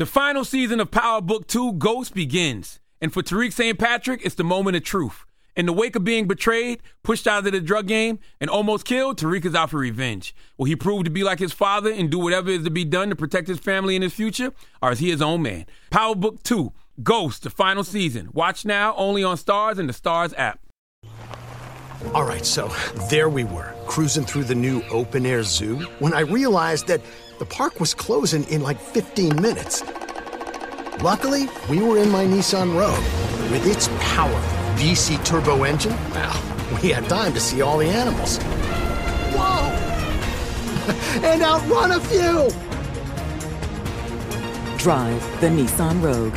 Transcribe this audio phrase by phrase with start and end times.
[0.00, 2.80] The final season of Power Book 2 Ghost begins.
[3.02, 3.78] And for Tariq St.
[3.78, 5.26] Patrick, it's the moment of truth.
[5.54, 9.18] In the wake of being betrayed, pushed out of the drug game, and almost killed,
[9.18, 10.34] Tariq is out for revenge.
[10.56, 13.10] Will he prove to be like his father and do whatever is to be done
[13.10, 14.54] to protect his family and his future?
[14.80, 15.66] Or is he his own man?
[15.90, 16.72] Power Book 2
[17.02, 18.30] Ghost, the final season.
[18.32, 20.60] Watch now only on STARZ and the STARZ app.
[22.14, 22.68] All right, so
[23.10, 27.02] there we were, cruising through the new open air zoo, when I realized that
[27.40, 29.82] the park was closing in like 15 minutes.
[31.02, 33.02] Luckily, we were in my Nissan Rogue.
[33.50, 34.38] With its powerful
[34.74, 36.38] VC turbo engine, well,
[36.82, 38.36] we had time to see all the animals.
[39.32, 39.70] Whoa!
[41.26, 42.50] and outrun a few!
[44.76, 46.36] Drive the Nissan Rogue.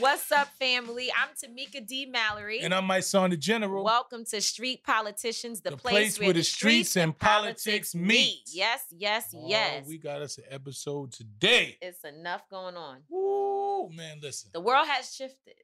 [0.00, 1.10] What's up, family?
[1.10, 2.06] I'm Tamika D.
[2.06, 2.60] Mallory.
[2.60, 3.82] And I'm Mysonne, the general.
[3.84, 8.42] Welcome to Street Politicians, the, The place, where, the streets and politics meet.
[8.52, 9.86] Yes, yes, Oh, yes.
[9.88, 11.78] we got us an episode today.
[11.80, 12.98] it's enough going on.
[13.08, 14.50] Woo, man, listen.
[14.52, 15.54] The world has shifted.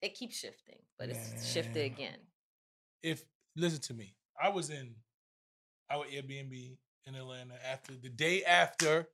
[0.00, 2.16] It keeps shifting, but it's shifted again.
[3.02, 3.24] If
[3.56, 4.94] listen to me, I was in
[5.90, 9.08] our Airbnb in Atlanta after the day after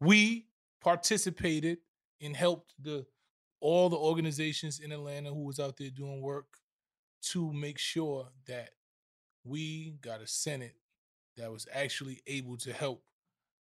[0.00, 0.46] we
[0.82, 1.78] participated
[2.20, 3.06] and helped the
[3.60, 6.46] all the organizations in Atlanta who was out there doing work
[7.30, 8.70] to make sure that
[9.44, 10.74] we got a Senate
[11.36, 13.02] that was actually able to help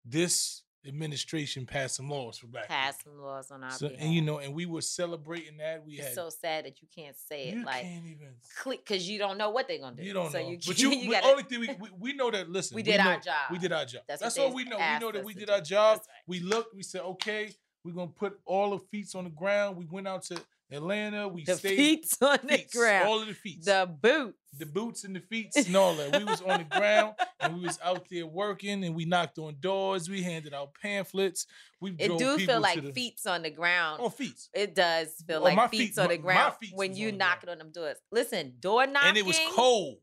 [0.05, 3.13] this administration pass some laws for black Pass people.
[3.13, 4.03] some laws on our So, behalf.
[4.03, 5.85] and you know, and we were celebrating that.
[5.85, 9.07] We it's had so sad that you can't say it like can't even click because
[9.09, 10.03] you don't know what they're gonna do.
[10.03, 10.49] you don't so know.
[10.49, 12.99] You, but you, you gotta, only thing we, we we know that listen, We did
[12.99, 13.51] our know- job.
[13.51, 14.01] We did our job.
[14.09, 14.77] That's That's, what all we know.
[14.77, 15.99] We know that we did our job.
[15.99, 16.07] Right.
[16.27, 16.75] We looked.
[16.75, 17.53] We said, okay,
[17.83, 19.77] we're gonna put all the feet on the ground.
[19.77, 20.39] We went out to
[20.71, 21.27] Atlanta.
[21.27, 25.03] We the stayed feet on the ground, all of the feet, the boots, the boots
[25.03, 26.17] and the feet and all that.
[26.17, 29.57] We was on the ground and we was out there working and we knocked on
[29.59, 30.09] doors.
[30.09, 31.45] We handed out pamphlets.
[31.81, 33.99] We It do feel like the- feet's on the ground.
[34.01, 34.47] Oh, feet.
[34.53, 36.95] It does oh, feel Oh, like my feet's feet- on the my- my ground when
[36.95, 37.97] you on the knocking on them doors.
[38.11, 39.97] Listen, door knocking And it was cold,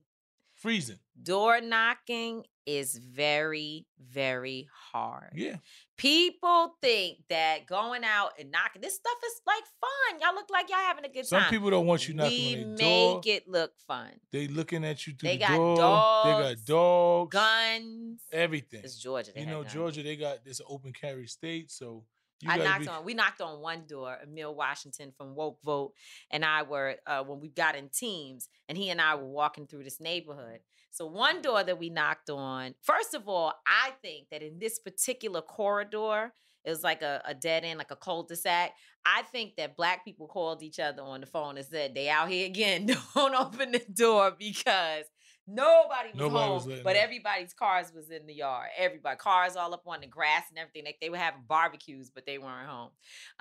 [0.54, 0.98] freezing.
[1.22, 5.32] Door knocking is very, very hard.
[5.34, 5.56] Yeah.
[5.96, 10.20] People think that going out and knocking this stuff is like fun.
[10.20, 11.46] Y'all look like y'all having a good Some time.
[11.46, 13.14] Some people don't want you knocking we on their door.
[13.16, 14.10] make it look fun.
[14.32, 15.76] They looking at you through They the got door.
[15.76, 18.20] dogs, they got dogs, Guns.
[18.32, 18.80] everything.
[18.84, 19.32] It's Georgia.
[19.34, 19.74] They You know, guns.
[19.74, 22.04] Georgia, they got this open carry state, so
[22.42, 23.04] you I knocked be, on.
[23.04, 24.16] We knocked on one door.
[24.22, 25.92] Emil Washington from Woke Vote
[26.30, 29.66] and I were uh, when we got in teams, and he and I were walking
[29.66, 30.60] through this neighborhood.
[30.90, 32.74] So one door that we knocked on.
[32.82, 36.32] First of all, I think that in this particular corridor,
[36.64, 38.72] it was like a, a dead end, like a cul-de-sac.
[39.06, 42.28] I think that black people called each other on the phone and said, "They out
[42.28, 42.86] here again.
[43.14, 45.04] Don't open the door because."
[45.52, 48.68] Nobody was Nobody home, was but everybody's cars was in the yard.
[48.78, 50.84] Everybody, cars all up on the grass and everything.
[50.84, 52.90] Like they were having barbecues, but they weren't home.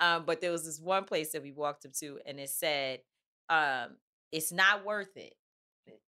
[0.00, 3.00] Um, but there was this one place that we walked up to, and it said,
[3.48, 3.96] um,
[4.32, 5.34] "It's not worth it.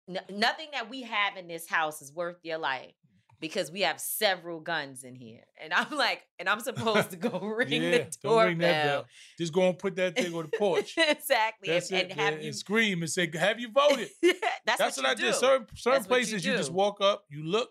[0.09, 2.93] N- nothing that we have in this house is worth your life."
[3.39, 7.29] Because we have several guns in here, and I'm like, and I'm supposed to go
[7.41, 8.45] ring yeah, the doorbell.
[8.45, 9.05] ring bell.
[9.39, 10.93] Just go and put that thing on the porch.
[10.97, 12.53] exactly, That's and, it, and have you.
[12.53, 14.39] scream and say, "Have you voted?" that's,
[14.77, 15.23] That's what, what, I do.
[15.23, 15.33] did.
[15.35, 17.69] Certain certain That's what you places you, just walk up, you look,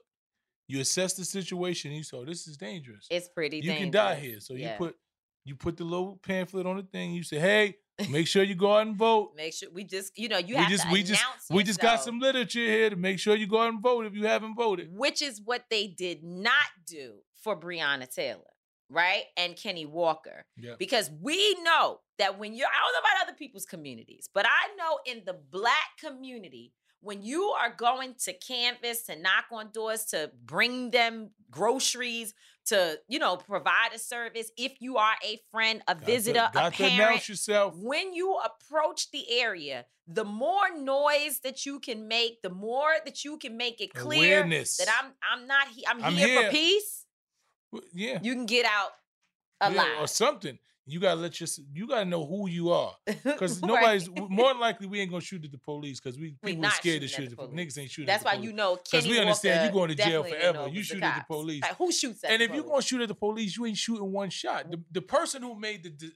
[0.66, 3.06] you assess the situation, you say, "Oh, "This is dangerous.
[3.08, 3.58] It's pretty.
[3.58, 4.72] you can die here." So Yeah.
[4.72, 4.96] you put
[5.44, 7.12] you put the little pamphlet on the thing.
[7.12, 7.76] You say, "Hey,
[8.08, 10.62] make sure you go out and vote." Make sure we just, you know, you we
[10.62, 13.46] have just to we just we just got some literature here to make sure you
[13.46, 14.88] go out and vote if you haven't voted.
[14.96, 16.54] which is what they did not
[16.86, 18.42] do for Breonna Taylor,
[18.88, 19.24] right?
[19.36, 20.44] And Kenny Walker.
[20.56, 20.74] Yeah.
[20.78, 24.74] Because we know that when you're, I don't know about other people's communities, but I
[24.76, 30.04] know in the black community, when you are going to canvas to knock on doors
[30.06, 32.34] to bring them groceries
[32.66, 36.48] to you know provide a service if you are a friend a Got to- visitor
[36.54, 37.74] a to parent announce yourself.
[37.76, 43.24] when you approach the area the more noise that you can make the more that
[43.24, 44.76] you can make it clear Awareness.
[44.76, 46.42] that i'm i'm not he- i'm, I'm here, here.
[46.44, 47.06] for peace
[47.72, 48.18] Well, Yeah.
[48.22, 48.90] you can get out
[49.62, 50.58] yeah, alive or something.
[50.92, 52.94] You gotta let your you gotta know who you are.
[53.24, 53.68] Because Right.
[53.68, 56.66] nobody's more than likely we ain't gonna shoot at the police because we We people
[56.66, 57.54] are scared to shoot at the police.
[57.76, 58.06] niggas ain't shooting.
[58.06, 60.68] That's at why the you know because we understand you going to jail forever.
[60.68, 61.62] You shoot at the police.
[61.62, 62.70] Like, who shoots at And if you police?
[62.70, 64.70] gonna shoot at the police, you ain't shooting one shot.
[64.70, 66.12] The, the person who made the de-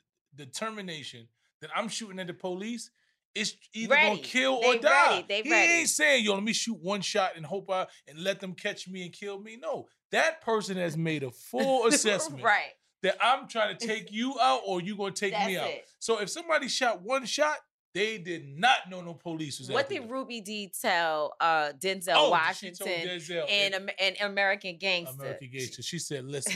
[0.49, 1.29] determination
[1.61, 2.91] that I'm shooting at the police
[3.35, 4.09] is either Ready.
[4.17, 5.11] gonna kill or They die.
[5.11, 5.25] ready.
[5.29, 5.73] They he ready.
[5.73, 8.87] ain't saying, "Yo, let me shoot one shot and hope I and let them catch
[8.88, 12.73] me and kill me." No, that person has made a full assessment right
[13.04, 15.68] that I'm trying to take you out or you gonna take me out.
[15.68, 15.84] it.
[16.00, 17.56] So if somebody shot one shot,
[17.94, 22.14] they did not know no police was there what did ruby dee tell uh denzel
[22.16, 25.80] Oh, washington Denzel in, in Am- american gangster American Gangster.
[25.82, 26.54] She said, "Listen,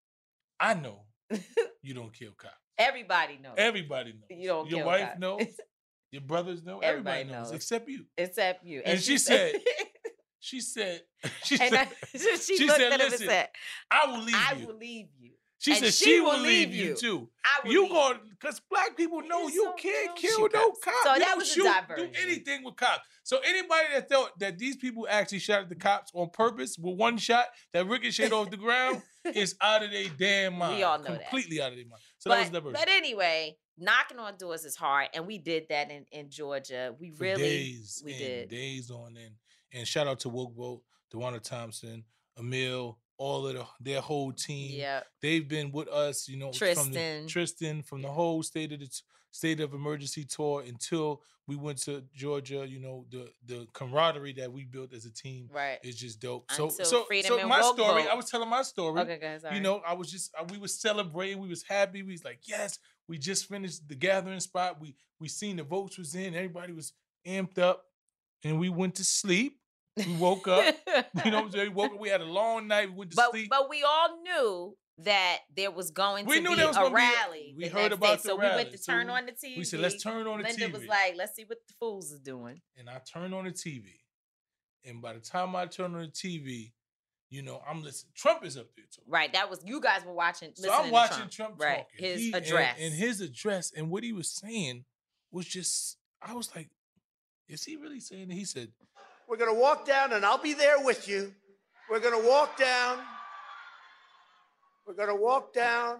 [0.58, 1.02] I know
[1.82, 2.54] you don't kill cops.
[2.78, 4.22] everybody knows Everybody knows.
[4.40, 5.20] You don't Your wife cops.
[5.20, 5.46] knows.
[6.12, 6.78] Your brothers know.
[6.80, 7.56] Everybody Everybody, knows, knows.
[7.56, 9.54] except you." except you And she said-
[10.42, 11.02] She said,
[11.44, 13.48] "She and said, I, she, she looked said, "Listen, and said
[13.90, 16.40] I will leave i you." will leave you she and said she she will will
[16.40, 16.96] leave you you.
[16.96, 17.28] too.
[17.44, 20.84] i will You going because black people know you so- can't kill shoot no cops.
[20.84, 20.94] cop.
[21.04, 22.12] So you that a shoot, diversion.
[22.12, 23.06] do anything with cops.
[23.22, 26.96] So anybody that thought that these people actually shot at the cops on purpose with
[26.96, 29.02] one shot that ricocheted off the ground
[29.34, 30.76] is out of their damn mind.
[30.78, 31.28] We all know that.
[31.30, 32.00] completely out of their mind.
[32.18, 32.80] So that was but, diversion.
[32.80, 37.12] but anyway knocking on doors is hard and we did that in, in georgia we
[37.12, 39.34] For really days we and did days on end.
[39.72, 40.82] And shout out to Woke Vote,
[41.14, 42.04] DeJuana Thompson,
[42.38, 44.70] Emil, all of the, their whole team.
[44.72, 47.22] yeah they've been with us, you know, from Tristan.
[47.22, 51.54] the, Tristan from the whole state of the t- state of emergency tour until we
[51.54, 52.64] went to Georgia.
[52.66, 56.50] You know, the the camaraderie that we built as a team right is just dope.
[56.52, 58.10] So Until so Freedom so my story, Vote.
[58.10, 59.00] I was telling my story.
[59.02, 61.40] okay guys You know, I was just uh, we was celebrating.
[61.40, 62.02] We was happy.
[62.02, 64.80] We was like, yes, we just finished the gathering spot.
[64.80, 66.34] We we seen the votes was in.
[66.34, 66.94] Everybody was
[67.26, 67.84] amped up,
[68.44, 69.59] and we went to sleep.
[69.96, 70.74] We woke up.
[71.24, 71.68] You know what I'm saying?
[71.68, 72.00] We woke up.
[72.00, 72.90] We had a long night.
[72.90, 73.48] We went to but sleep.
[73.50, 76.80] but we all knew that there was going We to knew be there was a
[76.80, 77.54] gonna be rally.
[77.56, 78.16] we heard about day.
[78.16, 79.56] the so we went to turn we- on the TV.
[79.58, 80.60] we said, let's turn on the Linda TV.
[80.60, 82.60] Linda was like, let's see what the fools are doing.
[82.76, 83.84] and I turned on the TV.
[84.84, 86.72] And by the time I turned on the TV,
[87.30, 88.12] you know, I'm listening.
[88.14, 89.10] Trump is up there talking.
[89.10, 89.32] Right.
[89.32, 90.50] That was you guys were watching.
[90.54, 91.86] So I'm watching Trump, right.
[91.90, 92.04] talking.
[92.06, 92.76] His He- and- address.
[92.80, 94.84] And, his address and what he was saying
[95.30, 96.68] was just, I was like,
[97.48, 98.34] is he really saying that?
[98.34, 98.68] He said,
[99.30, 101.32] We're going to walk down, and I'll be there with you.
[101.88, 102.98] We're going to walk down.
[104.84, 105.98] We're going to walk down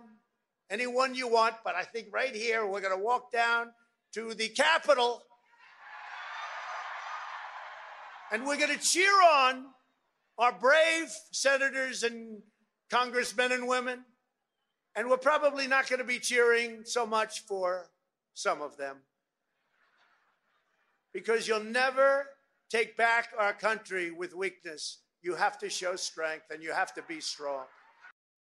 [0.69, 3.69] anyone you want, but I think right here, we're going to walk down
[4.15, 5.23] to the Capitol.
[8.33, 9.67] And we're going to cheer on
[10.37, 12.43] our brave senators and
[12.91, 14.07] congressmen and women.
[14.97, 17.91] And we're probably not going to be cheering so much for
[18.35, 18.97] some of them
[21.13, 22.27] because you'll never
[22.71, 24.99] take back our country with weakness.
[25.23, 27.65] You have to show strength and you have to be strong.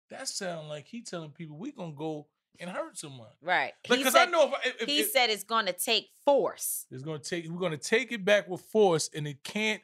[0.09, 2.27] that sound like he telling people we going to go
[2.59, 3.29] and hurt someone.
[3.41, 3.74] right.
[3.83, 6.09] He because said, I know if, I- if, he if said it's going to take
[6.25, 6.85] force.
[6.91, 9.81] it's going to take, we're going to take it back with force and it can't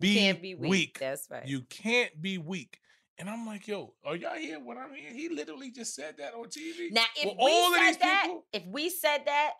[0.00, 0.98] be, Can't be weak.
[0.98, 1.46] That's right.
[1.46, 2.78] You can't be weak.
[3.18, 5.14] And I'm like, yo, are y'all hear what I'm hearing?
[5.14, 6.90] He literally just said that on TV.
[6.90, 8.44] Now, if With we all of said these that, people?
[8.52, 9.52] if we said that,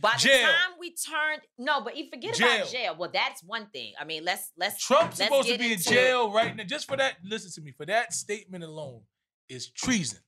[0.00, 0.46] by the Jail.
[0.46, 2.56] time we turned, no, but you forget Jail.
[2.56, 2.96] about jail.
[2.98, 3.94] Well, that's one thing.
[3.98, 6.64] I mean, let's let's Trump's let's supposed to be in jail right now.
[6.64, 7.72] Just for that, listen to me.
[7.72, 9.02] For that statement alone
[9.48, 10.20] is treason.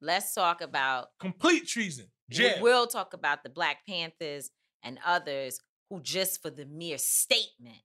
[0.00, 1.08] Let's talk about.
[1.18, 2.06] Complete treason.
[2.30, 2.56] Jail.
[2.56, 4.50] We will talk about the Black Panthers
[4.82, 5.60] and others
[5.90, 7.82] who, just for the mere statement,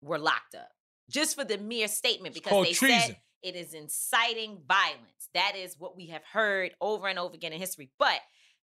[0.00, 0.68] were locked up.
[1.10, 3.00] Just for the mere statement, because they treason.
[3.00, 5.28] said it is inciting violence.
[5.34, 7.90] That is what we have heard over and over again in history.
[7.98, 8.20] But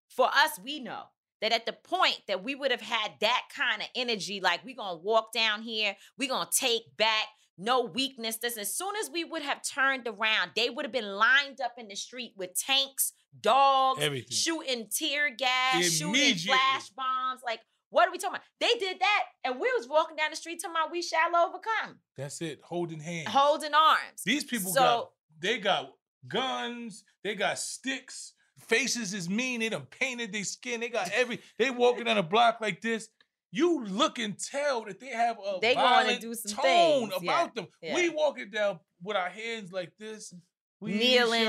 [0.08, 1.02] for us, we know
[1.40, 4.76] that at the point that we would have had that kind of energy, like we're
[4.76, 7.26] gonna walk down here, we're gonna take back,
[7.58, 8.36] no weakness.
[8.36, 11.74] This as soon as we would have turned around, they would have been lined up
[11.78, 14.36] in the street with tanks, dogs, Everything.
[14.36, 17.40] shooting tear gas, shooting flash bombs.
[17.44, 18.44] Like, what are we talking about?
[18.60, 21.98] They did that, and we was walking down the street talking about we shall overcome,
[22.16, 22.60] That's it.
[22.62, 23.28] Holding hands.
[23.28, 24.22] holding arms.
[24.24, 25.92] These people So- got they got
[26.28, 28.34] guns, they got sticks,
[28.70, 32.22] faces is mean, they done painted their skin, they got every they walking down a
[32.22, 33.08] block like this.
[33.52, 36.62] You look and tell that they have a They violent do some tone
[37.10, 37.66] things, about yeah, them.
[37.82, 37.94] yeah.
[37.96, 40.32] We walking down with our hands like this.
[40.80, 41.46] We Kneeling,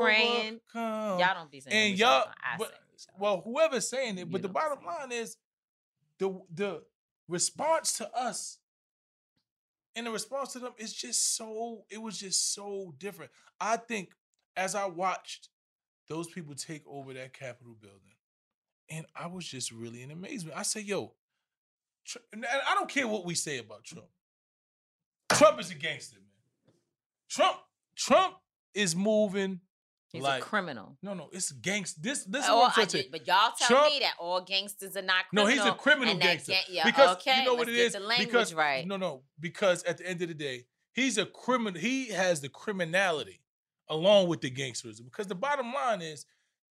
[0.00, 0.60] praying.
[0.74, 1.18] overcome.
[1.18, 2.24] Y'all don't be saying and y'all,
[2.56, 2.72] but-
[3.18, 5.36] well, whoever's saying it, You but the bottom line is
[6.18, 6.82] the the
[7.28, 8.58] response to us
[9.96, 13.32] And the response to them is just so, it was just so different.
[13.60, 14.10] I think
[14.56, 15.48] as I watched
[16.10, 18.16] those people take over that Capitol building,
[18.90, 20.58] and I was just really in amazement.
[20.58, 21.14] I say, yo,
[22.04, 24.08] Tr- and I don't care what we say about Trump.
[25.32, 26.74] Trump is a gangster, man.
[27.30, 27.56] Trump,
[27.96, 28.34] Trump
[28.74, 29.60] is moving
[30.12, 30.96] He's like a criminal.
[31.02, 32.00] no, no, it's gangster.
[32.02, 34.00] This, this is Oh, what I'm I trying to did, but y'all tell Trump- me
[34.00, 36.50] that all gangsters are not No, he's a criminal gangster.
[36.52, 37.92] ga- yeah, because okay, you know what it.
[38.02, 38.84] Language because right.
[38.84, 41.80] no, no, because at the end of the day, he's a criminal.
[41.80, 43.40] He has the criminality
[43.90, 45.04] along with the gangsterism.
[45.04, 46.24] Because the bottom line is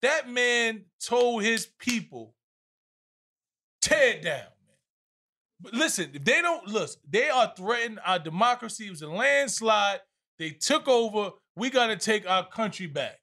[0.01, 2.35] that man told his people,
[3.81, 4.77] tear it down, man.
[5.59, 8.87] But listen, if they don't look, they are threatening our democracy.
[8.87, 9.99] It was a landslide.
[10.37, 11.31] They took over.
[11.55, 13.19] We got to take our country back.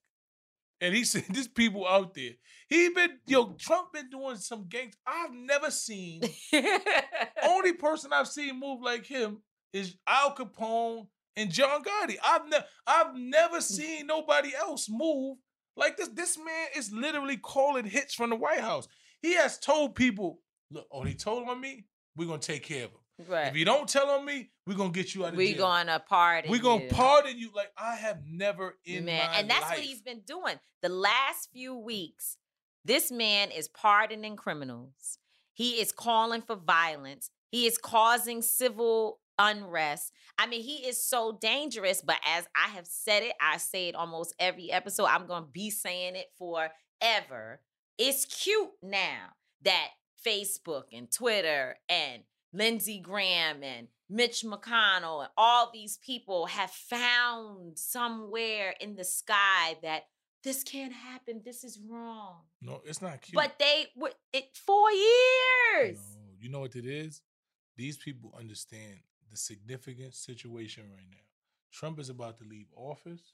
[0.81, 2.33] And he said, "There's people out there.
[2.69, 4.97] He been yo Trump been doing some gangs.
[5.07, 6.23] I've never seen.
[7.45, 9.39] only person I've seen move like him
[9.73, 12.17] is Al Capone and John Gotti.
[12.25, 15.39] I've never I've never seen nobody else move
[15.77, 16.09] like this.
[16.09, 18.89] This man is literally calling hits from the White House.
[19.23, 21.87] He has told people, look, oh, he told on me,
[22.17, 23.27] we're gonna take care of him.
[23.29, 23.49] right.
[23.49, 25.57] If you don't tell on me, we're gonna get you out of we jail.
[25.57, 26.51] We're going to pardon.
[26.51, 26.91] We're gonna you.
[26.91, 27.51] pardon you.
[27.55, 29.79] Like I have never in man, my and that's life.
[29.79, 32.37] what he's been doing the last few weeks.
[32.85, 35.19] This man is pardoning criminals.
[35.55, 37.31] He is calling for violence.
[37.51, 40.13] He is causing civil unrest.
[40.39, 42.03] I mean, he is so dangerous.
[42.03, 45.07] But as I have said it, I say it almost every episode.
[45.07, 47.61] I'm going to be saying it forever.
[47.99, 49.89] It's cute now that
[50.27, 52.23] Facebook and Twitter and
[52.53, 59.77] Lindsey Graham and Mitch McConnell and all these people have found somewhere in the sky
[59.83, 60.05] that
[60.43, 61.41] this can't happen.
[61.45, 62.43] This is wrong.
[62.61, 63.35] No, it's not cute.
[63.35, 65.99] But they were it four years.
[66.17, 67.23] No, you know what it is?
[67.77, 69.01] These people understand
[69.35, 71.19] the significant situation right now.
[71.73, 73.33] Trump is about to leave office,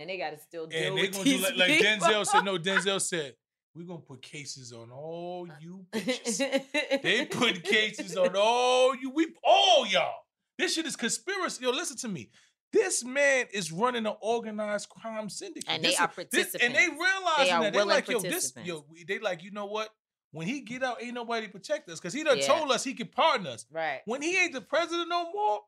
[0.00, 1.80] And they gotta still deal and with gonna do these like, like.
[1.80, 2.44] Denzel said.
[2.44, 3.34] No, Denzel said
[3.74, 7.02] we're gonna put cases on all uh, you bitches.
[7.02, 10.14] they put cases on all you, we all y'all.
[10.58, 11.64] This shit is conspiracy.
[11.64, 12.30] Yo, listen to me.
[12.72, 16.74] This man is running an organized crime syndicate, And they This are is- this- and
[16.74, 16.98] they participants.
[17.38, 19.90] realizing that they're like, yo, this, yo, they like, you know what?
[20.32, 22.46] When he get out, ain't nobody protect us because he done Yeah.
[22.46, 23.66] told us he can pardon us.
[23.70, 24.00] right.
[24.06, 25.60] When he ain't the president no more,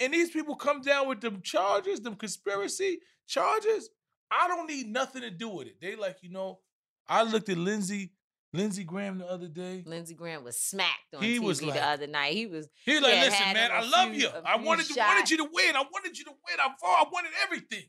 [0.00, 3.88] and these people come down with them charges, them conspiracy charges,
[4.30, 5.80] I don't need nothing to do with it.
[5.80, 6.60] They like, you know,
[7.08, 8.12] I looked at Lindsey,
[8.52, 9.82] Lindsey Graham the other day.
[9.86, 12.32] Lindsey Graham was smacked on He TV was like- the other night.
[12.34, 14.28] He was He was like, Yeah, listen, man, I love few- you.
[14.28, 15.76] I wanted, you, wanted you to win.
[15.76, 16.58] I wanted you to win.
[16.58, 17.06] I fought.
[17.06, 17.84] I wanted everything.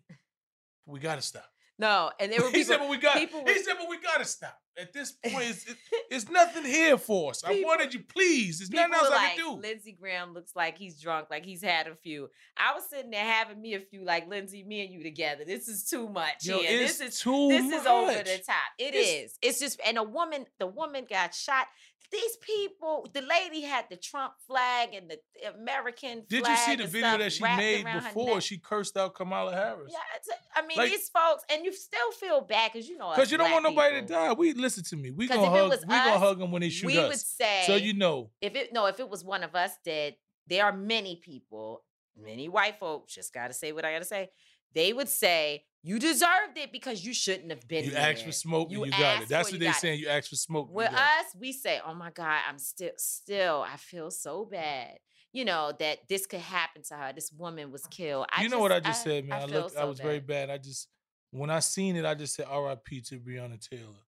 [0.86, 1.50] We gotta stop.
[1.80, 3.18] No, and there were he said, but we got.
[3.18, 4.60] people He were- said, but we gotta stop.
[4.80, 5.78] At this point, it's, it-
[6.12, 7.44] it's nothing here for us.
[7.44, 8.60] I wanted you, please.
[8.60, 9.62] There's nothing else were I can do.
[9.62, 12.30] Lindsey Graham looks like he's drunk, like he's had a few.
[12.56, 15.44] I was sitting there having me a few, like Lindsey, me and you together.
[15.46, 16.78] This is too much Yo, here.
[16.80, 18.56] This is too this is over the top.
[18.78, 19.38] It It's- is.
[19.42, 21.68] It's just and a woman, the woman got shot.
[22.10, 25.20] These people, the lady had the Trump flag and the
[25.54, 29.92] American Did you see the video that she made before she cursed out Kamala Harris?
[29.92, 33.30] Yeah, I mean Like- these folks, and you still feel bad because you know Because
[33.32, 34.08] you don't want nobody people.
[34.08, 34.34] to die.
[34.34, 35.12] We listen to me.
[35.12, 35.72] We gonna hug.
[35.82, 37.10] We gonna hug them when they shoot we us.
[37.10, 38.32] would say so you know.
[38.42, 40.16] if it no, if it was one of us dead,
[40.48, 41.84] there are many people,
[42.16, 44.30] many white folks, just gotta say what I gotta say.
[44.74, 48.12] They would say, You deserved it because you shouldn't have been You there.
[48.12, 49.30] asked for smoke and you got it.
[49.30, 50.00] That's what you they got it." saying.
[50.02, 50.70] You asked for smoke.
[50.70, 55.00] With got us, we say, Oh my God, I'm still still, I feel so bad.
[55.32, 57.14] You know, that this could happen to her.
[57.14, 58.26] This woman was killed.
[58.36, 59.44] I you know what I just said, man.
[59.44, 59.78] I, feel looked.
[59.78, 60.50] I so was very bad.
[60.50, 60.90] I just
[61.32, 63.02] when I seen it, I just said R.I.P.
[63.02, 64.04] to Breonna Taylor.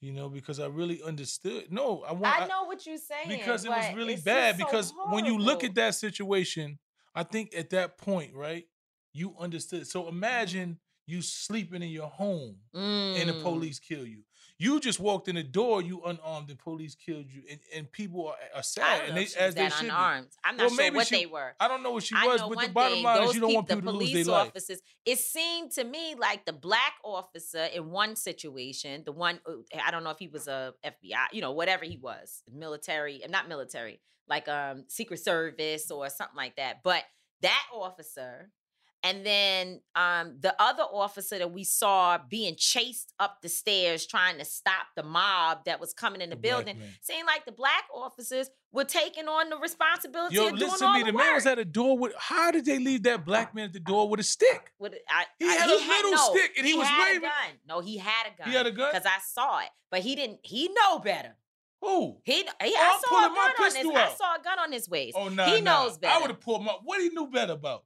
[0.00, 1.70] You know, because I really understood.
[1.70, 2.40] No, I want.
[2.40, 3.28] I know what you're saying.
[3.28, 4.56] because it was really bad.
[4.56, 6.78] so because when you look at that situation,
[7.14, 8.64] I think at that point, right,
[9.12, 9.86] you understood.
[9.86, 10.16] So mm-hmm.
[10.16, 13.42] imagine you sleeping in your home and the Mm.
[13.42, 14.22] police kill you.
[14.58, 18.26] You just walked in the door, you unarmed, the police killed you, and, and people
[18.28, 19.86] are, are I sad, and they as they should be.
[19.88, 20.28] unarmed.
[20.42, 21.54] I'm not Well, sure what she- they were.
[21.60, 23.68] I don't know what she was, but the bottom thing, line is you don't want
[23.68, 24.48] peop- people to the lose police their life.
[24.48, 24.80] officers.
[25.04, 29.90] It seemed to me like the black officer in one situation, the one uh, I
[29.90, 33.48] don't know if he was a FBI, you know, whatever he was, military, uh, not
[33.48, 36.82] military, like um Secret Service or something like that.
[36.82, 37.04] But
[37.42, 38.50] that officer,
[39.06, 44.38] and then um the other officer that we saw being chased up the stairs trying
[44.38, 46.76] to stop the mob that was coming in the, The building.
[47.02, 50.84] Seemed like the black officers were taking on the responsibility Yo, of doing listen to
[50.86, 51.00] all me.
[51.04, 52.12] the, The man was at a door with.
[52.18, 54.72] How did they leave that black man at the door with a stick?
[54.78, 57.18] With it- I, He I- had a little no, stick and he was had waving-
[57.18, 57.58] A gun.
[57.68, 58.48] No, he had a gun.
[58.50, 58.90] He had a gun?
[58.92, 60.40] because I saw it, but he didn't.
[60.42, 61.36] He know better.
[61.82, 62.18] Who?
[62.24, 63.74] He, he Oh, I saw a gun my on his.
[63.74, 65.16] pistol I saw a gun on his waist.
[65.18, 65.84] Oh no, he nah.
[65.84, 66.14] knows better.
[66.14, 66.72] I would have pulled my.
[66.82, 67.84] What he knew better about?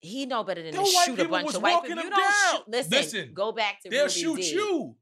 [0.00, 2.02] He know better than to shoot a bunch of white people.
[2.02, 2.62] You don't shoot.
[2.68, 4.52] Listen, Listen, go back to They'll Ruby shoot Dee.
[4.52, 4.96] you.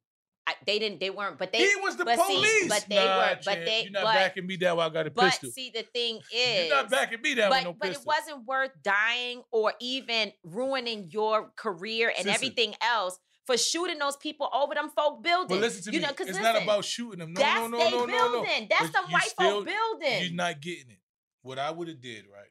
[0.47, 0.99] I, they didn't.
[0.99, 1.39] They weren't.
[1.39, 1.59] But they.
[1.59, 2.69] he was the but see, police.
[2.69, 3.39] but they nah, were.
[3.45, 3.83] But they.
[3.83, 4.79] You're not but, backing me down.
[4.79, 5.51] While I got a but pistol.
[5.51, 8.03] see, the thing is, You're not backing me down but, with no but pistol.
[8.03, 12.31] it wasn't worth dying or even ruining your career and Listen.
[12.31, 15.49] everything else for shooting those people over them folk buildings.
[15.51, 16.07] But listen to you me.
[16.07, 17.35] know, it's listen, not about shooting them.
[17.35, 18.45] No, that's no, no, no, no, no.
[18.71, 20.23] That's But them white still- folk building.
[20.23, 21.01] You're not getting it.
[21.43, 22.49] What I would have did, right?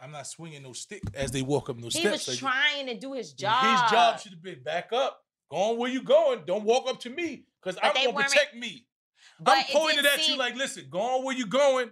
[0.00, 2.26] I'm not swinging no stick as they walk up those he steps.
[2.26, 3.64] was like- trying to do his job.
[3.82, 5.22] His job should have been back up.
[5.50, 6.44] Go on where you going.
[6.46, 8.86] Don't walk up to me because I'm gonna weren't- protect me.
[9.44, 11.90] I'm pointing at you like, listen, go on where you going.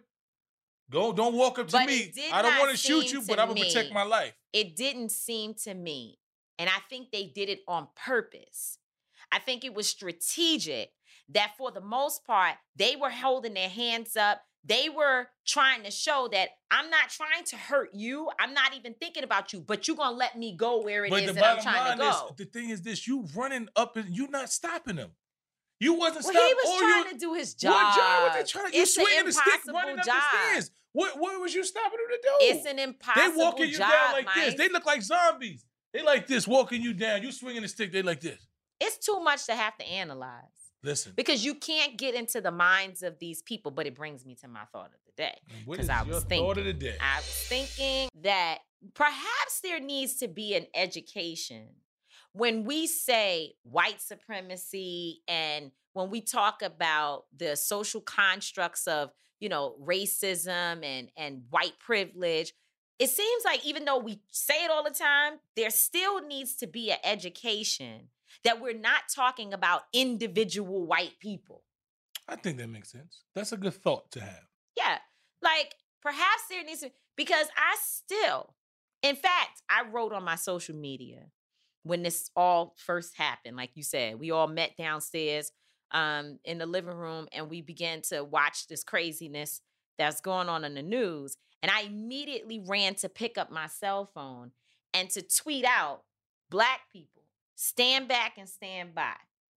[0.91, 2.13] Go, don't walk up to But me.
[2.33, 4.35] I don't want to shoot you, to but I'm gonna protect my life.
[4.53, 6.19] it didn't seem to me,
[6.59, 8.79] and I think they did it on purpose.
[9.33, 10.93] I think it was strategic
[11.31, 14.43] that for the most part, they were holding their hands up.
[14.67, 18.29] They were trying to show that I'm not trying to hurt you.
[18.41, 21.21] I'm not even thinking about you, but you're gonna let me go where it is
[21.21, 22.11] But the that I'm trying to go.
[22.11, 25.11] is, the thing is this: you running up and you're not stopping them.
[25.79, 26.49] You wasn't well, stopping.
[26.49, 27.73] he was trying you, to do his job.
[27.75, 28.77] What job was they trying to?
[28.77, 30.23] You It's an swinging the stick, running up job.
[30.33, 30.71] the stairs.
[30.93, 32.57] What, what was you stopping them to do?
[32.57, 33.35] It's an impossible job.
[33.35, 34.55] They walking you job, down like this.
[34.55, 35.65] They look like zombies.
[35.93, 37.23] They like this, walking you down.
[37.23, 37.93] You swinging the stick.
[37.93, 38.41] They like this.
[38.81, 40.43] it's too much to have to analyze.
[40.83, 41.13] Listen.
[41.17, 43.71] because you can't get into the minds of these people.
[43.71, 45.39] But it brings me to my thought of the day.
[45.65, 46.97] What is I your was thought of the day?
[47.01, 48.59] I was thinking that
[48.95, 51.69] perhaps there needs to be an education
[52.33, 59.49] when we say white supremacy and when we talk about the social constructs of you
[59.49, 62.53] know racism and and white privilege
[62.99, 66.67] it seems like even though we say it all the time there still needs to
[66.67, 68.09] be an education
[68.45, 71.63] that we're not talking about individual white people
[72.29, 73.23] I think that makes sense.
[73.35, 74.47] That's a good thought to have.
[74.77, 74.99] yeah.
[75.43, 78.55] Like perhaps there needs to because I still,
[79.03, 81.27] in fact, I wrote on my social media
[81.85, 83.57] when this all first happened.
[83.57, 85.53] Like you said, we all met downstairs
[85.93, 89.61] um in the living room and we began to watch this craziness
[89.99, 91.37] that's going on in the news.
[91.63, 94.51] And I immediately ran to pick up my cell phone
[94.93, 96.03] and to tweet out
[96.51, 97.16] black people,
[97.57, 99.15] stand back and stand by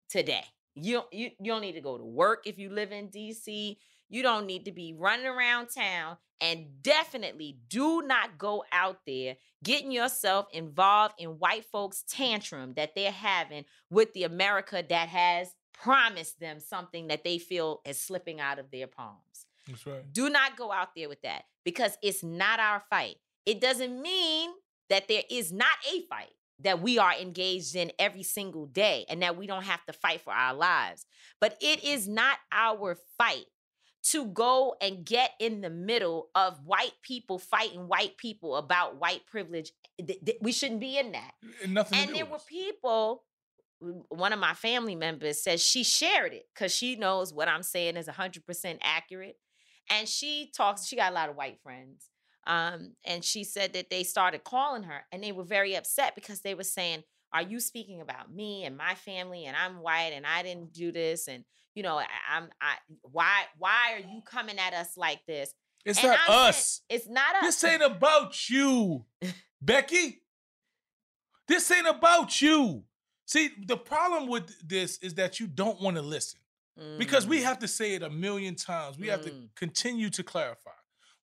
[0.09, 0.45] today.
[0.75, 3.77] You don't, you, you don't need to go to work if you live in DC.
[4.09, 6.17] You don't need to be running around town.
[6.41, 12.95] And definitely do not go out there getting yourself involved in white folks' tantrum that
[12.95, 18.41] they're having with the America that has promised them something that they feel is slipping
[18.41, 19.47] out of their palms.
[19.67, 20.13] That's right.
[20.13, 23.17] Do not go out there with that because it's not our fight.
[23.45, 24.51] It doesn't mean
[24.89, 29.23] that there is not a fight that we are engaged in every single day and
[29.23, 31.07] that we don't have to fight for our lives.
[31.41, 33.47] But it is not our fight
[34.11, 39.27] to go and get in the middle of white people fighting white people about white
[39.27, 39.73] privilege.
[40.41, 41.33] We shouldn't be in that.
[41.63, 43.25] And nothing And there were people,
[43.81, 47.97] one of my family members says she shared it because she knows what I'm saying
[47.97, 49.37] is 100% accurate.
[49.91, 52.09] And she talks, she got a lot of white friends.
[52.49, 56.41] Um, and she said that they started calling her and they were very upset because
[56.41, 59.45] they were saying, Are you speaking about me and my family?
[59.45, 61.29] And I'm white and I didn't do this.
[61.29, 65.53] And, you know, I, I'm, I, why, why are you coming at us like this?
[65.85, 66.81] It's And not I said, us.
[66.89, 67.61] It's not us.
[67.61, 69.05] This ain't about you,
[69.63, 70.23] Becky.
[71.47, 72.85] This ain't about you.
[73.27, 76.41] See, the problem with this is that you don't want to listen
[76.97, 78.99] because we Mm, have to say it a million times.
[78.99, 79.49] We have to Mm.
[79.55, 80.71] continue to clarify.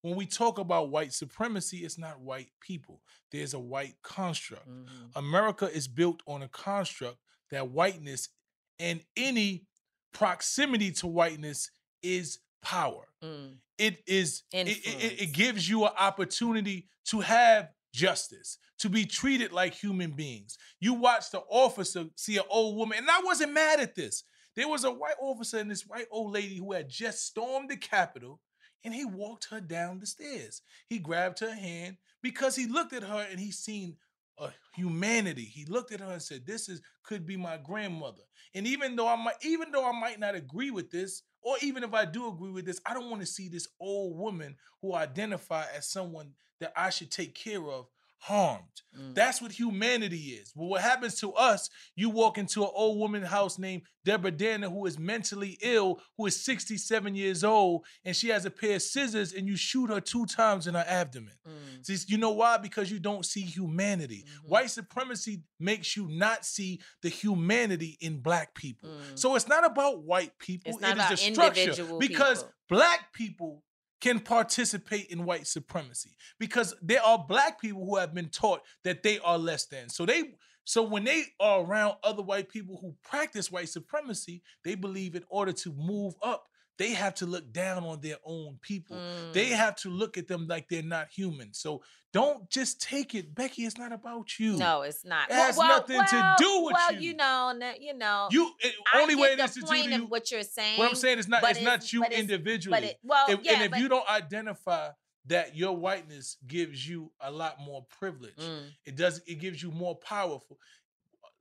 [0.06, 3.02] When we talk about white supremacy, it's not white people.
[3.32, 4.68] There's a white construct.
[4.70, 4.88] mhm.
[5.16, 7.18] America is built on a construct
[7.50, 8.30] that whiteness
[8.78, 9.66] and any
[10.14, 11.72] proximity to whiteness
[12.04, 13.08] is power.
[13.24, 13.58] Mm.
[13.80, 19.52] It is it, it- it gives you an opportunity to have justice, to be treated
[19.54, 20.56] like human beings.
[20.80, 24.24] You watch the officer see an old woman, and I wasn't mad at this.
[24.56, 27.78] There was a white officer and this white old lady who had just stormed the
[27.78, 28.40] Capitol,
[28.84, 30.62] and he walked her down the stairs.
[30.88, 33.98] He grabbed her hand because he looked at her and he seen
[34.38, 35.46] a humanity.
[35.46, 39.08] He looked at her and said, "This is could be my grandmother." And even though
[39.08, 42.28] I might, even though I might not agree with this, or even if I do
[42.28, 45.90] agree with this, I don't want to see this old woman who I identify as
[45.90, 47.88] someone that I should take care of
[48.28, 48.82] harmed.
[48.98, 49.14] Mm.
[49.14, 50.52] That's what humanity is.
[50.56, 54.70] But what happens to us, you walk into an old woman's house named Deborah Danner
[54.70, 58.82] who is mentally ill, who is 67 years old, and she has a pair of
[58.82, 61.34] scissors, and you shoot her two times in her abdomen.
[61.48, 61.86] Mm.
[61.86, 62.58] See, you know why?
[62.58, 64.26] Because you don't see humanity.
[64.28, 64.50] Mhm.
[64.50, 68.90] White supremacy makes you not see the humanity in black people.
[68.90, 69.20] Mm.
[69.20, 70.74] So it's not about white people.
[70.74, 71.62] It's it is the structure.
[71.62, 72.54] individual Because people.
[72.70, 73.64] black people
[74.06, 79.02] can participate in white supremacy because there are black people who have been taught that
[79.02, 79.90] they are less than.
[79.90, 84.76] So they so when they are around other white people who practice white supremacy, they
[84.76, 86.46] believe in order to move up,
[86.78, 88.98] they have to look down on their own people.
[89.34, 89.56] They Mm.
[89.56, 91.54] have to look at them like they're not human.
[91.54, 93.66] So don't just take it, Becky.
[93.66, 94.58] It's not about you.
[94.58, 95.30] No, it's not.
[95.30, 96.96] It has nothing to do with well, you.
[96.96, 97.14] Well, you
[97.60, 98.28] know, you know.
[98.32, 100.06] You it, I only way it the to do you.
[100.08, 100.78] what you're saying.
[100.80, 102.76] What I'm saying is not but it's not you it's- individually.
[102.80, 104.92] But it, well, If- yeah, and if but, you don't identify
[105.28, 109.72] that your whiteness gives you a lot more privilege, Mm, it does it gives you
[109.72, 110.58] more powerful.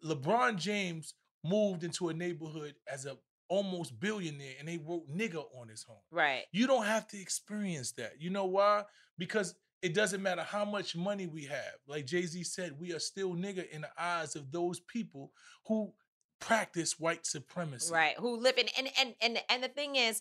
[0.04, 3.16] LeBron James moved into a neighborhood as a
[3.54, 6.02] almost billionaire and they wrote nigger on his home.
[6.10, 6.42] right.
[6.50, 8.14] You don't have to experience that.
[8.18, 8.82] You know why?
[9.16, 11.74] Because it doesn't matter how much money we have.
[11.86, 15.30] Like Jay-Z said, we are still nigger in the eyes of those people
[15.66, 15.92] who
[16.40, 17.92] practice white supremacy.
[17.92, 18.16] Right.
[18.18, 20.20] Who live in and and and and the thing is,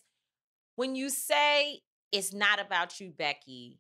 [0.76, 1.80] when you say
[2.12, 3.80] it's not about you, Becky,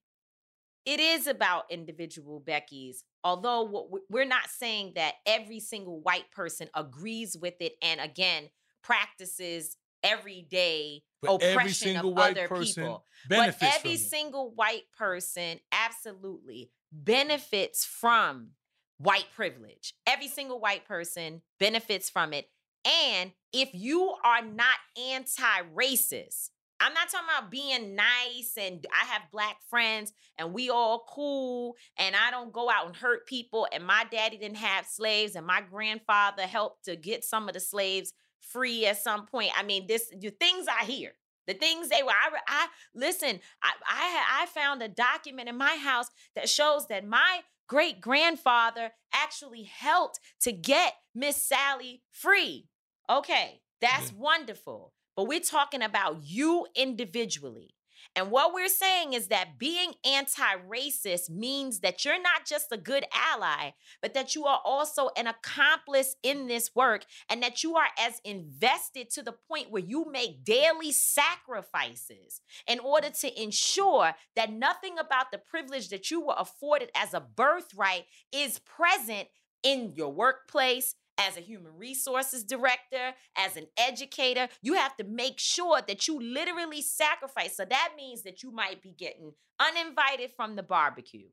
[0.85, 3.03] it is about individual Becky's.
[3.23, 8.49] Although what we're not saying that every single white person agrees with it and again
[8.83, 13.05] practices every day But oppression every single of white other person people.
[13.27, 18.49] benefits but every single white person absolutely benefits from
[18.97, 19.93] white privilege.
[20.07, 22.49] Every single white person benefits from it.
[22.85, 29.05] And if you are not anti racist, I'm not talking about being nice and I
[29.05, 33.67] have black friends and we all cool and I don't go out and hurt people
[33.71, 37.61] and my daddy didn't have slaves and my grandfather helped to get some of the
[37.61, 38.11] slaves
[38.51, 39.51] free at some point.
[39.57, 41.13] I mean, this the things I hear.
[41.45, 43.41] The things they were, I, I listen.
[43.61, 48.91] I, I, I found a document in my house that shows that my great grandfather
[49.13, 52.69] actually helped to get Miss Sally free.
[53.09, 54.17] Okay, that's Yeah.
[54.19, 54.93] wonderful.
[55.17, 57.75] But we're talking about you individually.
[58.15, 62.77] And what we're saying is that being anti racist means that you're not just a
[62.77, 63.71] good ally,
[64.01, 68.21] but that you are also an accomplice in this work and that you are as
[68.23, 74.99] invested to the point where you make daily sacrifices in order to ensure that nothing
[74.99, 79.27] about the privilege that you were afforded as a birthright is present
[79.63, 80.95] in your workplace.
[81.17, 86.19] As a human resources director, as an educator, you have to make sure that you
[86.19, 87.55] literally sacrifice.
[87.55, 91.27] So that means that you might be getting uninvited from the barbecue,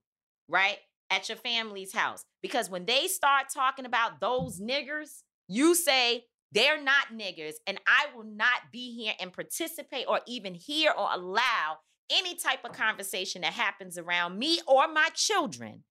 [0.48, 0.78] right?
[1.08, 2.24] At your family's house.
[2.42, 8.06] Because when they start talking about those niggers, you say, they're not niggers, and I
[8.14, 11.78] will not be here and participate or even hear or allow
[12.10, 15.84] any type of conversation that happens around me or my children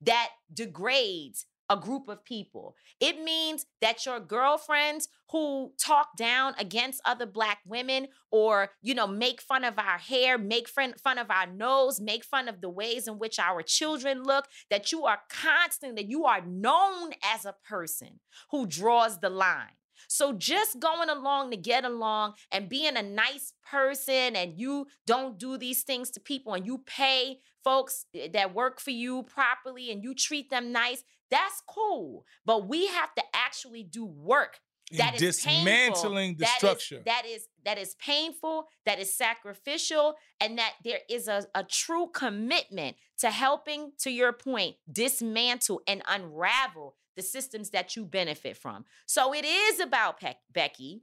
[0.00, 2.76] that degrades a group of people.
[3.00, 9.06] It means that your girlfriends who talk down against other black women or, you know,
[9.06, 13.08] make fun of our hair, make fun, of our nose, make fun of the ways
[13.08, 17.54] in which our children look, that you are constant, that you are known as a
[17.66, 19.76] person who draws the line.
[20.08, 25.38] So just going along to get along and being a nice person and you don't
[25.38, 29.90] do these things to people and you pay folks eh, that work for you properly
[29.90, 32.24] and you treat them nice, that's cool.
[32.44, 34.60] But we have to actually do work
[34.90, 37.02] In that is dismantling painful, the that is- structure.
[37.06, 42.08] that is that is painful, that is sacrificial, and that there is a, a true
[42.12, 48.84] commitment to helping, to your point, dismantle and unravel the systems that you benefit from.
[49.06, 51.02] So it is about Pe- Becky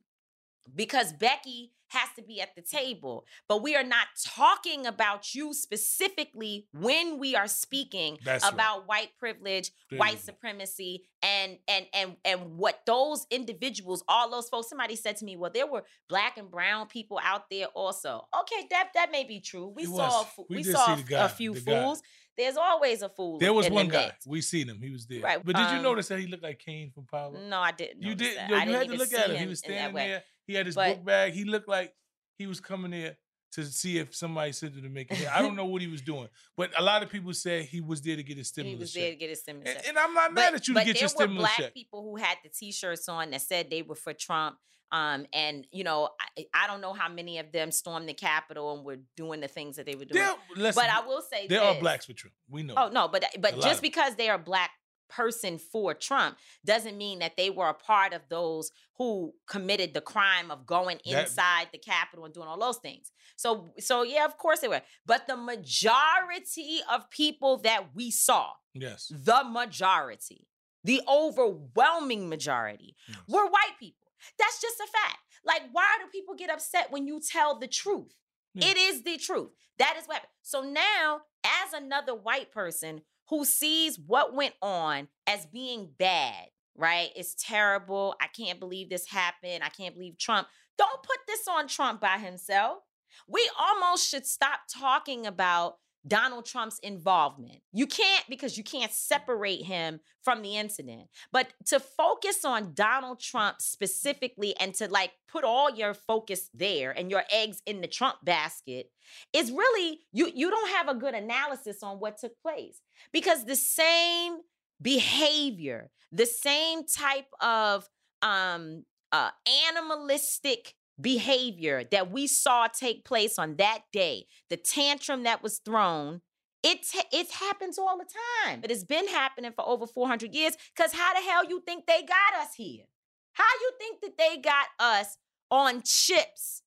[0.75, 3.25] because Becky has to be at the table.
[3.49, 8.53] But we are not talking about you specifically when we are speaking That's right.
[8.53, 14.47] about white privilege, you white supremacy, and and and and what those individuals, all those
[14.49, 14.69] folks.
[14.69, 18.67] Somebody said to me, "Well, there were black and brown people out there also." Okay,
[18.69, 19.67] that that may be true.
[19.67, 20.27] We It saw was.
[20.37, 21.83] a We we, saw see a the f- a guy, few the guy.
[21.83, 22.01] fools.
[22.37, 23.37] There's always a fool.
[23.39, 24.13] There was in the one guy.
[24.25, 24.81] We seen him.
[24.81, 25.19] He was there.
[25.21, 27.33] Right, But did you um, notice that he looked like Kane from Power?
[27.37, 28.01] No, I didn't.
[28.01, 28.35] you did.
[28.49, 29.35] Yo, I you didn't had to look at him.
[29.35, 30.23] him He was standing there.
[30.51, 31.33] He had his But- book bag.
[31.33, 31.93] He looked like
[32.37, 33.17] he was coming there
[33.53, 35.27] to see if somebody sent him to make it.
[35.33, 38.01] I don't know what he was doing, but a lot of people said he was
[38.01, 38.79] there to get his stimulus.
[38.81, 39.69] He stimulus was there to get his stimulus.
[39.69, 39.87] And, check.
[39.89, 41.73] and I'm not mad at you to but get there your were black check.
[41.73, 44.57] people who had the T-shirts on that said they were for Trump.
[44.93, 48.75] Um, and you know, I, I don't know how many of them stormed the Capitol
[48.75, 50.25] and were doing the things that they were doing.
[50.57, 52.33] Listen, but I will say there are blacks for Trump.
[52.49, 52.73] We know.
[52.75, 54.71] Oh no, but but just because they are black
[55.11, 60.01] person for Trump doesn't mean that they were a part of those who committed the
[60.01, 63.11] crime of going That- inside the Capitol and doing all those things.
[63.35, 64.81] So so yeah, of course they were.
[65.05, 69.11] But the majority of people that we saw, Yes.
[69.13, 70.47] the majority,
[70.83, 73.17] the overwhelming majority, yes.
[73.27, 74.07] were white people.
[74.37, 75.17] That's just a fact.
[75.43, 78.13] Like, why do people get upset when you tell the truth?
[78.53, 78.67] Yeah.
[78.69, 79.49] It is the truth.
[79.79, 80.31] That is what happened.
[80.43, 87.09] So now, as another white person who sees what went on as being bad, right?
[87.15, 88.13] It's terrible.
[88.21, 89.63] I can't believe this happened.
[89.63, 90.49] I can't believe Trump.
[90.77, 92.79] Don't put this on Trump by himself.
[93.27, 95.75] We almost should stop talking about
[96.07, 97.59] Donald Trump's involvement.
[97.71, 101.07] You can't because you can't separate him from the incident.
[101.31, 106.91] But to focus on Donald Trump specifically and to like put all your focus there
[106.91, 108.87] and your eggs in the Trump basket
[109.33, 113.55] is really you you don't have a good analysis on what took place because the
[113.55, 114.37] same
[114.81, 117.87] behavior, the same type of
[118.23, 119.29] um uh
[119.67, 126.21] animalistic behavior that we saw take place on that day, the tantrum that was thrown,
[126.63, 128.05] it ta- it happens all the
[128.45, 128.61] time.
[128.61, 132.03] But it's been happening for over 400 years cuz how the hell you think they
[132.03, 132.85] got us here?
[133.33, 135.17] How you think that they got us
[135.49, 136.61] on chips?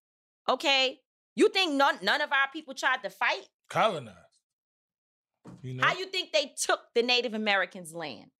[0.48, 1.00] Okay?
[1.36, 3.48] You think none none of our people tried to fight?
[3.68, 4.18] Colonized.
[5.62, 5.84] You know.
[5.86, 8.30] How you think they took the Native Americans' land?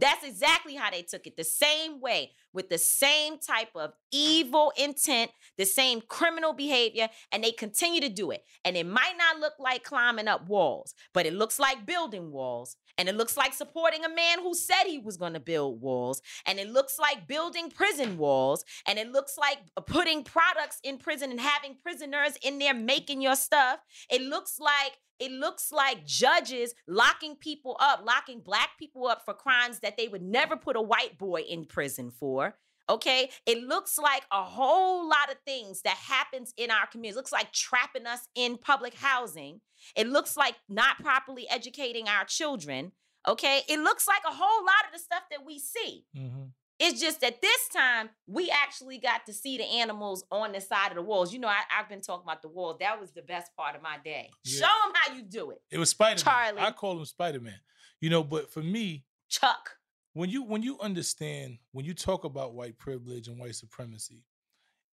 [0.00, 1.36] That's exactly how they took it.
[1.36, 7.42] The same way, with the same type of evil intent, the same criminal behavior, and
[7.42, 8.44] they continue to do it.
[8.64, 12.76] And it might not look like climbing up walls, but it looks like building walls.
[12.98, 16.20] And it looks like supporting a man who said he was going to build walls.
[16.44, 18.64] And it looks like building prison walls.
[18.86, 23.36] And it looks like putting products in prison and having prisoners in there making your
[23.36, 23.78] stuff.
[24.10, 29.34] It looks like it looks like judges locking people up, locking black people up for
[29.34, 32.54] crimes that they would never put a white boy in prison for.
[32.90, 37.14] Okay, it looks like a whole lot of things that happens in our community.
[37.14, 39.60] It looks like trapping us in public housing.
[39.94, 42.92] It looks like not properly educating our children.
[43.26, 46.06] Okay, it looks like a whole lot of the stuff that we see.
[46.16, 46.52] Mhm.
[46.78, 50.92] It's just that this time we actually got to see the animals on the side
[50.92, 51.32] of the walls.
[51.32, 52.76] You know, I, I've been talking about the walls.
[52.78, 54.30] That was the best part of my day.
[54.44, 54.60] Yeah.
[54.60, 56.24] Show them how you do it, It was Spider Man.
[56.24, 56.60] Charlie.
[56.60, 57.60] I call him Spider Man.
[58.00, 59.77] You know, but for me, Chuck.
[60.14, 64.24] When you when you understand when you talk about white privilege and white supremacy,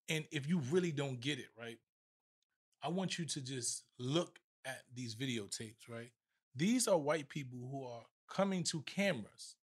[0.10, 1.78] and if you really don't get it, right,
[2.84, 6.12] I want you to just look at these videotapes, right?
[6.56, 9.56] These are white people who are coming to cameras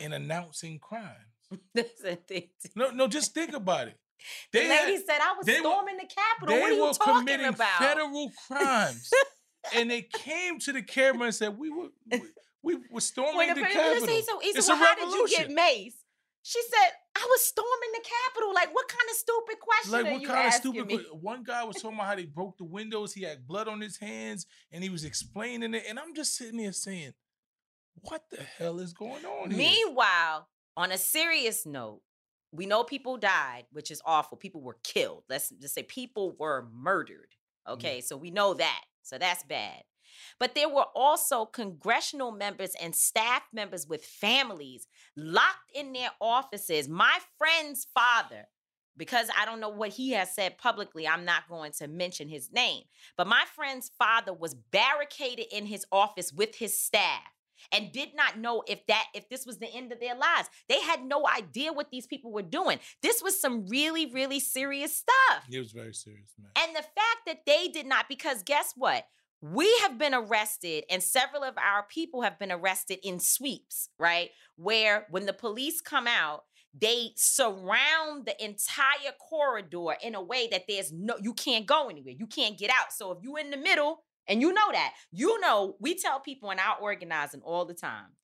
[0.00, 1.14] and announcing crimes.
[1.74, 2.48] The.
[2.76, 3.96] No, no, just think about it.
[4.52, 6.54] The They lady had- said I was they were- storming the Capitol.
[6.56, 7.78] they What are you were talking committing about?
[7.78, 9.10] federal crimes,
[9.74, 12.22] and they came to the camera and said, "We were we,
[12.68, 14.06] we were storming When the the Capitol.
[14.06, 16.04] said, so, it's well, a how did you get revolution." mace?
[16.42, 18.54] She said, I was storming the Capitol.
[18.54, 20.86] Like, what kind of stupid question Like what kind of stupid?
[20.86, 20.96] me?
[21.20, 23.12] One guy was talking about how they broke the windows.
[23.12, 25.84] He had blood on his hands, and he was explaining it.
[25.88, 27.12] And I'm just sitting there saying,
[28.02, 32.02] "What the hell is going on here?" Meanwhile, on a serious note,
[32.52, 34.38] we know people died, which is awful.
[34.38, 35.24] People were killed.
[35.28, 37.34] Let's just say people were murdered.
[37.66, 37.72] Mm.
[37.74, 38.84] Okay, so we know that.
[39.02, 39.82] So that's bad.
[40.38, 46.88] But there were also congressional members and staff members with families locked in their offices.
[46.88, 48.48] My friend's father,
[48.96, 52.52] because I don't know what he has said publicly, I'm not going to mention his
[52.52, 52.84] name.
[53.16, 57.22] But my friend's father was barricaded in his office with his staff
[57.72, 60.48] and did not know if that if this was the end of their lives.
[60.68, 62.78] They had no idea what these people were doing.
[63.02, 65.44] This was some really really serious stuff.
[65.50, 66.50] It was very serious, man.
[66.56, 69.06] And the fact that they did not because guess what?
[69.40, 74.30] We have been arrested and several of our people have been arrested in sweeps, right?
[74.56, 76.42] Where when the police come out,
[76.80, 82.14] they surround the entire corridor in a way that there's no you can't go anywhere.
[82.18, 82.92] You can't get out.
[82.92, 86.50] So if you're in the middle and you know that, you know, we tell people
[86.50, 88.16] in our organizing all the time.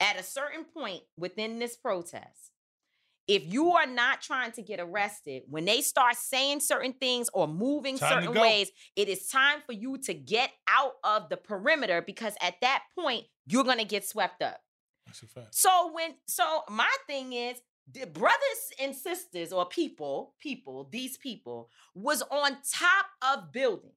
[0.00, 2.52] At a certain point within this protest,
[3.28, 7.46] if you are not trying to get arrested, when they start saying certain things or
[7.46, 12.02] moving Time certain ways, it is time for you to get out of the perimeter
[12.02, 14.60] because at that point, you're going to get swept up.
[15.06, 15.54] That's a fact.
[15.54, 17.60] So when so my thing is
[17.92, 18.38] the brothers
[18.80, 23.92] and sisters or people, people, these people was on top of buildings.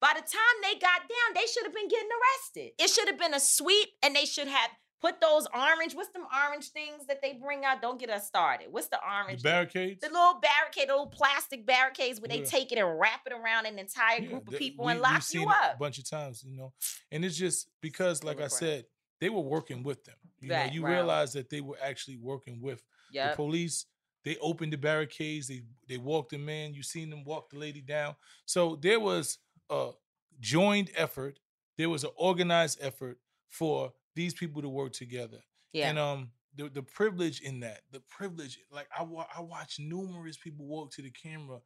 [0.00, 2.72] By the time they got down, they should have been getting arrested.
[2.78, 4.70] It should have been a sweep and they should have
[5.02, 7.82] Put those orange, what's them orange things that they bring out?
[7.82, 8.68] Don't get us started.
[8.70, 9.42] What's the The orange?
[9.42, 9.50] thing?
[9.50, 10.00] barricades.
[10.00, 13.66] The little barricade, the little plastic barricades where they take it and wrap it around
[13.66, 15.74] an entire Yeah, group of people we- and lock you it up.
[15.74, 16.72] a bunch of times, you know.
[17.10, 18.60] And it's just because, like I Full of crap.
[18.60, 18.84] said,
[19.20, 20.14] they were working with them.
[20.38, 20.92] You know, you right.
[20.94, 22.82] realize that they were actually working with
[23.30, 23.86] the police.
[24.24, 25.48] They opened the barricades.
[25.48, 26.74] They they walked them in.
[26.74, 28.14] You seen them walk the lady down.
[28.46, 29.38] So there was
[29.68, 29.90] a
[30.38, 31.40] joined effort.
[31.76, 35.38] There was an organized effort for these people to work together.
[35.72, 35.88] Yeah.
[35.90, 40.36] And um, the the privilege in that, the privilege, like I wa- I watched numerous
[40.36, 41.60] people walk to the camera.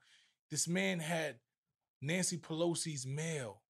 [0.51, 1.37] This man had
[2.01, 3.63] Nancy Pelosi's mail.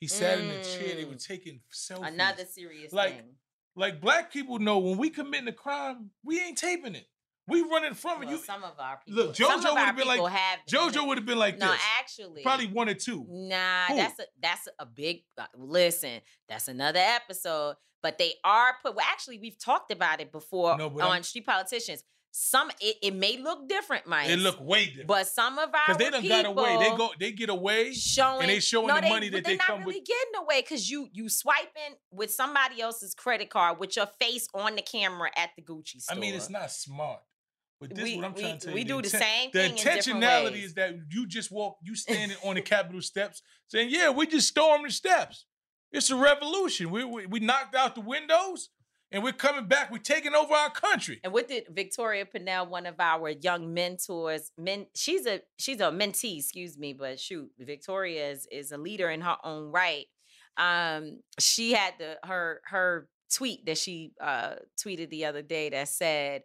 [0.00, 0.96] He sat in a chair.
[0.96, 1.26] They were Mm.
[1.26, 2.08] taking selfies.
[2.12, 3.36] Another serious Like, thing.
[3.76, 7.06] like black people know when we committing a crime, we ain't taping it.
[7.48, 8.20] We running from.
[8.20, 9.24] Well, You some of our people.
[9.24, 11.80] look, JoJo would have been like have JoJo would have been like this no, this.
[12.00, 13.24] actually, Probably one or two.
[13.28, 13.96] Nah, Who?
[13.96, 16.20] that's a that's a big uh, listen.
[16.48, 17.76] That's another episode.
[18.02, 18.94] But they are put.
[18.96, 22.02] Well, actually, we've talked about it before No, on I'm- Street Politicians.
[22.38, 24.28] Some it, it may look different, Mike.
[24.28, 25.06] It look way different.
[25.08, 26.76] but some of our Because they done people got away.
[26.90, 27.94] They go they get away.
[27.94, 30.42] showing and they showing no, the money that they're they not come with- really getting
[30.44, 34.82] away because you you swiping with somebody else's credit card with your face on the
[34.82, 36.14] camera at the Gucci store.
[36.14, 37.20] I mean, it's not smart.
[37.80, 38.86] But this We- is what I'm we- trying to tell we you.
[38.86, 42.54] do the same The thing The intentionality is that you just walk, you standing on
[42.54, 45.44] the Capitol steps saying, "Yeah, we just stormed the steps.
[45.92, 46.90] It's a revolution.
[46.90, 48.70] We we, we knocked out the windows,
[49.12, 49.90] and we're coming back.
[49.90, 54.52] We're taking over our country." And what did Victoria Pinnell, one of our young mentors,
[54.56, 59.10] men, she's a she's a mentee, excuse me, but shoot, Victoria is is a leader
[59.10, 60.06] in her own right.
[60.56, 65.88] Um, she had the her her tweet that she uh tweeted the other day that
[65.88, 66.42] said,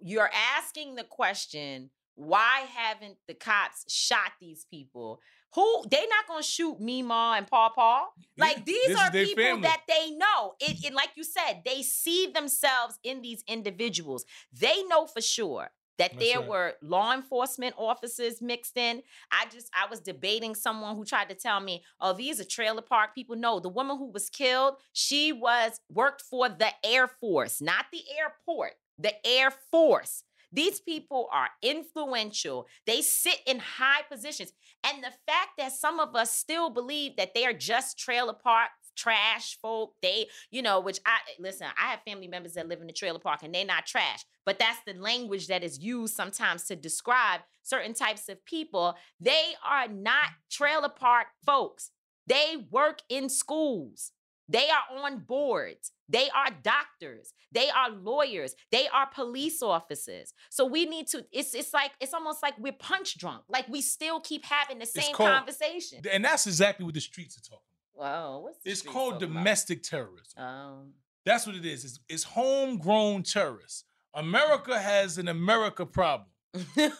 [0.00, 5.20] "You're asking the question." Why haven't the cops shot these people?
[5.54, 8.08] Who they not gonna shoot Mima and Paw Paw?
[8.36, 9.62] Like these are people family.
[9.62, 10.54] that they know.
[10.60, 14.26] It, it like you said, they see themselves in these individuals.
[14.52, 16.48] They know for sure that That's there right.
[16.48, 19.02] were law enforcement officers mixed in.
[19.30, 22.82] I just I was debating someone who tried to tell me, "Oh, these are trailer
[22.82, 27.60] park people." No, the woman who was killed, she was worked for the Air Force,
[27.60, 30.24] not the airport, the Air Force.
[30.52, 32.66] These people are influential.
[32.86, 34.52] They sit in high positions.
[34.84, 38.70] And the fact that some of us still believe that they are just trailer park
[38.96, 42.86] trash folk, they, you know, which I listen, I have family members that live in
[42.86, 46.64] the trailer park and they're not trash, but that's the language that is used sometimes
[46.64, 48.96] to describe certain types of people.
[49.18, 51.90] They are not trailer park folks.
[52.26, 54.12] They work in schools.
[54.50, 55.92] They are on boards.
[56.08, 57.32] They are doctors.
[57.52, 58.54] They are lawyers.
[58.72, 60.34] They are police officers.
[60.50, 63.44] So we need to, it's it's like, it's almost like we're punch drunk.
[63.48, 66.02] Like we still keep having the same called- conversation.
[66.12, 67.64] And that's exactly what the streets are talking.
[67.94, 68.64] Whoa, what's about.
[68.64, 69.38] the It's called talking about?
[69.40, 70.42] domestic terrorism.
[70.42, 70.92] Um,
[71.24, 71.84] That's what it is.
[71.84, 73.84] It's, it's homegrown terrorists.
[74.14, 76.28] America has an America problem.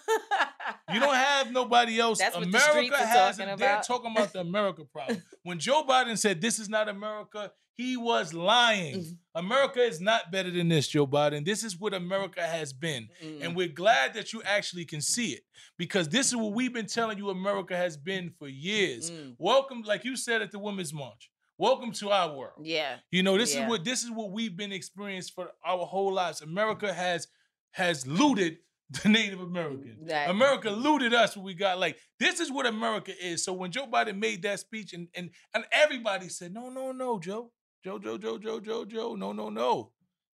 [0.92, 2.18] You don't have nobody else.
[2.18, 3.37] That's what the America has.
[3.37, 3.56] talking.
[3.56, 5.22] They're talking about the America problem.
[5.42, 8.96] when Joe Biden said this is not America, he was lying.
[8.96, 9.46] Mm-hmm.
[9.46, 11.44] America is not better than this, Joe Biden.
[11.44, 13.42] This is what America has been, mm.
[13.42, 15.42] and we're glad that you actually can see it
[15.78, 19.11] because this is what we've been telling you America has been for years.
[19.11, 19.37] Mm.
[19.38, 21.30] Welcome, like you said at the Women's March.
[21.56, 22.62] Welcome to our world.
[22.62, 22.96] yeah.
[23.11, 23.64] You know, this Yeah.
[23.64, 26.40] is what this is what we've been experiencing for our whole lives.
[26.40, 27.28] America has
[27.72, 28.59] has looted
[29.03, 29.98] the Native American.
[30.07, 31.79] That- America looted us what we got.
[31.79, 33.44] Like this is what America is.
[33.44, 37.18] So when Joe Biden made that speech and and and everybody said, no, no, no,
[37.18, 37.53] Joe,
[37.85, 39.92] Joe, Joe, Joe, Joe, Joe, Joe, no, no, no.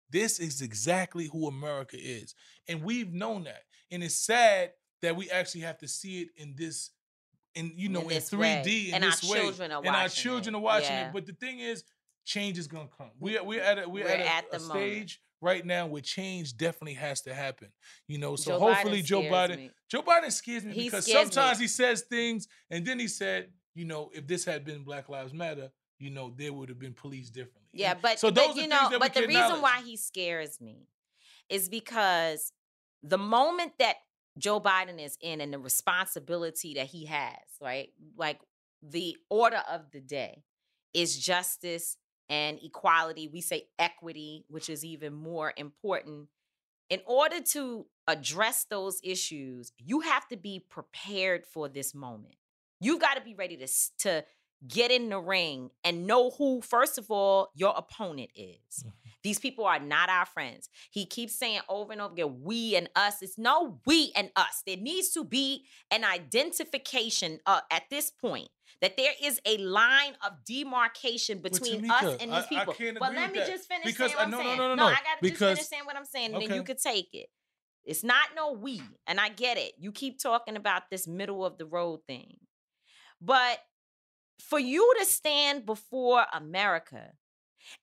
[0.10, 2.36] This is exactly who America is,
[2.68, 3.64] and we've known that.
[3.92, 6.92] And it's sad that we actually have to see it in this,
[7.56, 8.86] in you know, in, this 3D way.
[8.90, 9.40] in And our this way.
[9.42, 10.58] children are and our children it.
[10.58, 11.08] are watching Yeah.
[11.08, 11.14] it.
[11.14, 11.84] But the thing is,
[12.24, 13.12] change is gonna come.
[13.20, 16.58] We we're at a we're, We're at a, at a stage right now with change
[16.58, 17.70] definitely has to happen.
[18.08, 19.72] You know, so Joe hopefully Biden Joe Biden me.
[19.90, 21.32] Joe Biden scares me He because scares me.
[21.32, 25.08] sometimes he says things and then he said, you know, if this had been Black
[25.08, 27.70] Lives Matter, you know, there would have been police differently.
[27.72, 30.88] Yeah, but so but, those you are know, but the reason why he scares me
[31.48, 32.52] is because
[33.04, 33.98] the moment that
[34.38, 37.90] Joe Biden is in and the responsibility that he has, right?
[38.18, 38.40] Like
[38.82, 40.44] the order of the day
[40.94, 41.98] is justice
[42.30, 43.28] and equality.
[43.28, 46.30] We say equity, which is even more important.
[46.90, 52.36] In order to address those issues, you have to be prepared for this moment.
[52.80, 53.68] You've got to be ready to
[54.00, 54.26] to
[54.68, 58.84] get in the ring and know who first of all your opponent is.
[59.24, 60.70] These people are not our friends.
[60.92, 63.22] He keeps saying over and over again, we and us.
[63.22, 64.62] It's no we and us.
[64.66, 68.50] There needs to be an identification uh, at this point
[68.82, 72.74] that there is a line of demarcation between us and I- these I people.
[72.74, 73.48] can't but agree let me that.
[73.50, 74.58] just finish Because, saying what uh, I'm no, no, saying.
[74.58, 76.64] no, no, no, I gotta just because- finish saying what I'm saying, and then you
[76.64, 77.28] could take it.
[77.86, 79.74] It's not no we, and I get it.
[79.78, 82.38] You keep talking about this middle of the road thing,
[83.22, 83.60] but
[84.40, 87.14] for you to stand before America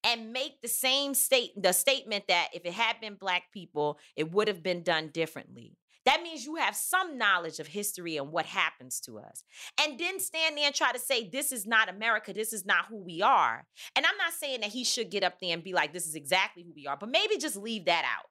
[0.04, 4.30] and make the same state the statement that if it had been black people it
[4.30, 8.46] would have been done differently that means you have some knowledge of history and what
[8.46, 9.44] happens to us.
[9.80, 12.86] And then stand there and try to say this is not america this is not
[12.86, 13.66] who we are.
[13.96, 16.14] And i'm not saying that he should get up there and be like this is
[16.14, 18.26] exactly who we are but maybe just leave that out.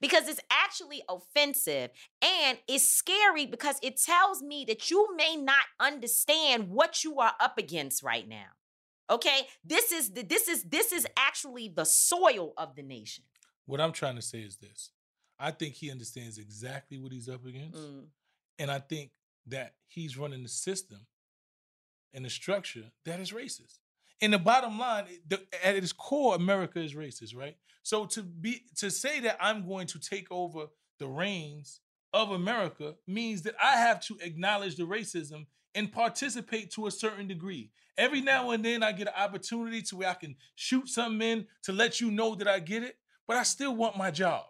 [0.00, 1.90] Because it's actually offensive
[2.20, 7.32] and it's scary because it tells me that you may not understand what you are
[7.40, 8.48] up against right now
[9.10, 9.48] okay?
[9.64, 13.24] This is the, this is this is actually the soil of the nation.
[13.66, 14.90] What I'm trying to say is this.
[15.40, 17.78] I think he understands exactly what he's up against.
[17.78, 18.04] Mm.
[18.58, 19.10] And I think
[19.46, 21.06] that he's running the system
[22.12, 23.78] and the structure that is racist.
[24.20, 27.56] And the bottom line, the, at its core, America is racist, right?
[27.82, 30.66] So to be to say that I'm going to take over
[30.98, 31.80] the reins
[32.12, 37.26] of America means that I have to acknowledge the racism and participate to a certain
[37.26, 37.70] degree.
[37.96, 41.46] Every now and then I get an opportunity to where I can shoot something in
[41.62, 44.44] to let you know that I get it, but I still want my job.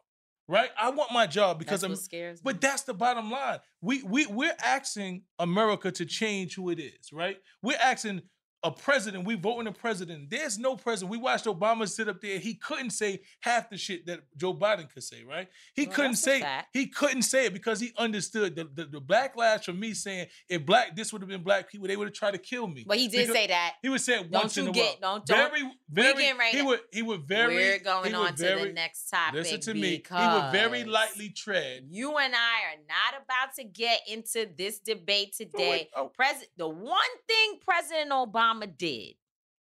[0.51, 0.70] Right?
[0.76, 2.42] I want my job because That's I'm scares me.
[2.53, 3.61] but that's the bottom line.
[3.80, 7.36] We we we're asking America to change who it is, right?
[7.62, 8.22] We're asking
[8.62, 9.24] a president.
[9.24, 10.28] We voting a president.
[10.28, 11.11] There's no president.
[11.11, 12.38] We watched Obama sit up there.
[12.38, 15.48] He couldn't say half the shit that Joe Biden could say, right?
[15.74, 19.64] He Well, couldn't say he couldn't say it because he understood the, the the backlash
[19.64, 22.32] from me saying if black this would have been black people, they would have tried
[22.32, 22.84] to kill me.
[22.86, 24.72] but he did Because- say that he would say it Don't once you in a
[24.72, 25.16] get- while.
[25.20, 26.34] don't- don't- very, very.
[26.38, 26.80] ready he would.
[26.92, 27.54] He would very.
[27.54, 30.02] we're going on to the next topic Listen to me.
[30.06, 31.86] He would very lightly tread.
[31.88, 32.36] you and I
[32.74, 35.88] are not about to get into this debate today.
[35.96, 36.08] oh.
[36.08, 39.14] President, the one thing President Obama did,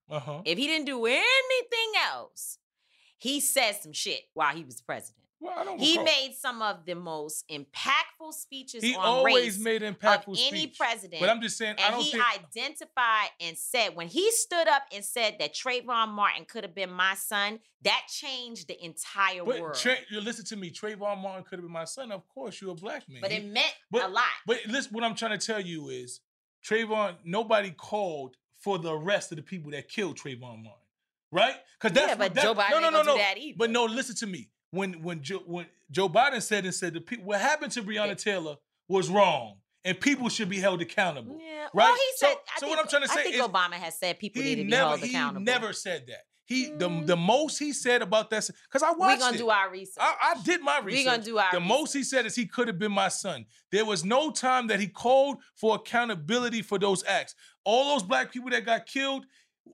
[0.09, 0.41] Uh huh.
[0.45, 2.59] if he didn't do anything else,
[3.17, 5.15] he said some shit while he was president.
[5.39, 9.55] Well, I don't He recall- made some of the most impactful speeches He on always
[9.55, 10.77] race made of impactful any speech.
[10.79, 11.19] president.
[11.21, 12.23] But I'm just saying, I and he think.
[12.33, 16.89] identified and said when he stood up and said that Trayvon Martin could have been
[16.91, 19.75] my son, that changed the entire but world.
[19.77, 20.71] Tra- you listen to me.
[20.71, 22.11] Trayvon Martin could have been my son.
[22.11, 23.21] Of course, you're a black man.
[23.21, 24.23] but it meant but- a lot.
[24.47, 26.19] But listen, what I'm trying to tell you is,
[26.67, 27.17] Trayvon.
[27.23, 28.37] Nobody called
[28.67, 30.71] for the arrest of the people that killed Trayvon Martin,
[31.31, 31.55] right?
[31.79, 33.13] Because that's yeah, what- but that- Joe Biden no, no, no, no.
[33.13, 33.55] do that either.
[33.57, 34.49] But no, listen to me.
[34.71, 38.07] When when Joe when Joe Biden said and said the people what happened to Breonna
[38.07, 38.13] Yeah.
[38.15, 38.55] Taylor
[38.89, 41.39] was wrong and people should be held accountable.
[41.41, 41.61] Yeah.
[41.73, 41.85] Right?
[41.85, 42.33] Well, he So- said.
[42.33, 44.41] so I think, what I'm trying to I say think is Obama has said people
[44.43, 45.45] need to be never held he accountable.
[45.45, 46.23] never said that.
[46.43, 47.05] He the Mm.
[47.07, 48.99] the most he said about that because I watched.
[49.19, 49.39] We're gonna it.
[49.39, 49.95] do our research.
[50.01, 50.85] I, I did my research.
[50.85, 51.05] We research.
[51.13, 53.45] gonna do our The most he said is he could have been my son.
[53.71, 57.35] There was no time that he called for accountability for those acts.
[57.69, 59.25] All those black people that got killed,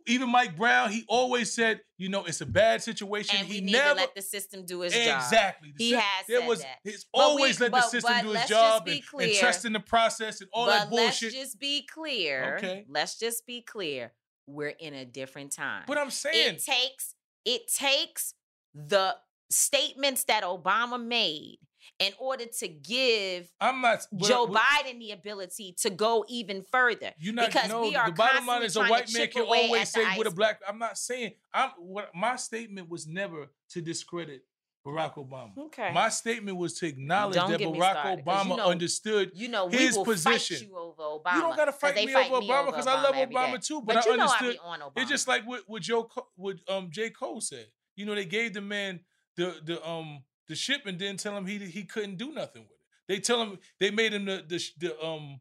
[0.08, 3.36] even Mike Brown, he always said, you know, it's a bad situation.
[3.38, 5.22] and he never let the system do its job.
[5.22, 5.74] exactly.
[5.78, 6.80] He has there said was that.
[6.84, 9.80] He's But we- always let the system do its job and, and trust in the
[9.80, 11.34] process and all but that bullshit.
[11.34, 12.56] let's just be clear.
[12.58, 12.86] Okay.
[12.90, 14.12] Let's just be clear.
[14.48, 15.84] We're in a different time.
[15.86, 17.14] but I'm saying it takes
[17.46, 18.34] it takes
[18.74, 19.16] the
[19.52, 21.60] statements that Obama made
[22.00, 27.12] in order to give I'm not Joe Biden the ability to go even further.
[27.18, 29.90] You not because no, we are the bottom line is a white man can always
[29.90, 30.60] say what a black.
[30.68, 34.44] I'm not saying I'm what my statement was never to discredit
[34.86, 35.58] Barack Obama.
[35.58, 35.94] Okay.
[35.94, 39.68] My statement was to acknowledge Don't that Barack started, Obama you know- understood You know,
[39.68, 40.58] we his will position.
[40.58, 41.36] fight you over Obama.
[41.36, 43.82] You don't gotta fight me fight over Obama because I love Obama too.
[43.82, 44.58] But, But I know understood.
[44.98, 47.68] It's just like what, what Joe what um J Cole said.
[47.96, 49.00] You know, they gave the man
[49.38, 52.72] the the um the ship and didn't tell him he he couldn't do nothing with
[52.72, 52.88] it.
[53.08, 55.40] They tell him they made him the the, the um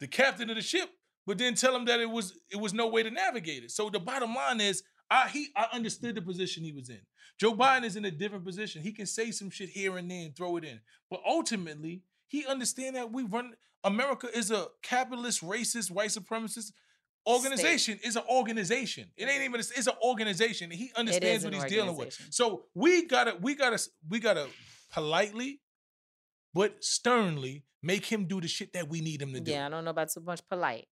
[0.00, 0.90] the captain of the ship,
[1.26, 3.70] but didn't tell him that it was it was no way to navigate it.
[3.70, 7.00] So the bottom line is, I he I understood the position he was in.
[7.38, 8.82] Joe Biden is in a different position.
[8.82, 10.80] He can say some shit here and there and throw it in,
[11.10, 16.72] but ultimately he understand that we run America is a capitalist, racist, white supremacist
[17.26, 17.98] organization.
[18.04, 19.10] is an organization.
[19.16, 19.60] It ain't even.
[19.60, 20.70] It's an organization.
[20.70, 22.18] He understands what he's dealing with.
[22.30, 24.48] So we gotta, we gotta, we gotta
[24.92, 25.60] politely,
[26.52, 29.50] but sternly make him do the shit that we need him to do.
[29.50, 30.86] yeah, I don't know about too much polite,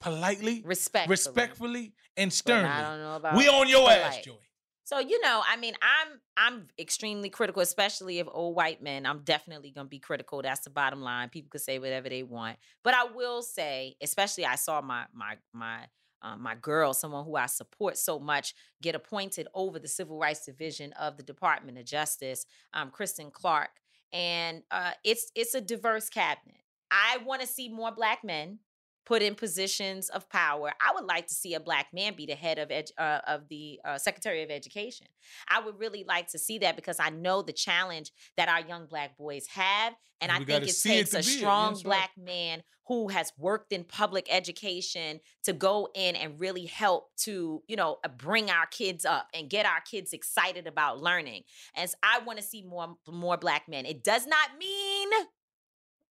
[0.00, 2.68] Politely, respectfully, respectfully, and sternly.
[2.70, 4.24] I don't know about We on your ass, polite.
[4.24, 4.47] Joey.
[4.88, 9.04] So you know, I mean, I'm I'm extremely critical, especially of old white men.
[9.04, 10.40] I'm definitely gonna be critical.
[10.40, 11.28] That's the bottom line.
[11.28, 15.36] People could say whatever they want, but I will say, especially I saw my my
[15.52, 15.80] my
[16.22, 20.46] um, my girl, someone who I support so much, get appointed over the Civil Rights
[20.46, 23.82] Division of the Department of Justice, um, Kristen Clarke,
[24.14, 26.62] and uh, it's it's a diverse cabinet.
[26.90, 28.60] I want to see more black men
[29.08, 30.70] put in positions of power.
[30.86, 33.48] I would like to see a black man be the head of edu- uh, of
[33.48, 35.06] the uh, Secretary of Education.
[35.48, 38.84] I would really like to see that because I know the challenge that our young
[38.84, 41.26] black boys have, and And I think it takes a it.
[41.26, 41.84] Yeah, strong right.
[41.84, 47.62] black man who has worked in public education to go in and really help to
[47.66, 51.44] you know uh, bring our kids up and get our kids excited about learning.
[51.74, 53.86] As I want to see more more black men.
[53.86, 55.08] It does not mean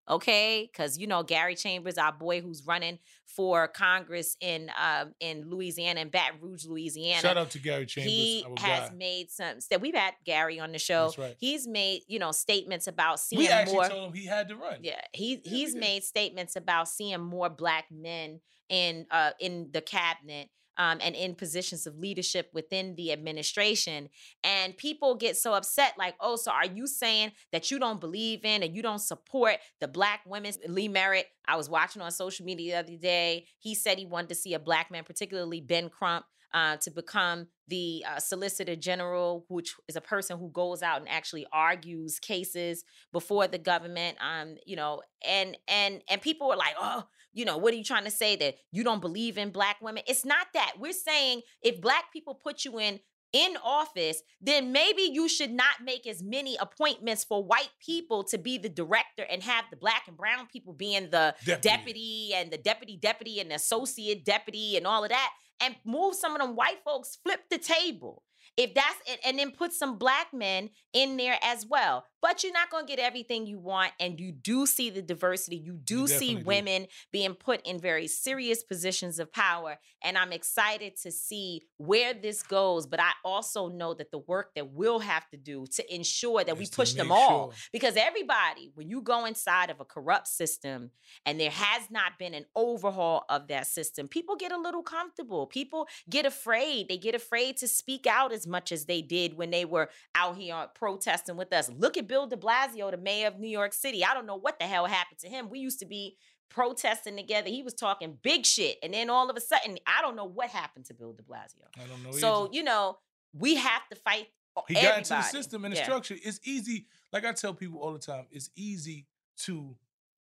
[0.09, 5.49] okay because you know gary chambers our boy who's running for congress in um in
[5.49, 8.13] louisiana in baton rouge louisiana Shout out to Gary Chambers.
[8.13, 11.37] he has made some that we've had gary on the show right.
[11.39, 14.57] he's made you know statements about seeing We actually more told him he had to
[14.57, 14.79] run.
[14.83, 19.81] yeah, he we he's made statements about seeing more black men in uh in the
[19.81, 20.49] cabinet
[20.79, 24.09] um, and in positions of leadership within the administration.
[24.45, 28.45] And people get so upset, like, oh, so are you saying that you don't believe
[28.45, 30.53] in and you don't support the black women?
[30.69, 33.47] Lee Merritt, I was watching on social media the other day.
[33.59, 36.25] He said he wanted to see a black man, particularly Ben Crump,
[36.55, 41.09] uh, to become the uh, Solicitor General, which is a person who goes out and
[41.09, 44.17] actually argues cases before the government.
[44.21, 47.85] Um, you know, and and and people were like, oh, you know, what are you
[47.85, 50.03] trying to say that you don't believe in black women?
[50.07, 50.75] It's not that.
[50.79, 53.01] We're saying if black people put you in
[53.33, 58.39] in office, then maybe you should not make as many appointments for white people to
[58.39, 61.61] be the director and have the black and brown people being the Deputy.
[61.61, 66.15] deputy and the deputy deputy and the associate deputy and all of that and move
[66.15, 68.23] some of them white folks flip the table
[68.57, 72.53] if that's it and then put some black men in there as well but you're
[72.53, 76.07] not going to get everything you want and you do see the diversity you do
[76.07, 76.47] see definitely do.
[76.47, 82.15] women being put in very serious positions of power and i'm excited to see where
[82.15, 85.95] this goes but i also know that the work that we'll have to do to
[85.95, 87.59] ensure that we push them all sure.
[87.73, 90.91] because everybody when you go inside of a corrupt system
[91.25, 95.47] and there has not been an overhaul of that system people get a little comfortable
[95.47, 99.51] people get afraid they get afraid to speak out as much as they did when
[99.51, 103.39] they were out here protesting with us look at bill de blasio the mayor of
[103.39, 105.87] new york city i don't know what the hell happened to him we used to
[105.87, 106.17] be
[106.49, 110.17] protesting together he was talking big shit and then all of a sudden i don't
[110.17, 112.11] know what happened to bill de blasio I don't know.
[112.13, 112.55] so either.
[112.55, 112.99] you know
[113.35, 114.29] we have to fight
[114.67, 115.85] he got into the system and the Yeah.
[115.85, 116.17] structure.
[116.21, 116.87] It's easy.
[117.13, 119.07] Like I tell people all the time, it's easy
[119.45, 119.77] to,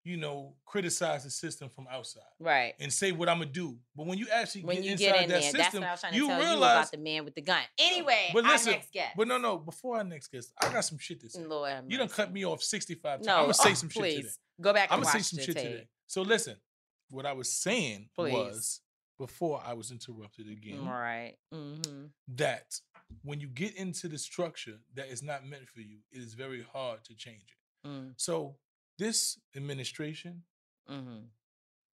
[0.04, 3.78] you know, criticize the system from outside right and say what I'm gonna do.
[3.96, 5.84] But when you actually when get you inside get in that there, system, that's what
[5.84, 6.78] I was trying to you tell you realize.
[6.80, 7.62] about the man with the gun.
[7.78, 9.14] Anyway, but our listen, next guest.
[9.16, 9.58] but no, no.
[9.60, 11.44] Before our next guest, I got some shit to say.
[11.46, 13.28] Lord You done cut me off 65 times.
[13.28, 14.14] No, I'm gonna say oh, some please.
[14.14, 14.34] shit today.
[14.62, 15.64] Go back I'm gonna say some shit tape.
[15.66, 15.88] today.
[16.08, 16.56] So listen,
[17.12, 18.34] what I was saying Please.
[18.34, 18.82] was
[19.20, 21.36] before I was interrupted again Right.
[21.54, 22.06] Mm-hmm.
[22.38, 22.74] that
[23.24, 26.66] when you get into the structure that is not meant for you, it is very
[26.74, 27.44] hard to change
[27.84, 27.88] it.
[27.88, 28.56] Mm, So
[29.02, 30.44] this administration,
[30.88, 31.26] mm-hmm.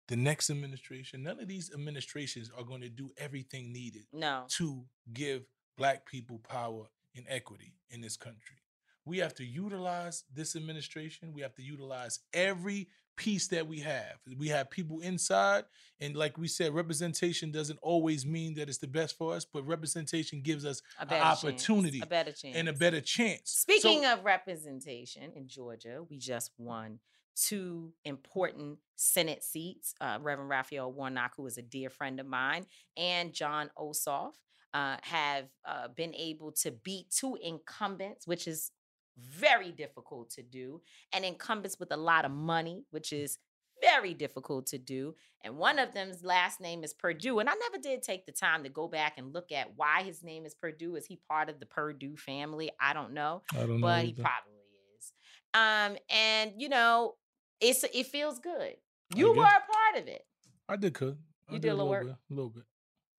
[0.07, 4.45] the next administration, none of these administrations are going to do everything needed No.
[4.57, 4.83] to
[5.13, 5.43] give
[5.77, 8.57] black people power and equity in this country.
[9.05, 11.31] We have to utilize this administration.
[11.31, 14.17] We have to utilize every piece that we have.
[14.37, 15.65] We have people inside,
[15.99, 19.65] and like we said, representation doesn't always mean that it's the best for us, but
[19.65, 22.05] representation gives us an opportunity Chance.
[22.05, 22.55] A better chance.
[22.55, 23.51] and a better chance.
[23.51, 26.99] Speaking So- of representation in Georgia, we just won
[27.35, 29.93] two important Senate seats.
[29.99, 34.33] Uh, Reverend Raphael Warnock, who is a dear friend of mine, and Jon Ossoff
[34.73, 38.71] uh, have uh, been able to beat two incumbents, which is
[39.17, 40.81] very difficult to do,
[41.13, 43.37] and incumbents with a lot of money, which is
[43.81, 45.15] very difficult to do.
[45.43, 47.39] And one of them's last name is Perdue.
[47.39, 50.23] And I never did take the time to go back and look at why his
[50.23, 50.95] name is Perdue.
[50.95, 52.71] Is he part of the Purdue family?
[52.79, 53.85] I don't know I don't know.
[53.87, 54.53] but he probably
[54.97, 55.11] is.
[55.53, 57.15] Um, and you know,
[57.59, 58.75] it's it feels good.
[59.13, 60.21] You were a part of it.
[60.67, 61.17] I did cook.
[61.49, 62.03] I You did a little work?
[62.05, 62.63] bit, a little bit,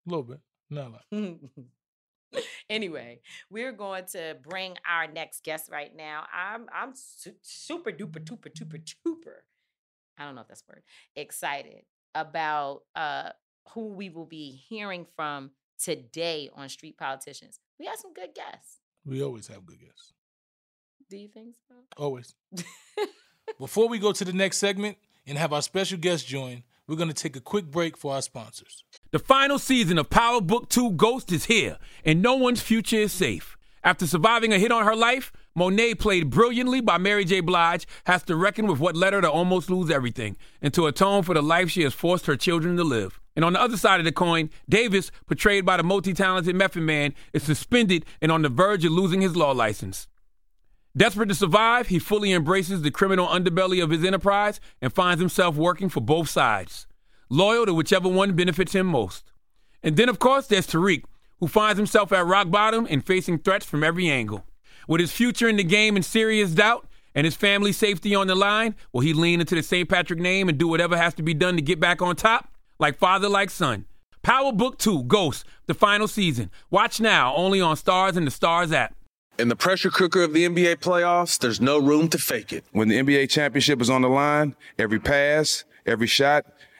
[0.06, 0.40] a little bit,
[0.70, 1.04] not a lot.
[2.70, 3.20] anyway,
[3.50, 6.24] we're going to bring our next guest right now.
[6.34, 9.38] I'm I'm su- super duper duper duper duper.
[10.18, 10.82] I don't know if that's word.
[11.14, 13.30] Excited about uh
[13.70, 17.60] who we will be hearing from today on Street Politicians.
[17.78, 18.78] We have some good guests.
[19.04, 20.12] We always have good guests.
[21.08, 21.74] Do you think so?
[21.96, 22.34] Always.
[23.58, 27.08] Before we go to the next segment and have our special guest join, we're going
[27.08, 28.84] to take a quick break for our sponsors.
[29.16, 33.14] The final season of Power Book 2 Ghost is here, and no one's future is
[33.14, 33.56] safe.
[33.82, 37.40] After surviving a hit on her life, Monet, played brilliantly by Mary J.
[37.40, 41.22] Blige, has to reckon with what led her to almost lose everything and to atone
[41.22, 43.18] for the life she has forced her children to live.
[43.34, 46.82] And on the other side of the coin, Davis, portrayed by the multi talented Method
[46.82, 50.08] Man, is suspended and on the verge of losing his law license.
[50.94, 55.56] Desperate to survive, he fully embraces the criminal underbelly of his enterprise and finds himself
[55.56, 56.86] working for both sides,
[57.28, 59.24] loyal to whichever one benefits him most.
[59.82, 61.04] And then, of course, there's Tariq,
[61.40, 64.44] who finds himself at rock bottom and facing threats from every angle.
[64.88, 68.34] With his future in the game in serious doubt and his family's safety on the
[68.34, 69.88] line, will he lean into the St.
[69.88, 72.48] Patrick name and do whatever has to be done to get back on top?
[72.78, 73.86] Like father, like son.
[74.22, 76.50] Power Book 2 Ghost, the final season.
[76.70, 78.94] Watch now only on STARZ and the STARZ app.
[79.38, 82.64] In the pressure cooker of the NBA playoffs, there's no room to fake it.
[82.72, 86.46] When the NBA championship is on the line, every pass, every shot,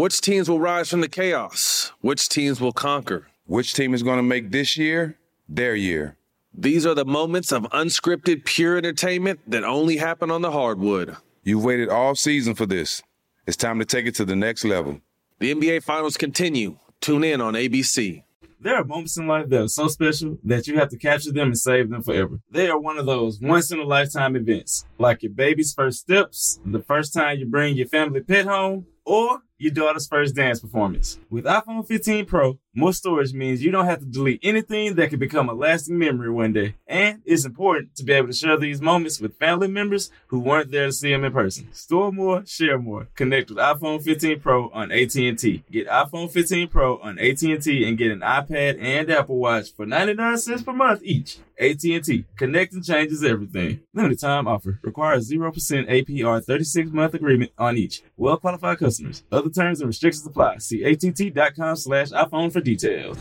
[0.00, 1.92] Which teams will rise from the chaos?
[2.00, 3.26] Which teams will conquer?
[3.44, 6.16] Which team is going to make this year their year?
[6.54, 11.18] These are the moments of unscripted, pure entertainment that only happen on the hardwood.
[11.44, 13.02] You've waited all season for this.
[13.46, 15.02] It's time to take it to the next level.
[15.38, 16.78] The NBA Finals continue.
[17.02, 18.24] Tune in on ABC.
[18.58, 21.48] There are moments in life that are so special that you have to capture them
[21.48, 22.40] and save them forever.
[22.50, 26.58] They are one of those once in a lifetime events, like your baby's first steps,
[26.64, 31.18] the first time you bring your family pet home, or your daughter's first dance performance.
[31.28, 35.18] With iPhone 15 Pro, more storage means you don't have to delete anything that could
[35.18, 36.76] become a lasting memory one day.
[36.86, 40.70] And it's important to be able to share these moments with family members who weren't
[40.70, 41.72] there to see them in person.
[41.72, 43.08] Store more, share more.
[43.16, 45.64] Connect with iPhone 15 Pro on AT&T.
[45.70, 50.38] Get iPhone 15 Pro on AT&T and get an iPad and Apple Watch for 99
[50.38, 51.38] cents per month each.
[51.58, 52.24] AT&T.
[52.38, 53.80] Connecting changes everything.
[53.92, 54.78] Limited time offer.
[54.82, 58.02] Requires 0% APR 36 month agreement on each.
[58.16, 59.24] Well qualified customers.
[59.30, 60.58] Other terms and restrictions apply.
[60.58, 63.18] See att.com slash iPhone for details.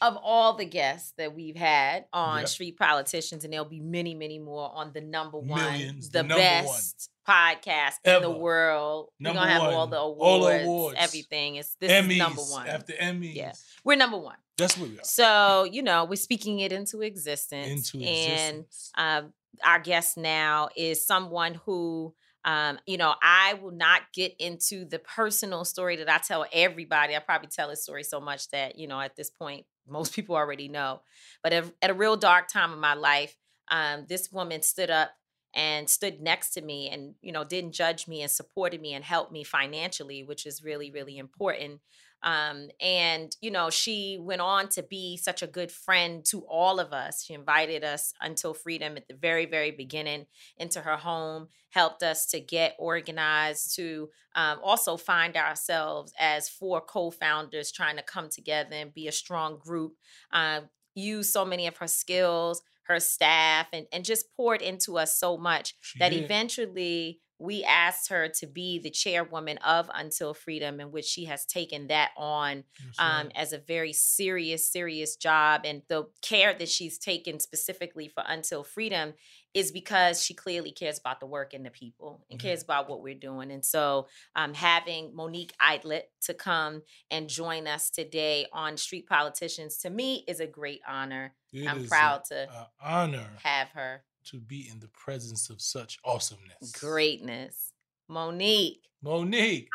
[0.00, 2.48] of all the guests that we've had on Yep.
[2.48, 6.22] Street Politicians, and there'll be many, many more on the number one, Millions, the, the
[6.24, 6.42] number one.
[6.64, 8.30] best podcast in the Ever.
[8.30, 9.10] world.
[9.20, 9.90] We're gonna have all one.
[9.90, 10.96] the All awards, awards.
[10.98, 11.54] everything.
[11.54, 12.66] It's this Emmys is number one.
[12.66, 13.36] after Emmys.
[13.36, 13.52] Yeah.
[13.84, 14.34] We're number one.
[14.58, 15.04] That's what we are.
[15.04, 17.68] So, you know, we're speaking it into existence.
[17.94, 18.90] Into and existence.
[18.98, 19.32] um,
[19.64, 22.12] our guest now is someone who,
[22.44, 27.14] um, you know, I will not get into the personal story that I tell everybody.
[27.14, 30.34] I probably tell this story so much that, you know, at this point, most people
[30.34, 31.02] already know.
[31.42, 33.36] But at, at a real dark time in my life,
[33.70, 35.12] um, this woman stood up
[35.54, 39.04] and stood next to me and, you know, didn't judge me and supported me and
[39.04, 41.80] helped me financially, which is really, really important.
[42.22, 46.78] Um, and you know, she went on to be such a good friend to all
[46.80, 47.24] of us.
[47.24, 52.26] She invited us until freedom at the very, very beginning into her home, helped us
[52.26, 58.74] to get organized, to um, also find ourselves as four co-founders trying to come together
[58.76, 59.94] and be a strong group.
[60.32, 60.62] Uh,
[60.94, 65.36] use so many of her skills, her staff, and and just poured into us so
[65.36, 66.24] much She that did.
[66.24, 71.44] eventually we asked her to be the chairwoman of Until Freedom, in which she has
[71.44, 72.64] taken that on
[72.98, 73.32] um, right.
[73.34, 75.62] as a very serious, serious job.
[75.64, 79.14] And the care that she's taken specifically for Until Freedom
[79.54, 82.42] is because she clearly cares about the work and the people and Mhm.
[82.42, 83.50] cares about what we're doing.
[83.50, 89.76] And so um, having Monique Idlett to come and join us today on Street Politicians
[89.78, 91.34] to me is a great honor.
[91.52, 94.04] It I'm proud a- to a honor have her.
[94.24, 96.72] To be in the presence of such awesomeness.
[96.72, 97.72] Greatness.
[98.08, 98.84] Monique.
[99.02, 99.68] Monique.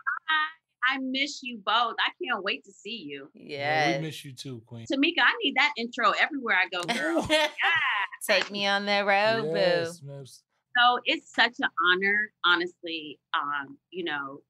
[0.89, 1.95] I miss you both.
[1.99, 3.29] I can't wait to see you.
[3.33, 3.97] Yeah, Yeah.
[3.99, 4.85] we miss you too, Queen.
[4.85, 7.27] Tamika, I need that intro everywhere I go, girl.
[8.27, 10.07] Take me on the road, Yes, boo.
[10.07, 10.25] man.
[10.25, 14.41] So it's such an honor, honestly, um, you know,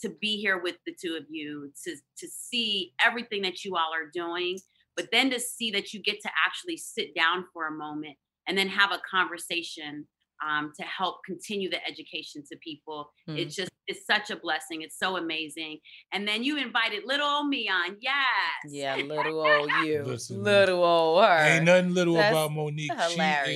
[0.00, 3.92] to be here with the two of you, to to see everything that you all
[3.94, 4.58] are doing,
[4.96, 8.16] but then to see that you get to actually sit down for a moment
[8.48, 10.06] and then have a conversation
[10.46, 13.10] um, to help continue the education to people.
[13.28, 13.38] Mm.
[13.38, 14.82] It's just it's such a blessing.
[14.82, 15.78] It's so amazing.
[16.12, 17.96] And then you invited little old me on.
[18.00, 18.24] Yes.
[18.66, 20.02] Yeah, little old you.
[20.04, 21.44] Listen, little old her.
[21.56, 22.90] Ain't nothing little That's about Monique.
[22.92, 23.46] hilarious.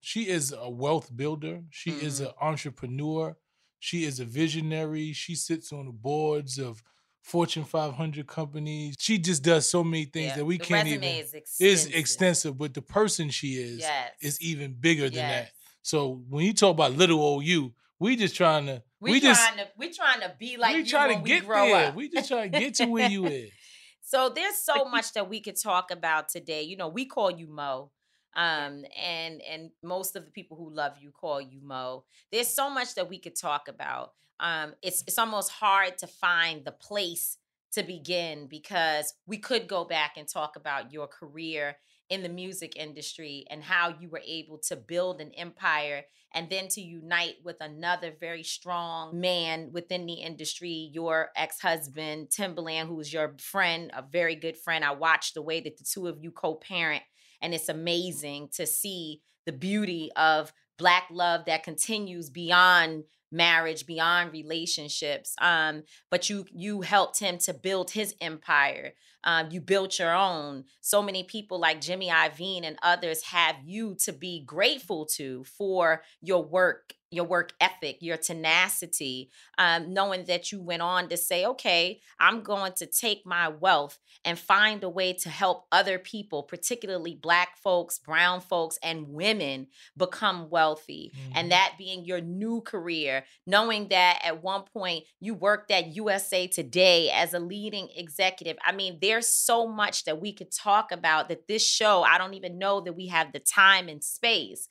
[0.00, 1.62] She is she is a wealth builder.
[1.70, 2.26] She is Mhm.
[2.28, 3.36] an entrepreneur.
[3.78, 5.12] She is a visionary.
[5.12, 6.82] She sits on the boards of
[7.22, 8.94] Fortune 500 companies.
[8.98, 11.02] She just does so many things Yeah, that we the can't even.
[11.04, 11.94] is Is extensive.
[11.94, 14.12] extensive, but the person she is Yes.
[14.20, 15.46] is even bigger than Yes.
[15.46, 15.52] that.
[15.82, 18.82] So when you talk about little old you, We just trying to.
[19.00, 19.58] We, We, trying just.
[19.58, 21.88] to we trying to be like we you trying to we get grow there.
[21.88, 21.94] up.
[21.94, 23.50] We just trying to get to where you is.
[24.04, 26.62] So there's so much that we could talk about today.
[26.62, 27.92] You know, we call you Mo.
[28.34, 32.04] Um, and and most of the people who love you call you Mo.
[32.30, 34.14] There's so much that we could talk about.
[34.42, 37.38] Um, it's it's almost hard to find the place
[37.72, 41.76] to begin because we could go back and talk about your career
[42.10, 46.02] in the music industry and how you were able to build an empire
[46.34, 52.88] and then to unite with another very strong man within the industry, your ex-husband, Timbaland,
[52.88, 54.84] who was your friend, a very good friend.
[54.84, 57.02] I watched the way that the two of you co-parent,
[57.40, 64.32] and it's amazing to see the beauty of black love that continues beyond marriage beyond
[64.32, 68.92] relationships um but you you helped him to build his empire
[69.24, 70.64] um you built your own.
[70.80, 76.02] So many people like jimmy iovine and others have you to be grateful to for
[76.20, 81.44] your work your work ethic your tenacity um knowing that you went on to say
[81.44, 86.42] okay i'm going to take my wealth and find a way to help other people
[86.42, 93.24] particularly black folks brown folks and women become wealthy and that being your new career
[93.46, 98.56] knowing that at one point you worked at USA Today as a leading executive.
[98.64, 102.34] I mean, there's so much that we could talk about that this show, I don't
[102.34, 104.68] even know that we have the time and space.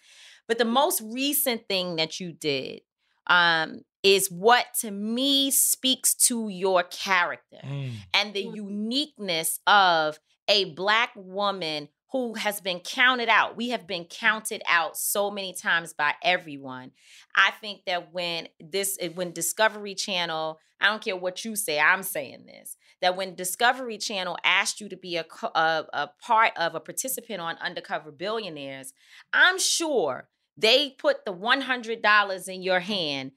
[0.47, 2.81] But the most recent thing that you did
[3.27, 7.91] um, is what to me speaks to your character Mm.
[8.13, 13.55] and the uniqueness of a black woman who has been counted out.
[13.55, 16.91] We have been counted out so many times by everyone.
[17.35, 21.79] I think that when this eh, when Discovery Channel, I don't care what you say,
[21.79, 22.75] I'm saying this.
[23.01, 27.39] That when Discovery Channel asked you to be a a, a part of a participant
[27.39, 28.93] on Undercover Billionaires,
[29.31, 33.31] I'm sure they put the $100 in your hand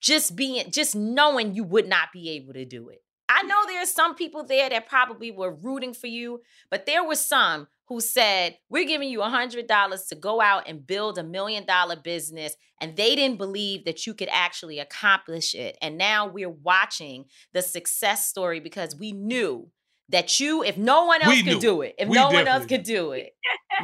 [0.00, 3.02] just being just knowing you would not be able to do it.
[3.30, 7.04] I know there are some people there that probably were rooting for you, but there
[7.04, 11.64] were some who said, We're giving you $100 to go out and build a million
[11.64, 12.56] dollar business.
[12.80, 15.78] And they didn't believe that you could actually accomplish it.
[15.80, 19.70] And now we're watching the success story because we knew
[20.08, 21.60] that you, if no one else We could knew.
[21.60, 23.32] do it, if We no one else could do it,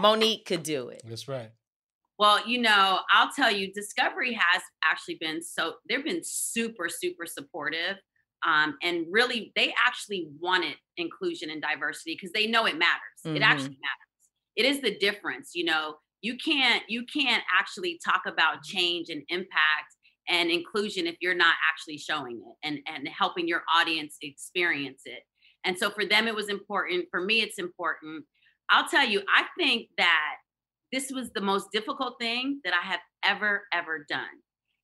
[0.01, 1.03] Monique could do it.
[1.07, 1.53] That's right.
[2.19, 7.27] Well, you know, I'll tell you, Discovery has actually been so they've been super, super
[7.27, 7.99] supportive.
[8.47, 13.01] Um, and really, they actually wanted inclusion and diversity because they know it matters.
[13.25, 14.31] It actually matters.
[14.57, 15.51] It is the difference.
[15.55, 19.97] You know, you can't you can't actually talk about change and impact
[20.29, 25.23] and inclusion if you're not actually showing it and and helping your audience experience it.
[25.65, 27.07] And so for them, it was important.
[27.11, 28.25] For me, it's important.
[28.71, 30.37] I'll tell you, I think that
[30.93, 34.27] this was the most difficult thing that I have ever, ever done.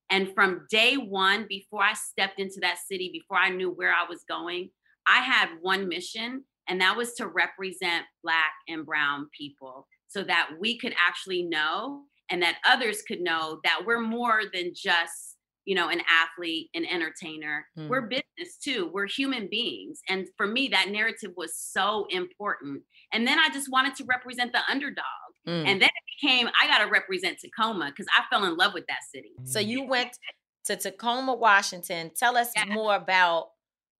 [0.09, 4.05] And from day one, before I stepped into that city, before I knew where I
[4.07, 4.69] was going,
[5.07, 10.51] I had one mission, and that was to represent Black and Brown people so that
[10.59, 15.75] we could actually know and that others could know that we're more than just you
[15.75, 17.65] know an athlete an entertainer.
[17.75, 18.89] We're business too.
[18.93, 20.01] We're human beings.
[20.09, 22.83] And for me that narrative was so important.
[23.11, 25.03] And then i just wanted to represent the underdog.
[25.47, 25.67] Mm.
[25.67, 28.85] and then it became i got to represent tacoma because i fell in love with
[28.87, 29.89] that city So you mm.
[29.89, 30.17] went
[30.65, 32.11] to Tacoma, Washington.
[32.15, 33.47] Tell us more about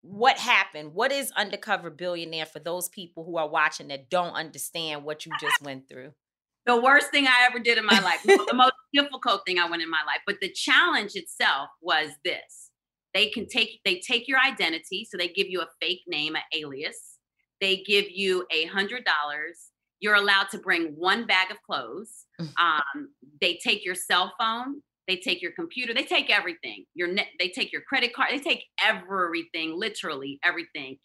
[0.01, 0.93] what happened.
[0.93, 5.33] What is Undercover Billionaire for those people who are watching that don't understand what you
[5.41, 6.13] just went through?
[6.65, 9.83] the worst thing I ever did in my life, the most difficult thing I went
[9.83, 10.21] in my life.
[10.25, 12.71] But the challenge itself was this:
[13.13, 16.41] they can take they take your identity, so they give you a fake name, an
[16.53, 17.19] alias.
[17.59, 19.71] They give you a hundred dollars.
[20.03, 22.25] You're allowed to bring one bag of clothes.
[22.57, 24.81] Um, they take your cell phone.
[25.07, 25.93] They take your computer.
[25.93, 26.83] They take everything.
[26.93, 27.27] Your net.
[27.39, 28.31] They take your credit card.
[28.31, 30.97] They take everything, literally everything.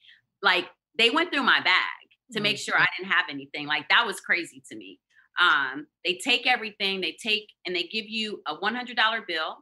[0.43, 0.67] Like
[0.99, 3.69] they went through my bag to make sure I didn't have anything.
[3.69, 4.99] Like that was crazy to me.
[5.41, 8.97] Um, they take everything, they take and they give you a $100
[9.29, 9.59] bill,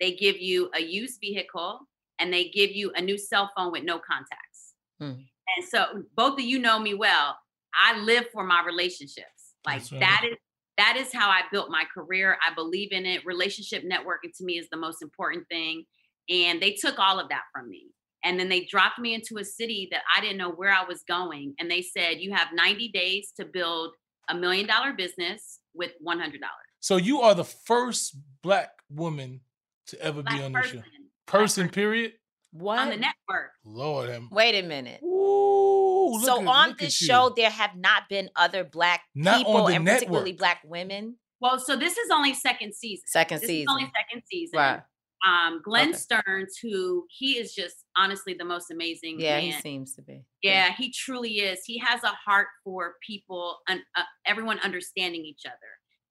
[0.00, 1.82] they give you a used vehicle,
[2.18, 4.74] and they give you a new cell phone with no contacts.
[4.98, 5.22] Hmm.
[5.56, 7.36] And so both of you know me well.
[7.74, 9.54] I live for my relationships.
[9.66, 10.00] Like That's right.
[10.00, 10.36] that is
[10.78, 12.38] that is how I built my career.
[12.46, 13.24] I believe in it.
[13.26, 15.84] Relationship networking to me is the most important thing.
[16.30, 17.88] And they took all of that from me.
[18.24, 21.02] And then they dropped me into a city that I didn't know where I was
[21.06, 21.54] going.
[21.58, 23.94] And they said, you have 90 days to build
[24.28, 26.38] a million dollar business with $100.
[26.80, 29.40] So you are the first black woman
[29.88, 30.82] to ever Black be on the show.
[31.26, 32.12] Person, period.
[32.52, 32.78] What?
[32.78, 33.52] On the network.
[33.64, 35.00] Lord, have Wait a minute.
[35.02, 35.71] Ooh,
[36.20, 37.06] look so at- on look this at you.
[37.06, 41.16] show, there have not been other black Not people the and particularly black women.
[41.40, 43.04] Well, so this is only second season.
[43.08, 43.62] Second this season.
[43.62, 44.58] Is only second season.
[44.58, 44.80] Right.
[45.26, 45.98] Um, Glenn Okay.
[45.98, 49.20] Stearns, who he is just honestly the most amazing.
[49.20, 49.42] Yeah, man.
[49.44, 50.24] he seems to be.
[50.42, 51.60] Yeah, he truly is.
[51.64, 55.56] He has a heart for people and uh, everyone understanding each other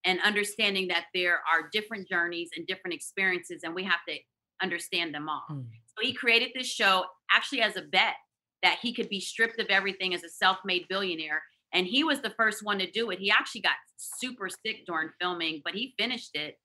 [0.06, 4.16] and understanding that there are different journeys and different experiences, and we have to
[4.62, 5.44] understand them all.
[5.52, 5.66] Mm.
[5.88, 8.16] So he created this show actually as a bet
[8.64, 11.44] that he could be stripped of everything as a self-made billionaire.
[11.74, 13.20] And he was the first one to do it.
[13.20, 16.56] He actually got super sick during filming, but he finished it.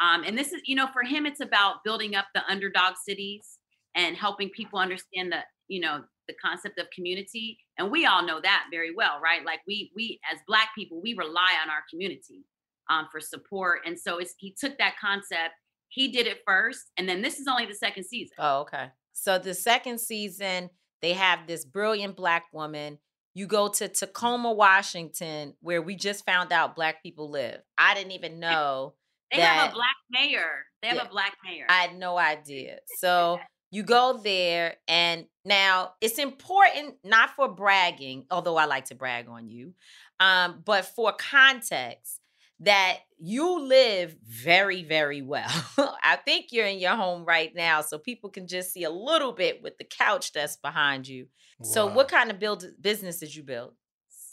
[0.00, 3.58] Um, and this is, you know, for him, it's about building up the underdog cities
[3.94, 7.58] and helping people understand the, you know, the concept of community.
[7.78, 9.44] And we all know that very well, right?
[9.44, 12.44] Like we, we as Black people, we rely on our community
[12.88, 13.80] um, for support.
[13.84, 15.54] And so it's, he took that concept,
[15.88, 18.34] he did it first, and then this is only the second season.
[18.38, 18.90] Oh, okay.
[19.12, 20.70] So the second season,
[21.02, 22.98] they have this brilliant black woman.
[23.34, 27.60] You go to Tacoma, Washington, where we just found out black people live.
[27.78, 28.94] I didn't even know
[29.30, 29.44] They that.
[29.56, 30.64] have a black mayor.
[30.82, 31.06] They have Yeah.
[31.06, 31.66] a black mayor.
[31.68, 32.78] I had no idea.
[32.98, 33.40] So
[33.70, 39.28] you go there, and now it's important not for bragging, although I like to brag
[39.28, 39.74] on you,
[40.20, 42.20] um, but for context
[42.64, 45.48] that you live very, very well.
[46.02, 49.32] I think you're in your home right now, so people can just see a little
[49.32, 51.28] bit with the couch that's behind you.
[51.62, 53.74] So, what kind of build business did you build?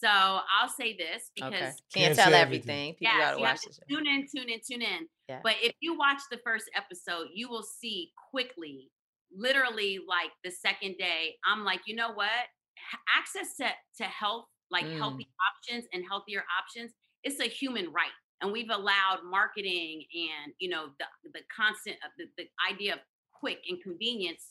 [0.02, 2.70] So I'll say this because Okay, can't, Can't tell everything.
[2.70, 2.94] everything.
[2.96, 3.96] People yes, gotta you have watch to show.
[3.98, 5.08] tune in, tune in, tune in.
[5.28, 5.40] Yeah.
[5.44, 8.90] But if you watch the first episode, you will see quickly,
[9.36, 12.30] literally like the second day, I'm like, you know what?
[12.30, 13.68] H- Access to,
[13.98, 14.98] to health, like Mm.
[14.98, 16.92] healthy options and healthier options,
[17.24, 18.12] it's a human right.
[18.42, 23.00] And we've allowed marketing and you know the the constant of the, the idea of
[23.34, 24.44] quick and convenience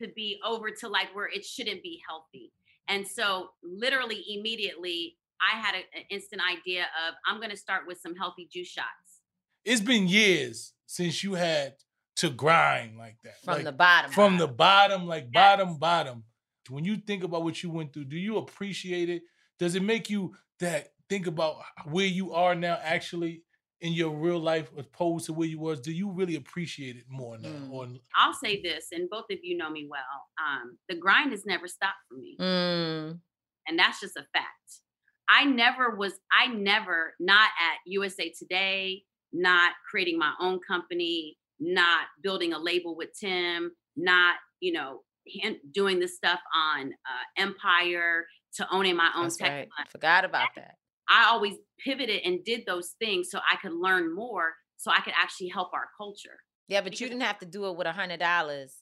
[0.00, 2.52] to be over to like where it shouldn't be healthy.
[2.88, 7.86] And so literally immediately I had a- an instant idea of I'm going to start
[7.86, 9.20] with some healthy juice shots.
[9.64, 11.74] It's been years since you had
[12.16, 13.40] to grind like that.
[13.44, 14.10] From like, the bottom.
[14.10, 16.24] From the bottom, like bottom, bottom.
[16.68, 19.22] When you think about what you went through, do you appreciate it?
[19.58, 23.42] Does it make you that think about where you are now actually
[23.80, 25.80] in your real life opposed to where you was?
[25.80, 27.48] Do you really appreciate it more now?
[27.48, 27.72] Mm.
[27.72, 30.00] Or I'll say this, and both of you know me well.
[30.42, 32.36] Um, the grind has never stopped for me.
[32.40, 33.20] Mm,
[33.66, 34.80] and that's just a fact.
[35.28, 39.02] I never was, I never, not at USA Today,
[39.32, 45.00] not creating my own company, not building a label with Tim, not, you know,
[45.42, 49.50] hand, doing this stuff on uh, Empire to owning my own that's tech.
[49.50, 49.68] right.
[49.90, 50.76] Forgot about that.
[51.08, 51.54] I always
[51.84, 55.72] pivoted and did those things so I could learn more, so I could actually help
[55.72, 56.38] our culture.
[56.68, 58.76] Yeah, but you didn't have to do it with a hundred dollars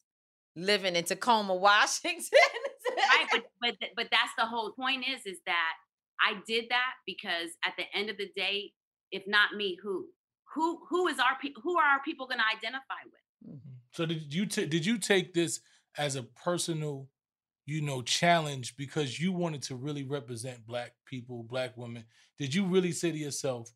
[0.57, 2.39] living in Tacoma, Washington.
[2.97, 5.73] right but but but that's the whole point is is that
[6.21, 8.71] i did that because at the end of the day
[9.11, 10.07] if not me who
[10.55, 13.75] who who is our pe- who are our people going to identify with mm-hmm.
[13.93, 15.61] so did you ta- did you take this
[15.97, 17.09] as a personal,
[17.67, 22.05] you know, challenge because you wanted to really represent black people, black women?
[22.39, 23.71] Did you really say to yourself,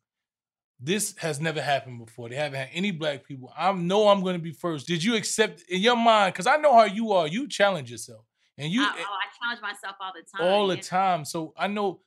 [0.79, 2.29] this has never happened before.
[2.29, 3.51] They haven't had any black people.
[3.57, 4.87] I know I'm going to be first.
[4.87, 6.33] Did you accept in your mind?
[6.33, 7.27] Because I know how you are.
[7.27, 8.25] You challenge yourself,
[8.57, 11.25] and you I, oh, I challenge myself all the time all the time.
[11.25, 11.99] So I know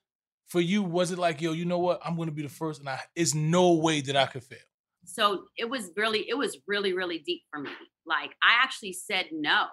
[0.47, 2.01] for you, was it like, yo, you know what?
[2.05, 4.59] I'm going to be the first, and I, it's no way that I could fail.
[5.05, 7.72] so it was really it was really really deep for me
[8.07, 9.66] like i actually said no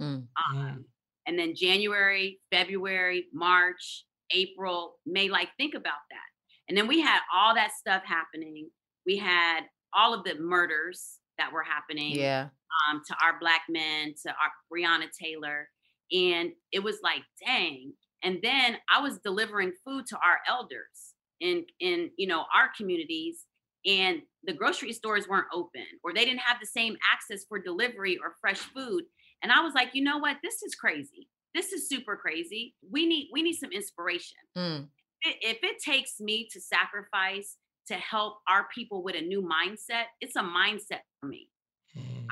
[0.00, 0.26] Mm.
[0.54, 0.84] um,
[1.26, 4.04] and then january february march
[4.34, 8.68] april may like think about that and then we had all that stuff happening
[9.06, 9.62] we had
[9.94, 12.48] all of the murders that were happening yeah.
[12.88, 15.68] um, to our black men, to our Breonna Taylor.
[16.12, 17.92] And it was like, dang.
[18.22, 23.46] And then I was delivering food to our elders in in you know our communities,
[23.86, 28.18] and the grocery stores weren't open, or they didn't have the same access for delivery
[28.22, 29.04] or fresh food.
[29.42, 30.36] And I was like, you know what?
[30.42, 31.28] This is crazy.
[31.54, 32.74] This is super crazy.
[32.90, 34.36] We need we need some inspiration.
[34.56, 34.88] Mm.
[35.24, 37.56] I- If it takes me to sacrifice
[37.88, 41.50] to help our people with a new mindset, it's a mindset for me.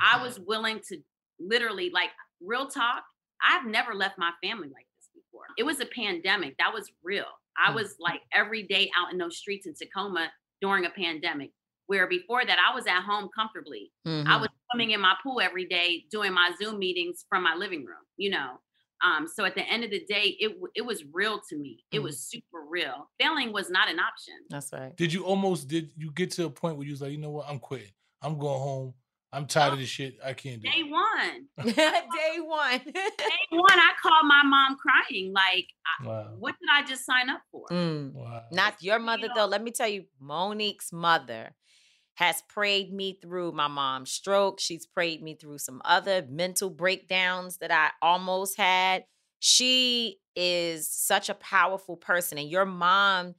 [0.01, 1.01] I was willing to
[1.39, 3.03] literally, like, real talk.
[3.41, 5.43] I've never left my family like this before.
[5.57, 6.55] It was a pandemic.
[6.57, 7.25] That was real.
[7.57, 10.31] I was like every day out in those streets in Tacoma
[10.61, 11.51] during a pandemic,
[11.87, 13.91] where before that, I was at home comfortably.
[14.05, 14.39] I Mhm.
[14.41, 18.03] was swimming in my pool every day, doing my Zoom meetings from my living room,
[18.17, 18.59] you know.
[19.05, 21.83] Um, so at the end of the day, it it was real to me.
[21.91, 23.09] It was super real.
[23.19, 24.33] Failing was not an option.
[24.49, 24.93] That's right.
[24.97, 27.29] Did you almost did you get to a point where you was like, you know
[27.31, 27.91] what, I'm quitting.
[28.21, 28.93] I'm going home.
[29.31, 30.17] I'm tired of this shit.
[30.25, 30.89] I can't do Day it.
[30.91, 32.79] one, Day one.
[32.79, 36.33] day one, I called my mom crying, like, I- Wow.
[36.39, 37.67] what did I just sign up for?
[37.69, 38.13] Mm.
[38.13, 38.41] Wow.
[38.51, 39.45] Not your mother know- though.
[39.45, 41.51] Let me tell you, Monique's mother
[42.19, 44.59] has prayed me through my mom's stroke.
[44.59, 49.05] She's prayed me through some other mental breakdowns that I almost had.
[49.39, 52.37] She is such a powerful person.
[52.37, 53.35] And your mom,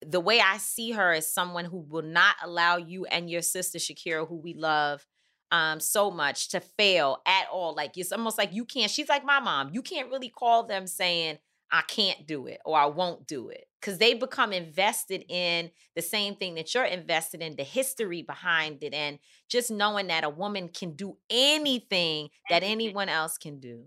[0.00, 3.76] the way I see her is someone who will not allow you and your sister
[3.78, 5.06] Shakira, who we love
[5.52, 7.74] um so much, to fail at all.
[7.74, 9.68] Like it's almost like you can't, she's like my mom.
[9.74, 11.36] You can't really call them saying,
[11.70, 16.00] I can't do it or I won't do it because they become invested in the
[16.00, 19.18] same thing that you're invested in, the history behind it, and
[19.50, 23.84] just knowing that a woman can do anything that anyone else can do.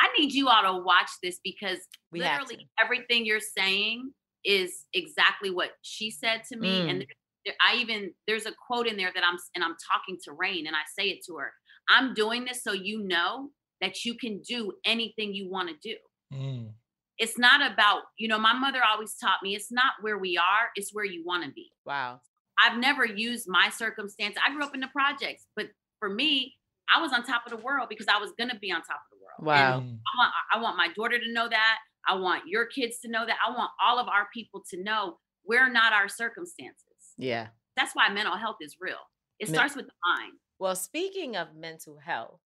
[0.00, 1.78] I need you all to watch this because
[2.12, 4.12] We literally everything you're saying
[4.44, 6.88] is exactly what she said to me.
[6.88, 7.06] And Mm.
[7.06, 7.16] there,
[7.46, 10.68] there- I even there's a quote in there that I'm and I'm talking to Rain
[10.68, 11.52] and I say it to her.
[11.88, 13.50] I'm doing this so you know
[13.80, 15.96] that you can do anything you want to do.
[16.32, 16.74] Mm.
[17.18, 20.68] It's not about, you know, my mother always taught me it's not where we are,
[20.74, 21.70] it's where you want to be.
[21.84, 22.20] Wow.
[22.62, 24.36] I've never used my circumstance.
[24.44, 25.66] I grew up in the projects, but
[25.98, 26.54] for me,
[26.94, 29.18] I was on top of the world because I was gonna be on top of
[29.18, 29.46] the world.
[29.46, 29.78] Wow.
[29.78, 31.78] And I want I want my daughter to know that.
[32.08, 33.36] I want your kids to know that.
[33.46, 36.84] I want all of our people to know we're not our circumstances.
[37.18, 37.48] Yeah.
[37.76, 38.96] That's why mental health is real.
[39.38, 40.34] It Men- starts with the mind.
[40.58, 42.40] Well, speaking of mental health,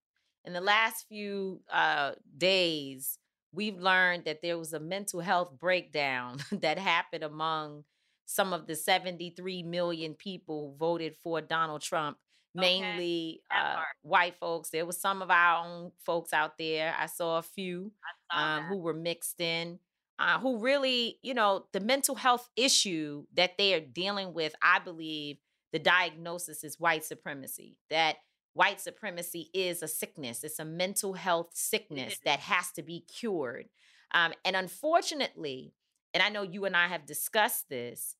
[0.44, 3.18] in the last few uh, days,
[3.52, 7.84] we've learned that there was a mental health breakdown that happened among
[8.26, 12.16] some of the 73 million people who voted for Donald Trump,
[12.54, 14.70] mainly uh, white folks.
[14.70, 16.94] There was some of our own folks out there.
[16.96, 17.90] I saw a few
[18.32, 19.78] um, who were mixed in.
[20.20, 24.78] Uh, who really, you know, the mental health issue that they are dealing with, I
[24.78, 25.38] believe
[25.72, 27.78] the diagnosis is white supremacy.
[27.88, 28.16] That
[28.52, 33.68] white supremacy is a sickness, it's a mental health sickness that has to be cured.
[34.12, 35.72] Um, and unfortunately,
[36.12, 38.16] and I know you and I have discussed this,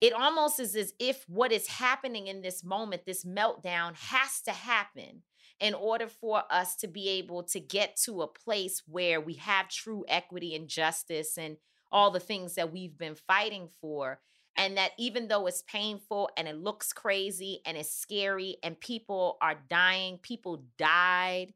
[0.00, 4.50] it almost is as if what is happening in this moment, this meltdown, has to
[4.50, 5.22] happen
[5.60, 9.68] in order for us to be able to get to a place where we have
[9.68, 11.56] true equity and justice and
[11.92, 14.20] all the things that we've been fighting for.
[14.56, 19.36] And that even though it's painful and it looks crazy and it's scary and people
[19.42, 21.52] are dying, people died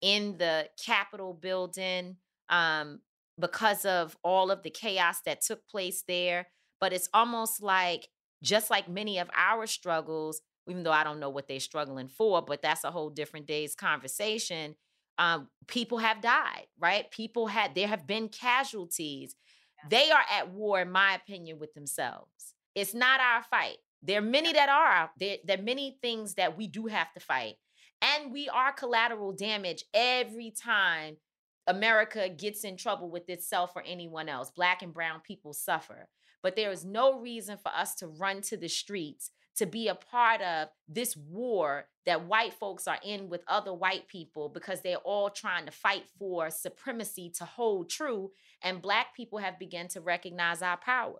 [0.00, 2.16] in the Capitol building
[2.48, 3.00] um,
[3.38, 6.48] because of all of the chaos that took place there.
[6.80, 8.08] But it's almost like,
[8.42, 12.42] just like many of our struggles, even though I don't know what they're struggling for,
[12.42, 14.74] but that's a whole different day's conversation.
[15.18, 17.10] Um, people have died, right?
[17.10, 19.34] People had, there have been casualties.
[19.88, 22.54] They are at war, in my opinion, with themselves.
[22.74, 23.78] It's not our fight.
[24.02, 25.10] There are many that are.
[25.18, 27.56] There, there are many things that we do have to fight.
[28.02, 31.16] And we are collateral damage every time
[31.66, 34.50] America gets in trouble with itself or anyone else.
[34.50, 36.08] Black and brown people suffer.
[36.42, 39.30] But there is no reason for us to run to the streets
[39.60, 44.08] to be a part of this war that white folks are in with other white
[44.08, 48.30] people because they're all trying to fight for supremacy to hold true.
[48.62, 51.18] And black people have begun to recognize our power.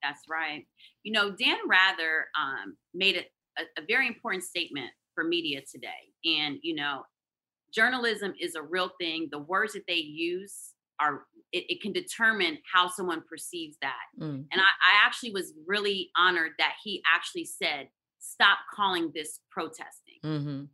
[0.00, 0.64] That's right.
[1.02, 5.88] You know, Dan Rather um, made a, a, a very important statement for media today.
[6.24, 7.02] And, you know,
[7.74, 9.26] journalism is a real thing.
[9.32, 10.70] The words that they use
[11.02, 14.04] are, it, it can determine how someone perceives that.
[14.20, 14.46] Mm.
[14.50, 17.88] And I, I actually was really honored that he actually said,
[18.18, 20.20] stop calling this protesting.
[20.24, 20.64] Mm-hmm.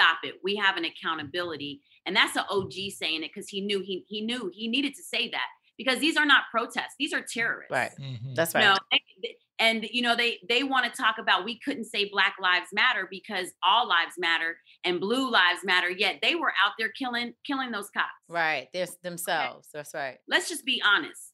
[0.00, 0.34] Stop it.
[0.44, 1.80] We have an accountability.
[2.06, 5.02] And that's an OG saying it because he knew he he knew he needed to
[5.02, 6.94] say that because these are not protests.
[6.98, 7.72] These are terrorists.
[7.72, 7.90] Right.
[8.00, 8.34] Mm-hmm.
[8.34, 8.66] That's You right.
[8.66, 12.08] know, they- they- and you know they they want to talk about we couldn't say
[12.10, 15.90] Black Lives Matter because all lives matter and Blue Lives Matter.
[15.90, 18.08] Yet they were out there killing killing those cops.
[18.28, 18.68] Right.
[18.72, 19.68] They're themselves.
[19.72, 20.18] That's right.
[20.28, 21.32] Let's just be honest.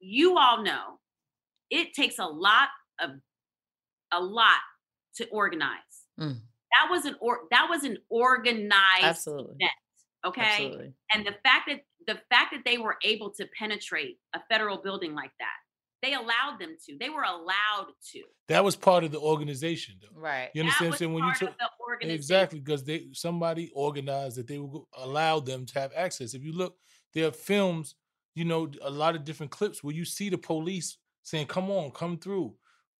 [0.00, 0.98] You all know
[1.70, 2.68] it takes a lot
[3.00, 3.10] of
[4.12, 4.60] a lot
[5.16, 5.68] to organize.
[6.20, 6.36] Mm.
[6.72, 9.56] That was an or that was an organized Absolutely.
[9.60, 9.72] event.
[10.26, 10.40] Okay.
[10.42, 10.92] Absolutely.
[11.14, 15.14] And the fact that the fact that they were able to penetrate a federal building
[15.14, 15.56] like that,
[16.02, 16.96] they allowed them to.
[16.98, 18.22] They were allowed to.
[18.48, 20.20] That was part of the organization, though.
[20.20, 20.50] Right.
[20.54, 20.90] You understand?
[20.92, 22.16] what I'm was when you part of took the organization.
[22.16, 26.34] exactly because they somebody organized that they would allow them to have access.
[26.34, 26.76] If you look,
[27.14, 27.96] there are films,
[28.34, 31.90] you know, a lot of different clips where you see the police saying, "Come on,
[31.90, 32.54] come through,"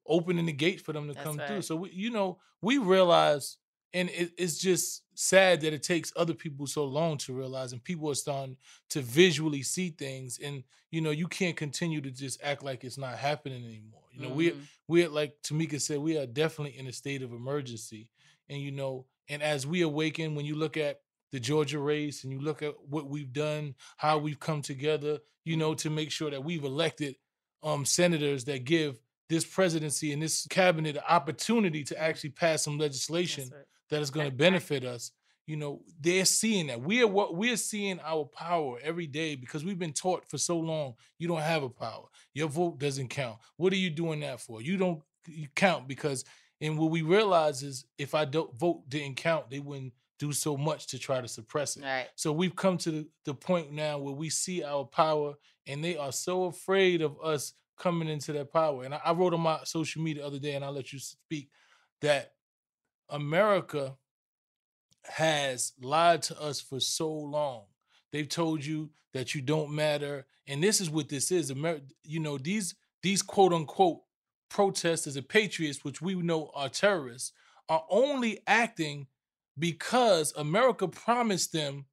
[0.06, 1.62] opening the gate for them to That's come through.
[1.62, 3.58] So we, you know, we realize,
[3.94, 7.82] and it, it's just sad that it takes other people so long to realize, and
[7.82, 8.56] people are starting
[8.90, 12.98] to visually see things, and you know, you can't continue to just act like it's
[12.98, 14.04] not happening anymore.
[14.10, 14.68] You know, we Mhm.
[14.88, 18.08] we're like Tamika said, we are definitely in a state of emergency.
[18.48, 22.32] And you know, and as we awaken, when you look at the Georgia race and
[22.32, 26.30] you look at what we've done, how we've come together, you know, to make sure
[26.30, 27.16] that we've elected
[27.62, 32.78] um senators that give this presidency and this cabinet an opportunity to actually pass some
[32.78, 33.52] legislation
[33.90, 35.12] that is going to benefit us.
[35.46, 36.80] You know, they're seeing that.
[36.80, 40.58] We are what we're seeing our power every day because we've been taught for so
[40.58, 42.04] long you don't have a power.
[42.34, 43.38] Your vote doesn't count.
[43.56, 44.60] What are you doing that for?
[44.60, 46.24] You don't you count because
[46.60, 50.56] and what we realize is if I don't vote didn't count, they wouldn't do so
[50.56, 51.84] much to try to suppress it.
[51.84, 52.08] Right.
[52.16, 55.34] So we've come to the, the point now where we see our power
[55.66, 58.84] and they are so afraid of us coming into that power.
[58.84, 60.98] And I, I wrote on my social media the other day, and I'll let you
[60.98, 61.50] speak,
[62.00, 62.32] that
[63.10, 63.96] America
[65.04, 67.64] has lied to us for so long.
[68.12, 70.26] They've told you that you don't matter.
[70.46, 71.50] And this is what this is.
[71.50, 74.00] America, you know, these these quote unquote
[74.48, 77.32] protesters and patriots, which we know are terrorists,
[77.68, 79.06] are only acting
[79.58, 81.86] because America promised them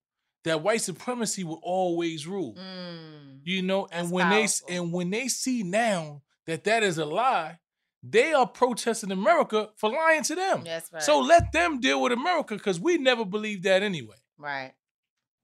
[0.44, 2.56] that white supremacy will always rule.
[2.56, 7.06] Mm, You know, and when they and when they see now that that is a
[7.06, 7.60] lie,
[8.08, 10.64] they are protesting America for lying to them.
[10.64, 11.02] That's right.
[11.02, 14.16] So let them deal with America because we never believed that anyway.
[14.38, 14.74] Right.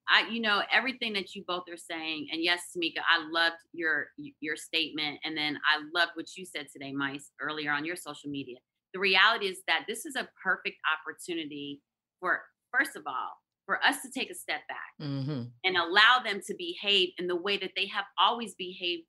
[0.08, 4.08] I, you know, everything that you both are saying, and yes, Tamika, I loved your
[4.40, 8.28] your statement, and then I loved what you said today, Mice, earlier on your social
[8.28, 8.58] media.
[8.92, 11.80] The reality is that this is a perfect opportunity
[12.20, 12.42] for,
[12.76, 13.30] first of all,
[13.64, 15.42] for us to take a step back Mm-hmm.
[15.64, 19.08] and allow them to behave in the way that they have always behaved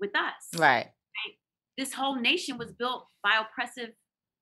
[0.00, 0.58] with us.
[0.58, 0.86] Right.
[1.76, 3.90] This whole nation was built by oppressive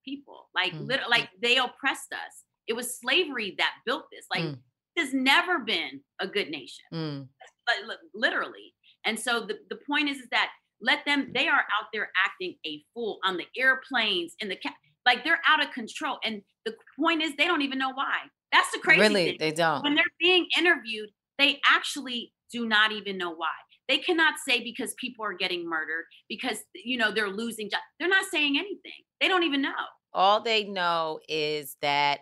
[0.04, 0.50] people.
[0.54, 0.86] Like, Mm.
[0.88, 2.44] lit- like they oppressed us.
[2.66, 4.26] It was slavery that built this.
[4.30, 4.58] Like, Mm.
[4.96, 7.28] there's never been a good nation Mm.
[7.66, 8.74] like literally.
[9.04, 12.56] And so the, the point is, is that let them, they are out there acting
[12.66, 14.74] a fool on the airplanes in the ca-
[15.06, 16.18] like they're out of control.
[16.24, 18.18] And the point is they don't even know why.
[18.52, 19.36] That's the crazy Really, thing.
[19.38, 19.82] they don't.
[19.82, 23.52] When they're being interviewed, they actually do not even know why.
[23.88, 27.82] They cannot say because people are getting murdered, because you know they're losing jobs.
[27.98, 29.04] They're not saying anything.
[29.20, 29.72] They don't even know.
[30.12, 32.20] All they know is that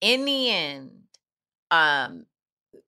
[0.00, 0.90] in the end,
[1.70, 2.26] um,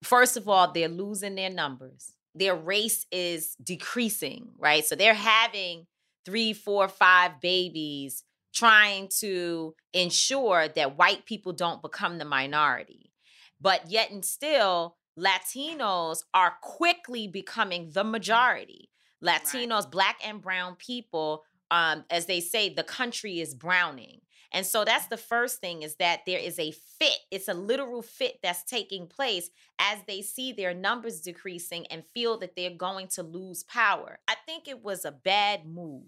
[0.02, 2.12] first of all, they're losing their numbers.
[2.34, 4.84] Their race is decreasing, right?
[4.84, 5.86] So they're having
[6.24, 8.22] three, four, five babies
[8.54, 13.12] trying to ensure that white people don't become the minority.
[13.60, 18.90] But yet and still, Latinos are quickly becoming the majority.
[19.22, 24.20] Latinos, black and brown people, um, as they say, the country is browning.
[24.52, 27.18] And so that's the first thing is that there is a fit.
[27.30, 32.38] It's a literal fit that's taking place as they see their numbers decreasing and feel
[32.38, 34.20] that they're going to lose power.
[34.26, 36.06] I think it was a bad move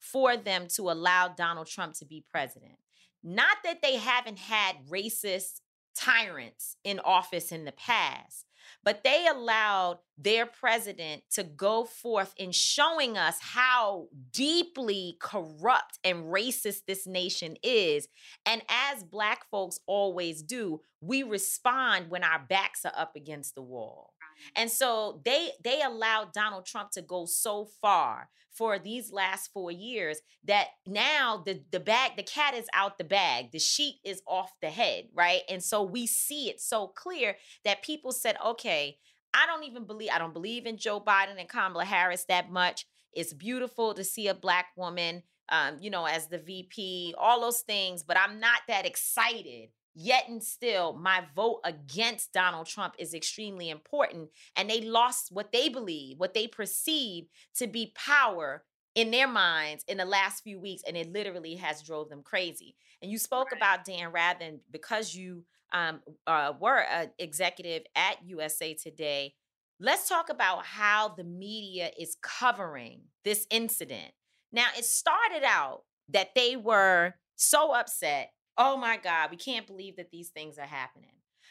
[0.00, 2.78] for them to allow Donald Trump to be president.
[3.22, 5.60] Not that they haven't had racist
[5.98, 8.46] tyrants in office in the past,
[8.84, 16.26] but they allowed their president to go forth in showing us how deeply corrupt and
[16.26, 18.08] racist this nation is.
[18.46, 23.62] And as Black folks always do, we respond when our backs are up against the
[23.62, 24.14] wall.
[24.56, 29.70] And so they they allowed Donald Trump to go so far for these last four
[29.70, 33.52] years that now the the bag the cat is out the bag.
[33.52, 35.42] The sheet is off the head right?
[35.48, 38.98] And so we see it so clear that people said okay
[39.34, 42.86] I don't even believe I don't believe in Joe Biden and Kamala Harris that much.
[43.12, 47.60] It's beautiful to see a black woman um, you know as the VP all those
[47.60, 49.70] things but I'm not that excited
[50.00, 54.28] Yet and still, my vote against Donald Trump is extremely important.
[54.54, 57.24] And they lost what they believe, what they perceive
[57.56, 58.62] to be power
[58.94, 60.84] in their minds in the last few weeks.
[60.86, 62.76] And it literally has drove them crazy.
[63.02, 65.42] And you spoke about Dan Rather because you
[65.72, 69.34] um, uh, were an executive at USA Today.
[69.80, 74.12] Let's talk about how the media is covering this incident.
[74.52, 79.96] Now, it started out that they were so upset oh my God, we can't believe
[79.96, 81.10] that these things are happening.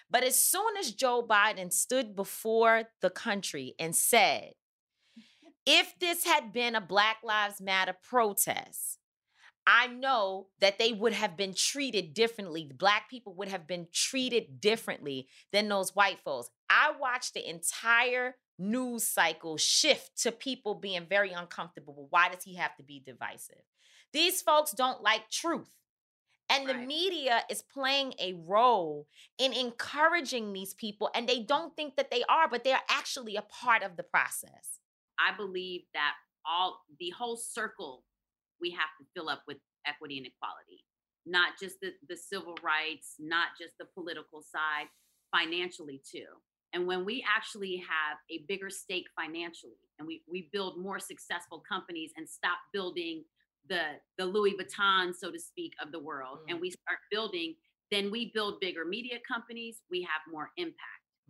[0.09, 4.51] But as soon as Joe Biden stood before the country and said,
[5.65, 8.99] if this had been a Black Lives Matter protest,
[9.65, 12.71] I know that they would have been treated differently.
[12.73, 16.49] Black people would have been treated differently than those white folks.
[16.69, 22.07] I watched the entire news cycle shift to people being very uncomfortable.
[22.09, 23.61] Why does he have to be divisive?
[24.13, 25.69] These folks don't like truth.
[26.49, 31.97] And the media is playing a role in encouraging these people, and they don't think
[31.97, 34.79] that they are, but they're actually a part of the process.
[35.19, 36.13] I believe that
[36.45, 38.03] all the whole circle
[38.61, 40.83] we have to fill up with equity and equality,
[41.25, 44.87] not just the, the civil rights, not just the political side,
[45.35, 46.25] financially too.
[46.73, 51.63] And when we actually have a bigger stake financially and we, we build more successful
[51.67, 53.23] companies and stop building
[53.69, 53.81] the,
[54.17, 56.61] the Louis Vuitton, so to speak, of the world, and mm.
[56.61, 57.55] we start building,
[57.91, 60.77] then we build bigger media companies, we have more impact.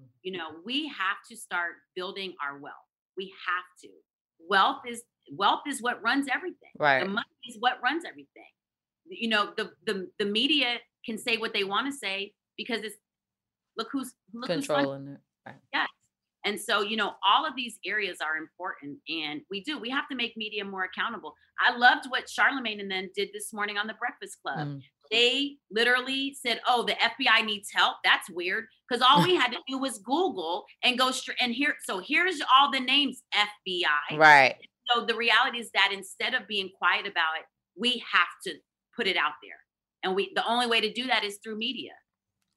[0.01, 0.05] Mm.
[0.23, 2.76] You know, we have to start building our wealth.
[3.15, 3.89] We have to.
[4.49, 6.69] Wealth is wealth is what runs everything.
[6.80, 7.03] Right.
[7.03, 8.51] The money is what runs everything.
[9.09, 12.95] You know, the the the media can say what they want to say because it's
[13.77, 15.19] look who's look who's Controlling it.
[15.45, 15.55] Right.
[15.73, 15.88] Yes.
[16.47, 18.99] And so, you know, all of these areas are important.
[19.09, 21.33] And we do, we have to make media more accountable.
[21.59, 24.65] I loved what Charlemagne and then did this morning on the Breakfast Club.
[24.65, 24.81] Mm.
[25.11, 27.97] They literally said, Oh, the FBI needs help.
[28.05, 28.63] That's weird.
[28.87, 31.75] Because all we had to do was Google and go straight and here.
[31.85, 34.17] So here's all the names FBI.
[34.17, 34.55] Right.
[34.89, 37.45] So the reality is that instead of being quiet about it,
[37.77, 38.53] we have to
[38.95, 39.59] put it out there.
[40.01, 41.91] And we the only way to do that is through media.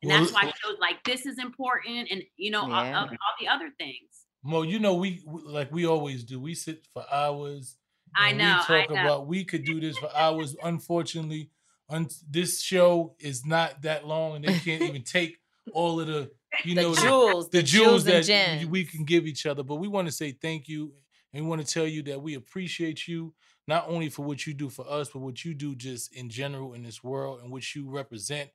[0.02, 2.98] And that's Well, why shows like this is important and you know all, Yeah.
[3.00, 4.24] all, all the other things.
[4.42, 6.40] Well, you know we we- like we always do.
[6.40, 7.76] We sit for hours.
[8.16, 8.96] I know, We talk know.
[9.00, 10.56] about we could do this for hours.
[10.62, 11.50] Unfortunately,
[11.88, 15.38] un- this show is not that long, and they can't even take
[15.72, 16.30] all of the
[16.64, 19.62] you know The jewels, the, the jewels jewels that we can give each other.
[19.62, 20.94] But we want to say thank you,
[21.32, 23.34] and we want to tell you that we appreciate you
[23.68, 26.72] not only for what you do for us, but what you do just in general
[26.74, 28.50] in this world and what you represent.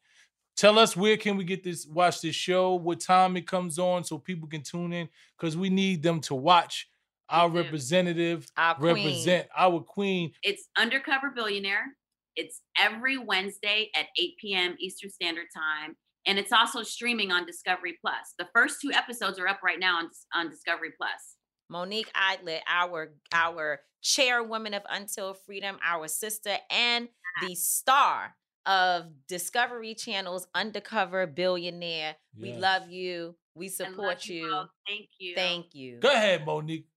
[0.55, 4.03] Tell us where can we get this, watch this show, what time it comes on,
[4.03, 6.87] so people can tune in, because we need them to watch
[7.29, 7.57] our do.
[7.57, 8.95] representative Our queen.
[8.95, 10.31] represent our queen.
[10.43, 11.95] It's Undercover Billionaire.
[12.35, 14.75] It's every Wednesday at 8 p.m.
[14.79, 15.95] Eastern Standard Time.
[16.27, 18.33] And it's also streaming on Discovery Plus.
[18.39, 21.35] The first two episodes are up right now on, on Discovery Plus.
[21.69, 27.09] Monique Idlett, our our chairwoman of Until Freedom, our sister, and
[27.41, 32.15] the star of Discovery Channel's Undercover Billionaire.
[32.39, 33.35] We love you.
[33.55, 34.49] We support you.
[34.49, 34.69] both.
[34.87, 35.35] Thank you.
[35.35, 35.99] Thank you.
[35.99, 36.87] Go ahead, Monique.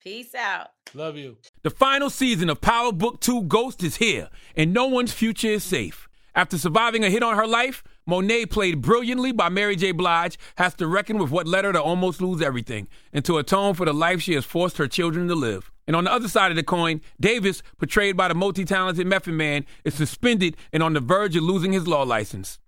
[0.00, 0.68] Peace out.
[0.94, 1.36] Love you.
[1.62, 5.64] The final season of Power Book 2 Ghost is here, and no one's future is
[5.64, 6.08] safe.
[6.34, 9.92] After surviving a hit on her life, Monet, played brilliantly by Mary J.
[9.92, 13.74] Blige, has to reckon with what led her to almost lose everything and to atone
[13.74, 15.71] for the life she has forced her children to live.
[15.86, 19.34] And on the other side of the coin, Davis, portrayed by the multi talented Method
[19.34, 22.58] Man, is suspended and on the verge of losing his law license.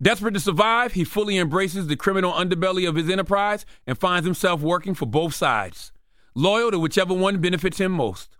[0.00, 4.60] Desperate to survive, he fully embraces the criminal underbelly of his enterprise and finds himself
[4.60, 5.90] working for both sides,
[6.34, 8.36] loyal to whichever one benefits him most.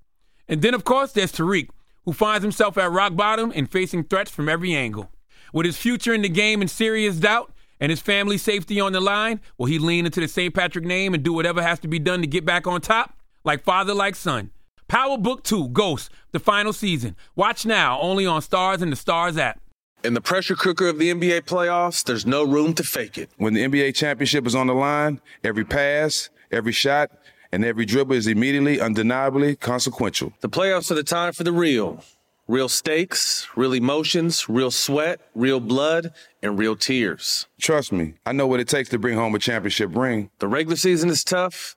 [0.48, 1.70] And then, of course, there's Tariq,
[2.04, 5.10] who finds himself at rock bottom and facing threats from every angle.
[5.52, 9.00] With his future in the game in serious doubt and his family's safety on the
[9.00, 10.54] line, will he lean into the St.
[10.54, 13.14] Patrick name and do whatever has to be done to get back on top?
[13.46, 14.50] Like father, like son.
[14.88, 17.14] Power Book 2 Ghost, the final season.
[17.36, 19.60] Watch now only on STARZ and the STARZ app.
[20.02, 23.30] In the pressure cooker of the NBA playoffs, there's no room to fake it.
[23.36, 27.12] When the NBA championship is on the line, every pass, every shot,
[27.52, 30.32] and every dribble is immediately, undeniably consequential.
[30.40, 32.02] The playoffs are the time for the real.
[32.48, 36.12] Real stakes, real emotions, real sweat, real blood,
[36.42, 37.46] and real tears.
[37.60, 40.30] Trust me, I know what it takes to bring home a championship ring.
[40.40, 41.76] The regular season is tough,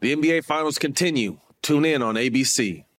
[0.00, 1.38] The NBA Finals continue.
[1.62, 2.85] Tune in on ABC.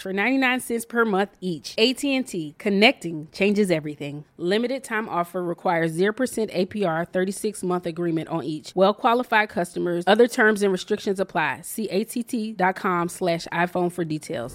[0.00, 1.74] for 99 cents per month each.
[1.78, 4.24] AT&T, connecting changes everything.
[4.36, 8.72] Limited time offer requires 0% APR 36-month agreement on each.
[8.74, 10.04] Well-qualified customers.
[10.06, 11.62] Other terms and restrictions apply.
[11.62, 14.54] See att.com slash iPhone for details.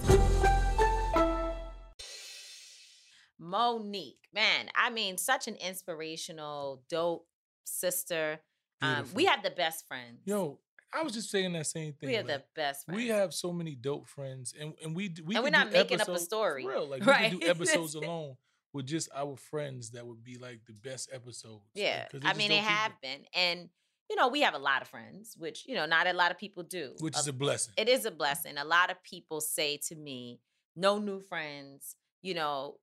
[3.40, 7.28] Monique, man, I mean, such an inspirational, dope
[7.66, 8.40] sister.
[8.82, 10.22] Um, we have the best friends.
[10.26, 10.60] Yo,
[10.94, 12.10] I was just saying that same thing.
[12.10, 12.98] we have like, the best friends.
[12.98, 16.08] We have so many dope friends, and, and we we and we're not making up
[16.08, 17.32] a story, For real, like right?
[17.32, 18.36] we do episodes alone
[18.74, 19.92] with just our friends.
[19.92, 21.66] That would be like the best episodes.
[21.76, 22.70] like, Yeah, 'cause I mean, it people.
[22.70, 23.70] have been, and
[24.10, 26.38] you know, we have a lot of friends, which, you know, not a lot of
[26.38, 26.96] people do.
[27.00, 27.74] Which is a blessing.
[27.76, 28.58] It is a blessing.
[28.58, 30.40] A lot of people say to me,
[30.78, 31.98] no new friends.
[32.22, 32.78] You know,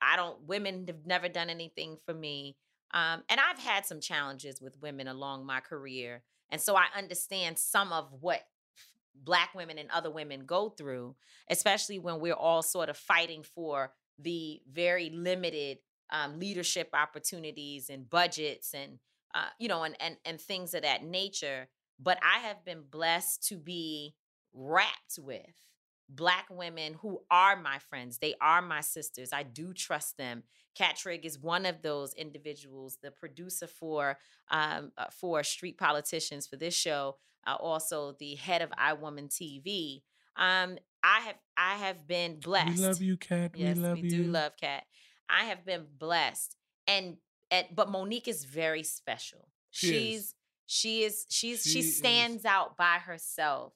[0.00, 2.56] I don't, women have never done anything for me.
[2.94, 6.22] Um, and I've had some challenges with women along my career.
[6.50, 8.40] And so I understand some of what
[9.14, 11.14] black women and other women go through,
[11.50, 15.78] especially when we're all sort of fighting for the very limited
[16.10, 18.98] um, leadership opportunities and budgets and
[19.34, 21.68] uh, you know and, and and things of that nature.
[22.00, 24.14] But I have been blessed to be
[24.54, 25.67] wrapped with
[26.08, 28.18] black women who are my friends.
[28.18, 29.30] They are my sisters.
[29.32, 30.42] I do trust them.
[30.74, 34.18] Kat Trigg is one of those individuals, the producer for
[34.50, 37.16] um, uh, for Street Politicians for this show,
[37.46, 40.02] uh, also the head of iWoman TV.
[40.36, 42.78] Um, I have I have been blessed.
[42.78, 43.52] We love you, Kat.
[43.56, 44.10] Yes, we love we you.
[44.10, 44.84] do love Kat.
[45.28, 46.56] I have been blessed,
[46.86, 47.16] and,
[47.50, 49.48] and but Monique is very special.
[49.70, 50.34] She she's is.
[50.66, 51.96] she is she's She she is.
[51.98, 53.74] stands out by herself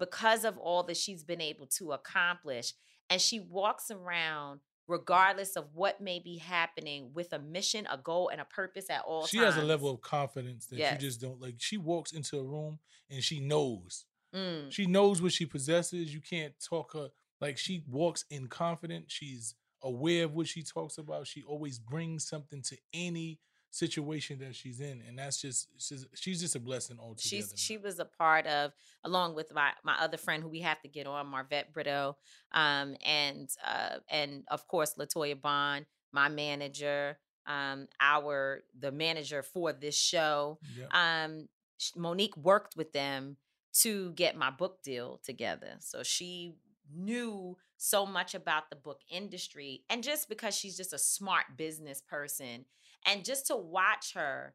[0.00, 2.72] because of all that she's been able to accomplish,
[3.08, 8.28] and she walks around regardless of what may be happening with a mission, a goal,
[8.30, 9.30] and a purpose at all times.
[9.30, 9.54] She times.
[9.54, 10.94] has a level of confidence that Yes.
[10.94, 11.54] you just don't like.
[11.58, 14.06] She walks into a room and she knows.
[14.34, 14.72] Mm.
[14.72, 16.12] She knows what she possesses.
[16.12, 17.10] You can't talk her
[17.40, 19.12] like she walks in confidence.
[19.12, 21.26] She's aware of what she talks about.
[21.28, 23.38] She always brings something to any
[23.70, 27.22] situation that she's in, and that's just she's, she's just a blessing altogether.
[27.22, 28.72] She's she was a part of,
[29.04, 32.16] along with my my other friend who we have to get on, Marvette Brito,
[32.52, 37.16] um, and uh, and of course Latoya Bond, my manager,
[37.46, 40.58] um, our the manager for this show.
[40.76, 40.88] Yep.
[40.92, 41.48] Um,
[41.96, 43.36] Monique worked with them
[43.72, 46.56] to get my book deal together, so she
[46.92, 52.02] knew so much about the book industry, and just because she's just a smart business
[52.02, 52.64] person,
[53.06, 54.54] and just to watch her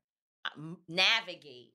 [0.55, 1.73] um, navigate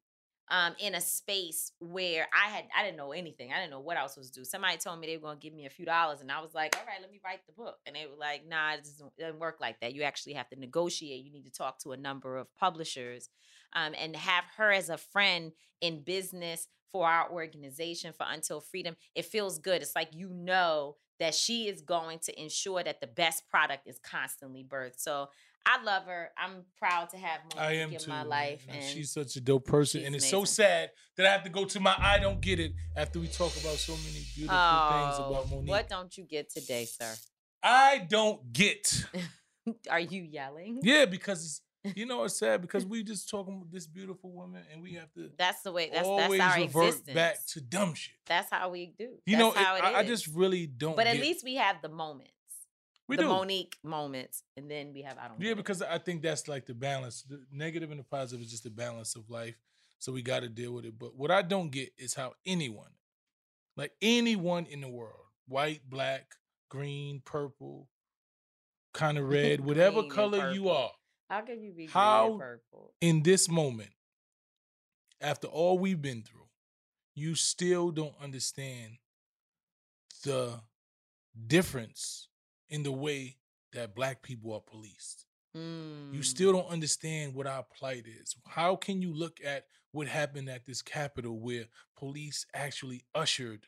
[0.51, 3.53] um, in a space where I had I didn't know anything.
[3.53, 4.45] I didn't know what I was supposed to do.
[4.45, 6.77] Somebody told me they were gonna give me a few dollars, and I was like,
[6.77, 9.21] "All right, let me write the book." And they were like, "Nah, it doesn't, it
[9.21, 9.95] doesn't work like that.
[9.95, 11.25] You actually have to negotiate.
[11.25, 13.29] You need to talk to a number of publishers,
[13.75, 18.97] um, and have her as a friend in business for our organization for Until Freedom.
[19.15, 19.83] It feels good.
[19.83, 24.01] It's like you know that she is going to ensure that the best product is
[24.01, 24.99] constantly birthed.
[24.99, 25.29] So
[25.67, 26.31] I love her.
[26.39, 28.11] I'm proud to have I Monique am in too.
[28.11, 30.41] my life, and she's such a dope person, and it's amazing.
[30.41, 33.29] so sad that I have to go to my I don't get it after we
[33.29, 35.69] talk about so many beautiful things Oh, about Monique.
[35.71, 37.13] What don't you get today, sir?
[37.63, 39.05] I don't get.
[39.91, 40.81] Are you yelling?
[40.83, 41.45] Yeah, because
[41.85, 44.95] it's, you know it's sad because we just talking about this beautiful woman and we
[44.95, 45.91] have to That's the way.
[45.93, 47.15] That's always that's our revert existence.
[47.15, 48.15] back to dumb shit.
[48.27, 49.09] That's how we do.
[49.27, 50.97] You That's know, how it- it I, I just really don't.
[50.97, 52.33] But at least we have the moments.
[53.11, 53.29] We the do.
[53.29, 55.39] Monique moments, and then we have I don't.
[55.39, 55.47] Know.
[55.47, 57.23] Yeah, because I think that's like the balance.
[57.23, 59.57] The negative and the positive is just the balance of life.
[59.99, 60.99] So we got to deal with it.
[60.99, 62.93] But what I don't get is how anyone,
[63.77, 66.37] like anyone in the world, white, black,
[66.71, 67.89] green, purple,
[68.95, 70.93] kind of red, whatever color you are,
[71.29, 72.95] how can you be how purple?
[73.01, 73.91] in this moment,
[75.21, 76.49] after all we've been through,
[77.15, 78.97] you still don't understand
[80.25, 80.61] the
[81.47, 82.29] difference
[82.71, 83.37] in the way
[83.73, 85.27] that black people are policed.
[85.55, 86.25] You Mm.
[86.25, 88.37] still don't understand what our plight is.
[88.47, 91.67] How can you look at what happened at this Capitol where
[91.97, 93.67] police actually ushered,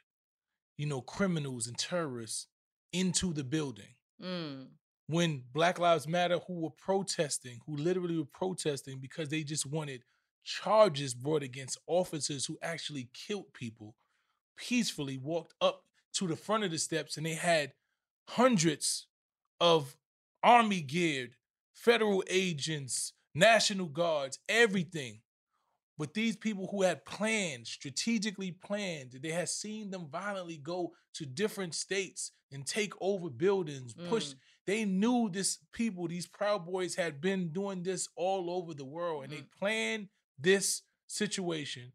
[0.77, 2.47] you know, criminals and terrorists
[2.93, 3.95] into the building?
[4.21, 4.69] Mm.
[5.09, 10.05] when Black Lives Matter, who were protesting, who literally were protesting because they just wanted
[10.45, 13.97] charges brought against officers who actually killed people,
[14.57, 15.85] peacefully walked up
[16.15, 17.75] to the front of the steps and they had
[18.29, 19.07] hundreds
[19.61, 19.97] of
[20.43, 21.35] army geared
[21.75, 25.21] federal agents, national guards, everything.
[25.99, 31.27] But these people who had planned, strategically planned, they had seen them violently go to
[31.27, 34.29] different states and take over buildings, push.
[34.29, 34.35] Mm.
[34.67, 39.25] They knew this people, these Proud Boys had been doing this all over the world
[39.25, 40.09] and they planned
[40.39, 41.93] this situation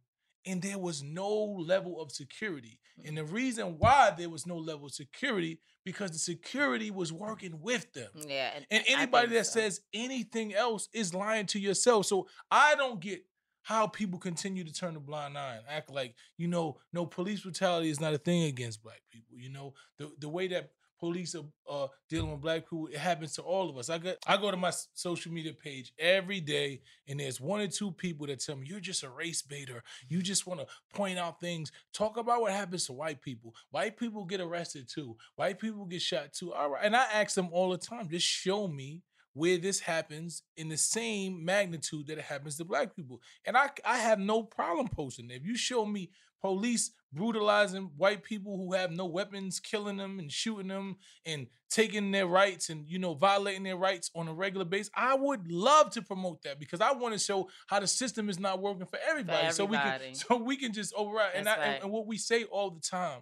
[0.48, 2.80] and there was no level of security.
[3.06, 7.62] And the reason why there was no level of security because the security was working
[7.62, 8.10] with them.
[8.28, 9.60] Yeah, and, And anybody that so.
[9.60, 12.08] says anything else is lying to yourself.
[12.08, 13.24] So I don't get
[13.62, 17.42] how people continue to turn a blind eye and act like, you know, no police
[17.42, 19.38] brutality is not a thing against black people.
[19.38, 23.34] You know, the the way that police are uh, dealing with black people, it happens
[23.34, 23.90] to all of us.
[23.90, 27.68] I got I go to my social media page every day and there's one or
[27.68, 29.84] two people that tell me you're just a race baiter.
[30.10, 31.72] You just want to point out things.
[31.94, 33.54] Talk about what happens to white people.
[33.72, 35.18] White people get arrested too.
[35.36, 36.54] White people get shot too.
[36.54, 36.82] All right.
[36.84, 39.02] And I ask them all the time, just show me
[39.34, 43.22] where this happens in the same magnitude that it happens to black people.
[43.46, 45.30] And I I have no problem posting.
[45.30, 46.10] If you show me
[46.42, 52.12] police brutalizing white people who have no weapons, killing them and shooting them and taking
[52.12, 55.92] their rights and you know violating their rights on a regular basis, I would love
[55.92, 59.00] to promote that because I want to show how the system is not working for
[59.10, 59.52] everybody.
[59.52, 61.32] So we can so we can just override.
[61.36, 63.22] And, I, That's and- and what we say all the time,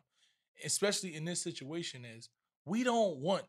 [0.63, 2.29] especially in this situation, is
[2.65, 3.45] we don't want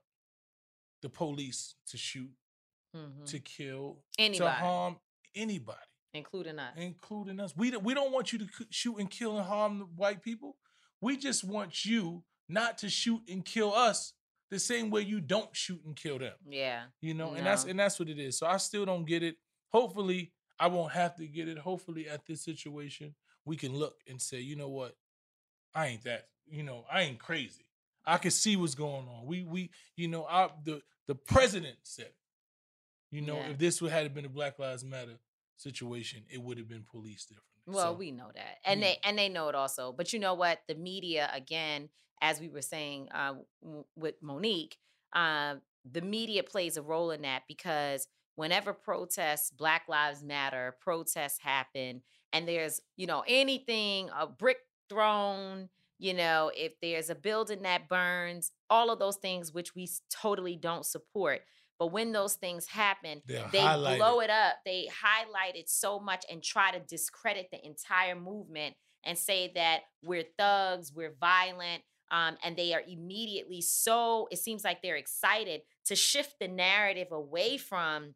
[1.02, 2.30] the police to shoot,
[2.94, 3.26] Mhm.
[3.26, 4.38] to kill, Anybody.
[4.38, 4.96] to harm
[5.34, 5.78] anybody,
[6.16, 6.72] including us.
[6.76, 7.54] including us.
[7.56, 10.56] We don't, we don't want you to shoot and kill and harm the white people.
[11.00, 14.12] We just want you not to shoot and kill us
[14.50, 16.32] the same way you don't shoot and kill them.
[16.48, 16.82] Yeah.
[17.00, 18.38] You know, and that's and that's what it is.
[18.38, 19.36] So I still don't get it.
[19.72, 21.58] Hopefully, I won't have to get it.
[21.58, 23.14] Hopefully, at this situation,
[23.44, 24.96] we can look and say, you know what,
[25.74, 26.28] I ain't that.
[26.48, 27.66] You know, I ain't crazy.
[28.06, 29.26] I can see what's going on.
[29.26, 32.14] We we you know, I the the president said, it.
[33.10, 33.50] you know, Yeah.
[33.50, 35.18] if this would had been a Black Lives Matter
[35.56, 37.62] situation, it would have been policed differently.
[37.66, 39.92] Well, So, we know that, and we they and they know it also.
[39.92, 40.60] But you know what?
[40.68, 41.88] The media, again,
[42.20, 44.76] as we were saying uh, w- with Monique,
[45.12, 45.56] uh,
[45.90, 48.06] the media plays a role in that because
[48.36, 52.02] whenever protests, Black Lives Matter protests happen,
[52.32, 54.58] and there's you know anything a brick
[54.88, 55.68] thrown,
[55.98, 60.56] you know, if there's a building that burns, all of those things which we totally
[60.56, 61.40] don't support.
[61.78, 63.60] But when those things happen, They're they
[63.98, 64.56] blow it up.
[64.64, 69.80] They highlight it so much and try to discredit the entire movement and say that
[70.02, 71.82] we're thugs, we're violent.
[72.10, 77.08] Um, and they are immediately so, it seems like they're excited to shift the narrative
[77.10, 78.14] away from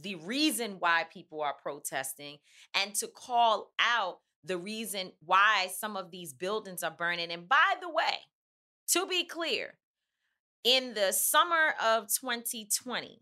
[0.00, 2.38] the reason why people are protesting
[2.74, 7.32] and to call out the reason why some of these buildings are burning.
[7.32, 8.20] And by the way,
[8.88, 9.74] to be clear,
[10.66, 13.20] in the summer of 2020,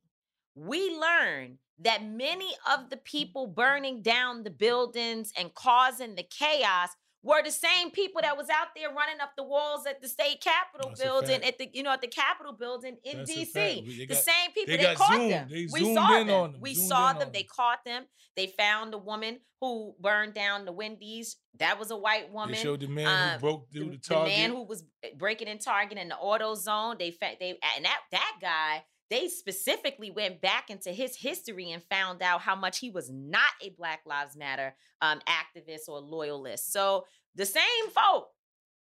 [0.55, 6.89] we learned that many of the people burning down the buildings and causing the chaos
[7.25, 10.41] were the same people that was out there running up the walls at the state
[10.41, 13.55] capitol That's building at the you know at the capitol building in That's DC.
[13.87, 15.31] We- The got- same people they they, caught zoomed.
[15.33, 15.49] them.
[15.51, 16.37] They we zoomed saw in them.
[16.41, 16.61] on them.
[16.61, 17.31] We Zoomed saw them.
[17.33, 17.49] They them.
[17.57, 18.05] caught them.
[18.37, 21.37] They found the woman who burned down the Wendy's.
[21.61, 22.55] That was a white woman.
[22.57, 24.35] They showed the man Um, who broke through the, the target.
[24.35, 26.99] The man who was eh, breaking in Target in the AutoZone.
[26.99, 28.85] They fa- they and that that guy.
[29.11, 33.51] They specifically went back into his history and found out how much he was not
[33.63, 36.73] a Black Lives Matter um, activist or loyalist.
[36.73, 38.31] So the same folk,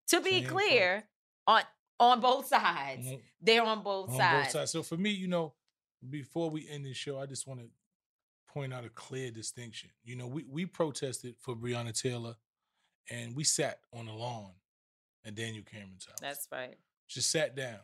[0.07, 0.51] to be Same folk.
[0.59, 1.03] clear,
[1.47, 1.63] on
[1.99, 3.21] on both sides, Mhm.
[3.41, 4.45] they're on both on sides.
[4.47, 4.71] both sides.
[4.71, 5.53] So for me, you know,
[6.09, 7.69] before we end this show, I just want to
[8.47, 9.89] point out a clear distinction.
[10.03, 12.35] You know, we we protested for Breonna Taylor,
[13.09, 14.53] and we sat on the lawn
[15.25, 16.19] at Daniel Cameron's house.
[16.19, 16.77] That's right.
[17.07, 17.79] just sat down.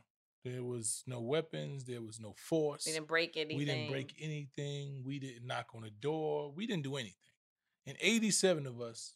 [0.46, 1.84] There was no weapons.
[1.84, 2.86] There was no force.
[2.86, 3.58] We didn't break anything.
[3.58, 5.04] We didn't break anything.
[5.06, 6.52] We didn't knock on the door.
[6.56, 7.16] We didn't do anything.
[7.86, 9.16] And 87 of us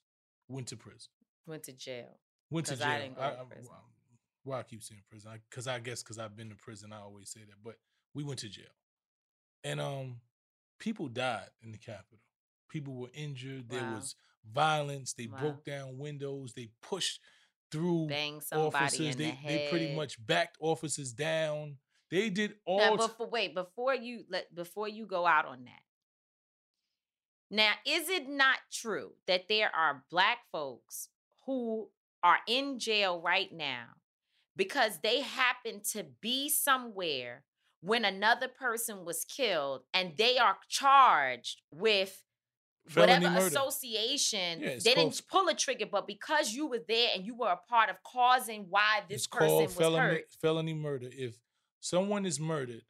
[0.50, 1.10] went to prison.
[1.48, 2.18] Went to jail.
[2.50, 2.88] Went to jail.
[2.88, 3.72] I didn't go to I- prison.
[4.44, 5.32] why I keep saying prison?
[5.50, 7.56] Because I, guess because I've been to prison, I always say that.
[7.64, 7.76] But
[8.14, 8.66] we went to jail,
[9.64, 10.18] and um,
[10.80, 12.20] people died in the Capitol.
[12.70, 13.70] People were injured.
[13.70, 14.16] There was
[14.54, 15.14] violence.
[15.14, 15.40] They Wow.
[15.40, 16.54] broke down windows.
[16.54, 17.20] They pushed
[17.74, 19.16] through Bang somebody officers.
[19.16, 21.78] in they the they pretty much backed officers down.
[22.12, 22.78] They did all.
[22.78, 25.82] Now, before wait, before you let before you go out on that.
[27.50, 31.10] Now, is it not true that there are black folks
[31.46, 31.90] who
[32.24, 33.86] are in jail right now
[34.56, 37.44] because they happen to be somewhere
[37.82, 42.24] when another person was killed and they are charged with
[42.88, 43.48] Felony whatever murder.
[43.48, 47.34] association Yeah, they called- didn't pull a trigger but because you were there and you
[47.36, 51.10] were a part of causing why this person was felony hurt felony murder.
[51.12, 51.36] If
[51.80, 52.84] someone is murdered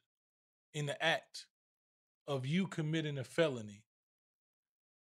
[0.72, 1.46] in the act
[2.26, 3.84] of you committing a felony,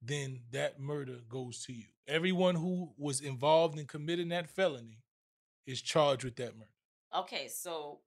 [0.02, 1.86] then that murder goes to you.
[2.08, 5.04] Everyone who was involved in committing that felony
[5.66, 6.72] is charged with that murder.
[7.16, 8.02] okay so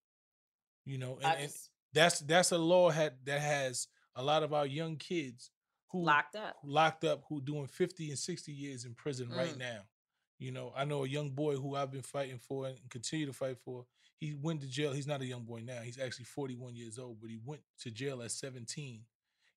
[0.85, 1.53] You know, and, I and
[1.95, 5.51] that's that's a law had that has a lot of our young kids
[5.95, 9.59] who locked up locked up who doing 50 and 60 years in prison right Mm.
[9.59, 9.81] now.
[10.39, 13.33] You know, I know a young boy who I've been fighting for and continue to
[13.33, 13.87] fight for.
[14.17, 14.93] He went to jail.
[14.93, 15.81] He's not a young boy now.
[15.83, 19.05] He's actually 41 years old, but he went to jail at 17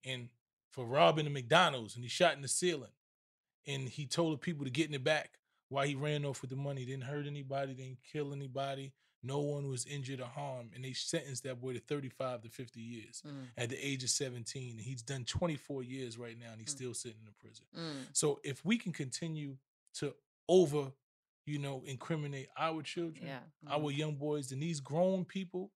[0.06, 0.30] and
[0.72, 2.92] for robbing the McDonald's and he shot in the ceiling.
[3.66, 5.40] And he told the people to get in the back
[5.70, 6.86] while he ran off with the money.
[6.86, 8.94] Didn't hurt anybody, didn't kill anybody.
[9.24, 10.72] No one was injured or harmed.
[10.76, 13.48] And they sentenced that boy to 35 to 50 years Mm.
[13.58, 14.72] at the age of 17.
[14.78, 16.78] And he's done 24 years right now and he's Mm.
[16.78, 17.66] still sitting in prison.
[17.76, 18.06] Mm.
[18.16, 19.58] So if we can continue
[19.96, 20.16] to
[20.48, 20.94] over,
[21.46, 23.44] you know, incriminate our children, Yeah.
[23.68, 25.72] our young boys, and these grown people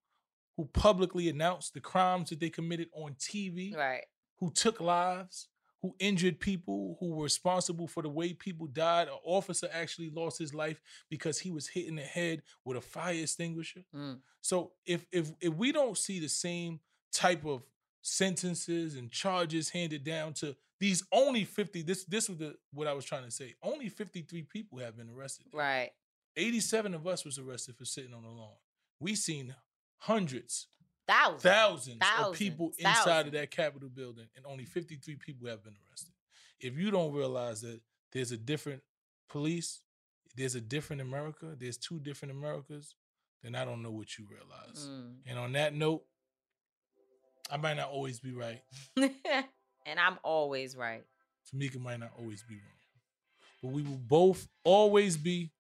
[0.58, 4.06] who publicly announced the crimes that they committed on TV, Right.
[4.38, 5.48] who took lives,
[5.82, 9.08] who injured people, who were responsible for the way people died.
[9.08, 10.80] An officer actually lost his life
[11.10, 13.84] because he was hit in the head with a fire extinguisher.
[13.96, 14.20] Mm.
[14.42, 16.80] So if if if we don't see the same
[17.12, 17.64] type of
[18.02, 22.94] sentences and charges handed down to these only 50 this this was the what I
[22.94, 23.56] was trying to say.
[23.62, 25.48] Only 53 people have been arrested.
[25.54, 25.92] Right.
[26.38, 28.56] 87 of us was arrested for sitting on the lawn.
[29.00, 29.56] We seen
[29.98, 30.68] hundreds,
[31.12, 31.44] Thousands.
[31.44, 35.74] thousands, of Thousands, people inside of that Capitol building, and only 53 people have been
[35.90, 36.14] arrested.
[36.60, 37.82] If you don't realize that
[38.14, 38.82] there's a different
[39.30, 39.82] police,
[40.36, 42.96] there's a different America, there's two different Americas,
[43.44, 44.88] then I don't know what you realize.
[44.88, 45.14] Mm.
[45.28, 46.04] And on that note,
[47.50, 48.62] I might not always be right.
[48.98, 51.04] and I'm always right.
[51.54, 52.64] Tamika might not always be wrong.
[53.62, 55.52] But we will both always be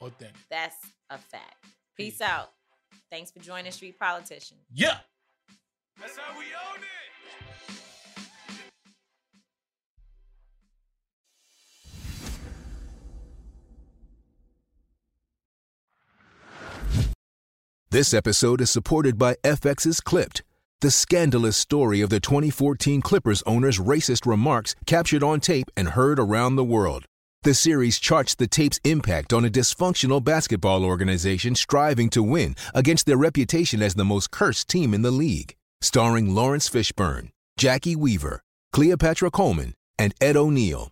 [0.00, 0.36] authentic.
[0.50, 0.76] That's
[1.10, 1.64] a fact.
[1.96, 2.50] Peace out.
[3.10, 4.58] Thanks for joining Street Politician.
[4.72, 4.98] Yeah.
[6.00, 7.04] That's how we own it.
[17.94, 20.42] This episode is supported by FX's Clipped,
[20.80, 26.18] the scandalous story of the 2014 Clippers owner's racist remarks captured on tape and heard
[26.18, 27.06] around the world.
[27.44, 33.04] The series charts the tape's impact on a dysfunctional basketball organization striving to win against
[33.04, 35.54] their reputation as the most cursed team in the league.
[35.82, 37.28] Starring Laurence Fishburne,
[37.60, 38.40] Jacki Weaver,
[38.72, 40.90] Cleopatra Coleman, and Ed O'Neill.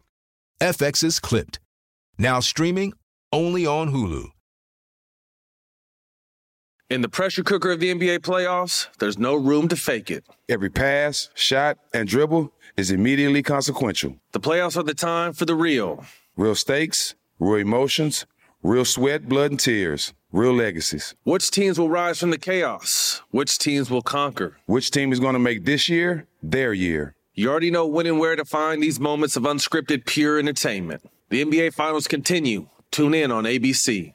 [0.61, 1.59] FX's Clipped.
[2.19, 2.93] Now streaming
[3.33, 4.27] only on Hulu.
[6.91, 10.27] In the pressure cooker of the NBA playoffs, there's no room to fake it.
[10.51, 14.19] Every pass, shot, and dribble is immediately consequential.
[14.33, 16.05] The playoffs are the time for the real.
[16.37, 18.25] Real stakes, real emotions,
[18.63, 21.15] real sweat, blood, and tears, real legacies.
[21.25, 23.21] Which teams will rise from the chaos?
[23.33, 24.57] Which teams will conquer?
[24.65, 27.15] Which team is going to make this year their year?
[27.35, 31.03] You already know when and where to find these moments of unscripted, pure entertainment.
[31.29, 32.69] The NBA Finals continue.
[32.91, 34.15] Tune in on ABC.